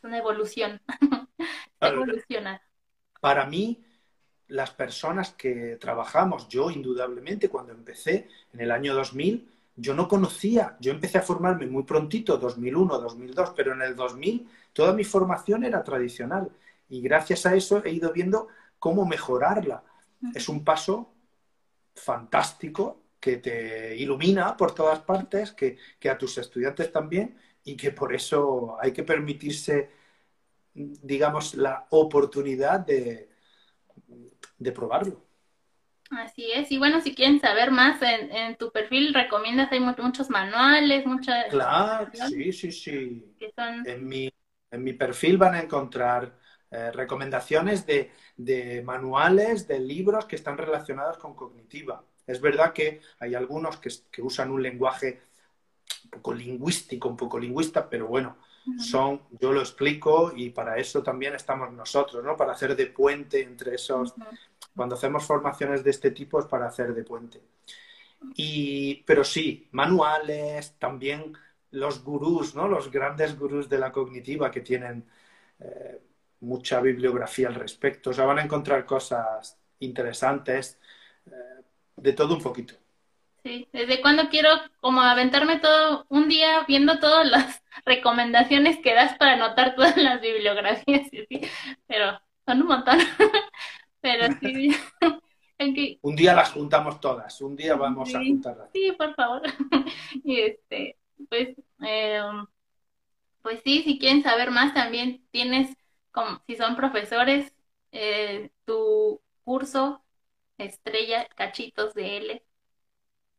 Una 0.04 0.18
evolución. 0.18 0.82
Evolucionar. 1.80 2.62
Para 3.20 3.46
mí, 3.46 3.84
las 4.48 4.72
personas 4.72 5.32
que 5.32 5.78
trabajamos, 5.80 6.48
yo 6.50 6.70
indudablemente 6.70 7.50
cuando 7.50 7.72
empecé 7.72 8.28
en 8.54 8.62
el 8.62 8.72
año 8.72 8.94
2000, 8.94 9.48
yo 9.76 9.94
no 9.94 10.08
conocía, 10.08 10.76
yo 10.80 10.92
empecé 10.92 11.20
a 11.20 11.24
formarme 11.24 11.66
muy 11.66 11.84
prontito, 11.84 12.38
2001, 12.38 13.00
2002, 13.00 13.54
pero 13.56 13.74
en 13.74 13.82
el 13.82 13.96
2000 13.96 14.48
toda 14.74 14.94
mi 14.94 15.04
formación 15.04 15.64
era 15.64 15.84
tradicional 15.84 16.52
y 16.90 17.02
gracias 17.02 17.46
a 17.46 17.56
eso 17.56 17.84
he 17.84 17.92
ido 17.92 18.12
viendo 18.12 18.50
cómo 18.80 19.06
mejorarla. 19.06 19.84
Es 20.36 20.50
un 20.50 20.64
paso 20.64 21.14
fantástico 21.96 23.01
que 23.22 23.38
te 23.38 23.96
ilumina 23.96 24.58
por 24.58 24.76
todas 24.76 25.00
partes, 25.00 25.52
que, 25.52 25.78
que 26.00 26.10
a 26.10 26.18
tus 26.18 26.38
estudiantes 26.40 26.92
también 26.92 27.38
y 27.64 27.78
que 27.78 27.92
por 27.92 28.14
eso 28.14 28.78
hay 28.82 28.92
que 28.92 29.04
permitirse, 29.04 29.92
digamos, 30.74 31.54
la 31.56 31.86
oportunidad 31.92 32.80
de, 32.80 33.30
de 34.58 34.72
probarlo. 34.72 35.24
Así 36.10 36.52
es, 36.52 36.70
y 36.72 36.78
bueno, 36.78 37.00
si 37.00 37.16
quieren 37.16 37.40
saber 37.40 37.72
más 37.72 38.02
en, 38.02 38.58
tu 38.58 38.70
perfil, 38.72 39.14
recomiendas, 39.14 39.72
hay 39.72 39.80
muchos 39.80 40.30
manuales, 40.30 41.06
muchas... 41.06 41.46
Claro, 41.50 42.12
sí, 42.28 42.52
sí, 42.52 42.72
sí. 42.72 43.34
En, 43.86 44.08
mi, 44.08 44.30
en 44.72 44.84
mi 44.84 44.92
perfil 44.92 45.38
van 45.38 45.56
a 45.56 45.62
encontrar 45.62 46.38
eh, 46.70 46.92
recomendaciones 46.92 47.86
de, 47.86 48.12
de, 48.36 48.82
manuales, 48.82 49.70
de 49.70 49.80
libros 49.80 50.26
que 50.26 50.36
están 50.36 50.58
relacionados 50.58 51.18
con 51.18 51.34
cognitiva. 51.34 52.04
Es 52.32 52.42
verdad 52.42 52.74
que 52.74 53.02
hay 53.20 53.36
algunos 53.36 53.78
que, 53.78 53.90
que 54.12 54.22
usan 54.22 54.52
un 54.52 54.62
lenguaje 54.64 55.22
un 56.06 56.10
poco 56.10 56.34
lingüístico, 56.34 57.10
un 57.10 57.18
poco 57.18 57.40
lingüista, 57.40 57.90
pero 57.90 58.08
bueno, 58.08 58.38
son, 58.78 59.22
yo 59.40 59.52
lo 59.52 59.60
explico 59.60 60.32
y 60.36 60.52
para 60.52 60.78
eso 60.78 61.02
también 61.02 61.34
estamos 61.34 61.72
nosotros, 61.74 62.24
¿no? 62.24 62.38
Para 62.38 62.54
hacer 62.54 62.76
de 62.76 62.88
puente 62.88 63.42
entre 63.42 63.76
esos, 63.76 64.14
cuando 64.76 64.96
hacemos 64.96 65.26
formaciones 65.26 65.84
de 65.84 65.90
este 65.90 66.12
tipo 66.12 66.40
es 66.40 66.46
para 66.46 66.68
hacer 66.68 66.94
de 66.94 67.04
puente. 67.04 67.42
Y, 68.36 69.04
pero 69.04 69.24
sí, 69.24 69.68
manuales, 69.72 70.76
también 70.78 71.34
los 71.72 72.04
gurús, 72.04 72.56
¿no? 72.56 72.68
Los 72.68 72.92
grandes 72.92 73.38
gurús 73.38 73.68
de 73.68 73.80
la 73.80 73.92
cognitiva 73.92 74.52
que 74.52 74.62
tienen 74.62 75.06
eh, 75.60 76.00
mucha 76.42 76.82
bibliografía 76.82 77.48
al 77.48 77.56
respecto. 77.56 78.12
O 78.12 78.14
sea, 78.14 78.26
van 78.26 78.40
a 78.40 78.44
encontrar 78.44 78.86
cosas 78.86 79.58
interesantes, 79.80 80.80
eh, 81.26 81.64
de 82.02 82.14
todo 82.14 82.36
un 82.36 82.42
poquito. 82.42 82.74
Sí, 83.44 83.68
desde 83.74 84.02
cuando 84.02 84.30
quiero 84.30 84.50
como 84.82 85.02
aventarme 85.02 85.60
todo 85.60 86.06
un 86.10 86.30
día 86.30 86.64
viendo 86.68 87.00
todas 87.00 87.28
las 87.30 87.64
recomendaciones 87.86 88.80
que 88.80 88.94
das 88.94 89.18
para 89.18 89.34
anotar 89.34 89.76
todas 89.76 89.98
las 89.98 90.22
bibliografías, 90.22 91.08
¿sí? 91.10 91.28
pero 91.88 92.20
son 92.46 92.62
un 92.62 92.68
montón. 92.68 92.98
pero 94.02 94.28
sí. 94.40 94.76
Un 96.02 96.16
día 96.16 96.34
las 96.34 96.54
juntamos 96.54 97.00
todas, 97.00 97.40
un 97.40 97.56
día 97.56 97.76
vamos 97.76 98.16
a 98.16 98.18
juntarlas. 98.18 98.72
Sí, 98.74 98.92
por 98.98 99.14
favor. 99.14 99.44
y 100.24 100.40
este, 100.40 100.98
pues, 101.30 101.50
em, 101.82 102.48
pues 103.44 103.62
sí, 103.64 103.84
si 103.84 104.00
quieren 104.00 104.24
saber 104.24 104.50
más, 104.50 104.74
también 104.74 105.24
tienes, 105.30 105.78
como 106.12 106.42
si 106.48 106.56
son 106.56 106.76
profesores, 106.76 107.54
eh, 107.92 108.50
tu 108.66 109.22
curso 109.44 110.01
Estrella 110.66 111.28
Cachitos 111.36 111.94
de 111.94 112.18
L. 112.18 112.44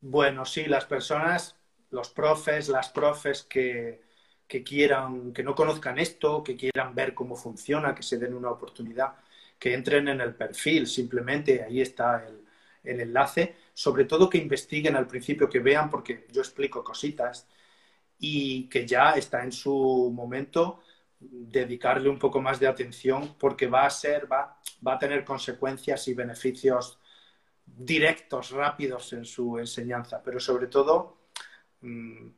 Bueno, 0.01 0.45
sí, 0.45 0.65
las 0.67 0.85
personas, 0.85 1.57
los 1.91 2.11
profes, 2.11 2.69
las 2.69 2.91
profes 2.91 3.45
que, 3.45 4.03
quieran, 4.65 5.33
que 5.33 5.43
no 5.43 5.55
conozcan 5.55 5.99
esto, 5.99 6.43
que 6.43 6.57
quieran 6.57 6.95
ver 6.95 7.15
cómo 7.15 7.37
funciona, 7.37 7.95
que 7.95 8.03
se 8.03 8.19
den 8.19 8.35
una 8.35 8.51
oportunidad, 8.51 9.15
que 9.59 9.75
entren 9.75 10.09
en 10.09 10.21
el 10.21 10.35
perfil, 10.35 10.87
simplemente 10.87 11.63
ahí 11.63 11.81
está 11.81 12.27
el, 12.27 12.45
el 12.83 13.01
enlace, 13.01 13.57
sobre 13.73 14.05
todo 14.05 14.29
que 14.29 14.39
investiguen 14.39 14.97
al 14.97 15.07
principio, 15.07 15.49
que 15.49 15.61
vean, 15.61 15.89
porque 15.91 16.27
yo 16.33 16.41
explico 16.43 16.83
cositas 16.85 17.47
y 18.19 18.69
que 18.69 18.87
ya 18.87 19.13
está 19.13 19.43
en 19.45 19.53
su 19.53 20.11
momento 20.15 20.83
dedicarle 21.21 22.09
un 22.09 22.19
poco 22.19 22.41
más 22.41 22.59
de 22.61 22.67
atención 22.67 23.37
porque 23.39 23.67
va 23.69 23.87
a 23.87 23.91
ser, 23.91 24.31
va, 24.31 24.59
va 24.87 24.95
a 24.95 24.99
tener 24.99 25.25
consecuencias 25.25 26.09
y 26.09 26.15
beneficios 26.15 26.99
directos, 27.77 28.51
rápidos 28.51 29.13
en 29.13 29.25
su 29.25 29.59
enseñanza, 29.59 30.23
pero 30.23 30.41
sobre 30.41 30.67
todo 30.67 31.19
mm, 31.81 32.29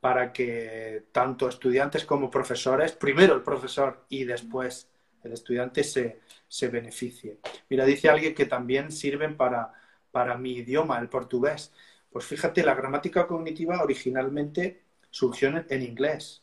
para 0.00 0.32
que 0.32 1.06
tanto 1.12 1.48
estudiantes 1.48 2.04
como 2.04 2.30
profesores, 2.30 2.92
primero 2.92 3.34
el 3.34 3.42
profesor 3.42 4.04
y 4.08 4.24
después 4.24 4.88
el 5.24 5.32
estudiante 5.32 5.82
se, 5.82 6.20
se 6.46 6.68
beneficie. 6.68 7.38
Mira, 7.68 7.84
dice 7.84 8.08
alguien 8.08 8.34
que 8.34 8.46
también 8.46 8.92
sirven 8.92 9.36
para, 9.36 9.72
para 10.10 10.36
mi 10.36 10.52
idioma, 10.52 10.98
el 10.98 11.08
portugués. 11.08 11.72
Pues 12.10 12.24
fíjate, 12.24 12.62
la 12.62 12.74
gramática 12.74 13.26
cognitiva 13.26 13.82
originalmente 13.82 14.82
surgió 15.10 15.48
en, 15.68 15.82
inglés, 15.82 16.42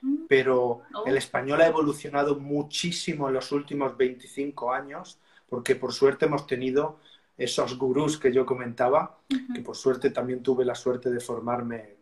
mm. 0.00 0.26
pero 0.28 0.82
oh. 0.94 1.04
el 1.06 1.16
español 1.16 1.60
ha 1.60 1.66
evolucionado 1.66 2.38
muchísimo 2.38 3.28
en 3.28 3.34
los 3.34 3.52
últimos 3.52 3.96
25 3.96 4.72
años, 4.72 5.18
porque 5.48 5.74
por 5.76 5.92
suerte 5.92 6.26
hemos 6.26 6.46
tenido 6.46 7.00
esos 7.36 7.76
gurús 7.78 8.18
que 8.18 8.32
yo 8.32 8.44
comentaba, 8.44 9.18
que 9.54 9.60
por 9.60 9.76
suerte 9.76 10.10
también 10.10 10.42
tuve 10.42 10.64
la 10.64 10.74
suerte 10.74 11.10
de 11.10 11.20
formarme 11.20 11.96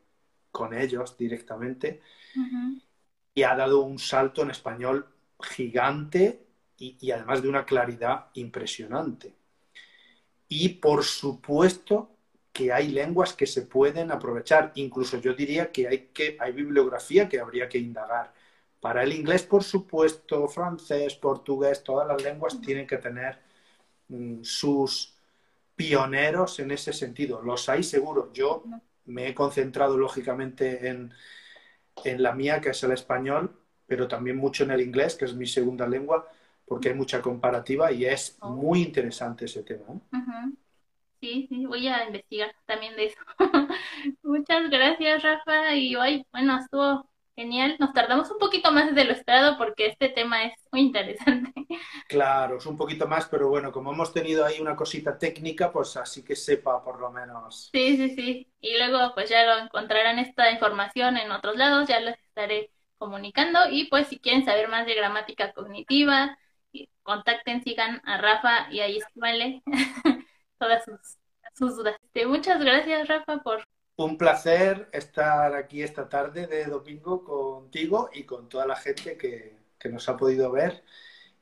con 0.50 0.74
ellos 0.74 1.16
directamente, 1.16 2.00
y 3.34 3.42
ha 3.42 3.54
dado 3.54 3.80
un 3.80 3.98
salto 3.98 4.42
en 4.42 4.50
español 4.50 5.06
gigante 5.42 6.46
y, 6.78 7.10
además 7.10 7.42
de 7.42 7.48
una 7.48 7.64
claridad 7.64 8.26
impresionante. 8.34 9.34
Y 10.48 10.70
por 10.70 11.04
supuesto 11.04 12.10
que 12.52 12.72
hay 12.72 12.88
lenguas 12.88 13.34
que 13.34 13.46
se 13.46 13.62
pueden 13.62 14.10
aprovechar, 14.10 14.72
incluso 14.74 15.18
yo 15.20 15.34
diría 15.34 15.70
que 15.70 15.86
hay, 15.86 15.98
que, 16.12 16.36
hay 16.40 16.52
bibliografía 16.52 17.28
que 17.28 17.38
habría 17.38 17.68
que 17.68 17.78
indagar. 17.78 18.32
Para 18.80 19.02
el 19.02 19.12
inglés, 19.12 19.42
por 19.44 19.62
supuesto, 19.62 20.48
francés, 20.48 21.14
portugués, 21.14 21.84
todas 21.84 22.08
las 22.08 22.22
lenguas 22.22 22.60
tienen 22.60 22.86
que 22.86 22.96
tener 22.96 23.38
mm, 24.08 24.42
sus, 24.42 25.14
pioneros 25.80 26.60
en 26.60 26.70
ese 26.72 26.92
sentido. 26.92 27.40
Los 27.40 27.68
hay 27.70 27.82
seguro. 27.82 28.30
Yo 28.34 28.64
me 29.06 29.28
he 29.28 29.34
concentrado 29.34 29.96
lógicamente 29.96 30.88
en, 30.88 31.14
la 32.04 32.32
mía, 32.32 32.60
que 32.60 32.70
es 32.70 32.82
el 32.82 32.92
español, 32.92 33.58
pero 33.86 34.06
también 34.06 34.36
mucho 34.36 34.64
en 34.64 34.72
el 34.72 34.80
inglés, 34.82 35.14
que 35.14 35.24
es 35.24 35.34
mi 35.34 35.46
segunda 35.46 35.86
lengua, 35.86 36.28
porque 36.66 36.90
hay 36.90 36.94
mucha 36.94 37.22
comparativa 37.22 37.90
y 37.92 38.04
es 38.04 38.36
oh. 38.40 38.50
muy 38.50 38.82
interesante 38.82 39.46
ese 39.46 39.62
tema. 39.62 39.84
¿eh? 39.88 40.52
Sí, 41.20 41.46
sí, 41.48 41.66
voy 41.66 41.88
a 41.88 42.06
investigar 42.06 42.54
también 42.66 42.94
de 42.96 43.06
eso. 43.06 43.20
Muchas 44.22 44.70
gracias, 44.70 45.22
Rafa. 45.22 45.74
Y 45.74 45.96
hoy, 45.96 46.26
bueno, 46.30 46.58
estuvo 46.58 47.09
genial. 47.40 47.76
Nos 47.78 47.94
tardamos 47.94 48.30
un 48.30 48.38
poquito 48.38 48.70
más 48.70 48.94
de 48.94 49.04
lo 49.04 49.12
esperado 49.12 49.56
porque 49.56 49.86
este 49.86 50.10
tema 50.10 50.44
es 50.44 50.52
muy 50.70 50.82
interesante. 50.82 51.52
Claro, 52.06 52.58
es 52.58 52.66
un 52.66 52.76
poquito 52.76 53.08
más, 53.08 53.26
pero 53.28 53.48
bueno, 53.48 53.72
como 53.72 53.92
hemos 53.92 54.12
tenido 54.12 54.44
ahí 54.44 54.60
una 54.60 54.76
cosita 54.76 55.18
técnica, 55.18 55.72
pues 55.72 55.96
así 55.96 56.22
que 56.22 56.36
sepa 56.36 56.84
por 56.84 57.00
lo 57.00 57.10
menos. 57.10 57.70
Sí, 57.72 57.96
sí, 57.96 58.10
sí. 58.14 58.52
Y 58.60 58.76
luego 58.76 59.14
pues 59.14 59.30
ya 59.30 59.44
lo 59.44 59.64
encontrarán 59.64 60.18
esta 60.18 60.50
información 60.50 61.16
en 61.16 61.30
otros 61.30 61.56
lados, 61.56 61.88
ya 61.88 62.00
les 62.00 62.18
estaré 62.18 62.70
comunicando 62.98 63.60
y 63.70 63.86
pues 63.86 64.08
si 64.08 64.18
quieren 64.18 64.44
saber 64.44 64.68
más 64.68 64.84
de 64.84 64.94
gramática 64.94 65.52
cognitiva, 65.52 66.36
contacten, 67.02 67.62
sigan 67.62 68.02
a 68.04 68.18
Rafa 68.18 68.70
y 68.70 68.80
ahí 68.80 68.98
escríbanle 68.98 69.62
todas 70.58 70.84
sus, 70.84 71.16
sus 71.54 71.76
dudas. 71.76 71.96
Este, 72.02 72.26
muchas 72.26 72.60
gracias 72.62 73.08
Rafa 73.08 73.38
por 73.38 73.64
un 74.04 74.16
placer 74.16 74.88
estar 74.92 75.54
aquí 75.54 75.82
esta 75.82 76.08
tarde 76.08 76.46
de 76.46 76.64
domingo 76.64 77.22
contigo 77.22 78.08
y 78.12 78.24
con 78.24 78.48
toda 78.48 78.66
la 78.66 78.76
gente 78.76 79.16
que, 79.16 79.58
nos 79.90 80.08
ha 80.08 80.16
podido 80.16 80.50
ver. 80.50 80.84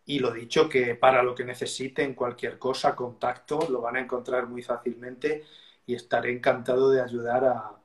Y 0.04 0.20
lo 0.20 0.32
dicho, 0.32 0.68
que 0.68 0.94
para 0.94 1.22
lo 1.22 1.34
que 1.34 1.44
necesiten 1.44 2.14
cualquier 2.14 2.58
cosa, 2.58 2.96
contacto, 2.96 3.68
lo 3.70 3.80
van 3.80 3.96
a 3.96 4.00
encontrar 4.00 4.46
muy 4.48 4.62
fácilmente 4.62 5.44
y 5.86 5.94
estaré 5.94 6.32
encantado 6.32 6.90
de 6.90 7.02
ayudar 7.02 7.44
a, 7.44 7.76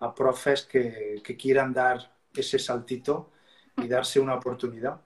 a, 0.00 0.14
profes 0.14 0.64
que, 0.64 1.20
que, 1.24 1.36
quieran 1.36 1.72
dar 1.72 2.12
ese 2.34 2.58
saltito 2.58 3.32
y 3.76 3.88
darse 3.88 4.20
una 4.20 4.34
oportunidad. 4.34 5.00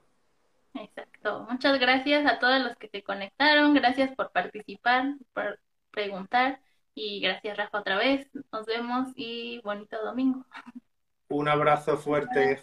Exacto. 0.74 1.46
Muchas 1.50 1.78
gracias 1.80 2.26
a 2.26 2.38
todos 2.38 2.60
los 2.60 2.76
que 2.76 2.88
se 2.88 3.02
conectaron. 3.02 3.74
Gracias 3.74 4.14
por 4.16 4.30
participar, 4.32 5.14
por 5.32 5.58
preguntar. 5.90 6.60
Y 6.94 7.20
gracias, 7.20 7.56
Rafa, 7.56 7.78
otra 7.80 7.96
vez. 7.96 8.28
Nos 8.52 8.66
vemos 8.66 9.08
y 9.16 9.60
bonito 9.62 9.96
domingo. 10.04 10.44
Un 11.28 11.48
abrazo 11.48 11.96
fuerte. 11.96 12.60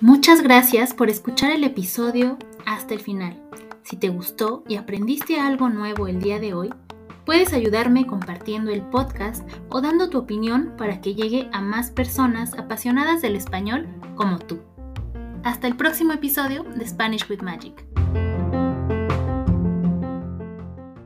Muchas 0.00 0.42
gracias 0.42 0.94
por 0.94 1.10
escuchar 1.10 1.50
el 1.50 1.64
episodio 1.64 2.38
hasta 2.64 2.94
el 2.94 3.00
final. 3.00 3.42
Si 3.82 3.96
te 3.96 4.08
gustó 4.08 4.64
y 4.66 4.76
aprendiste 4.76 5.38
algo 5.38 5.68
nuevo 5.68 6.08
el 6.08 6.20
día 6.20 6.40
de 6.40 6.54
hoy, 6.54 6.74
puedes 7.24 7.52
ayudarme 7.52 8.06
compartiendo 8.06 8.70
el 8.70 8.82
podcast 8.82 9.48
o 9.68 9.80
dando 9.80 10.10
tu 10.10 10.18
opinión 10.18 10.74
para 10.76 11.00
que 11.00 11.14
llegue 11.14 11.48
a 11.52 11.60
más 11.60 11.90
personas 11.90 12.54
apasionadas 12.54 13.22
del 13.22 13.36
español 13.36 13.86
como 14.16 14.38
tú. 14.38 14.60
Hasta 15.44 15.66
el 15.66 15.76
próximo 15.76 16.12
episodio 16.12 16.64
de 16.64 16.86
Spanish 16.86 17.28
with 17.30 17.42
Magic. 17.42 17.85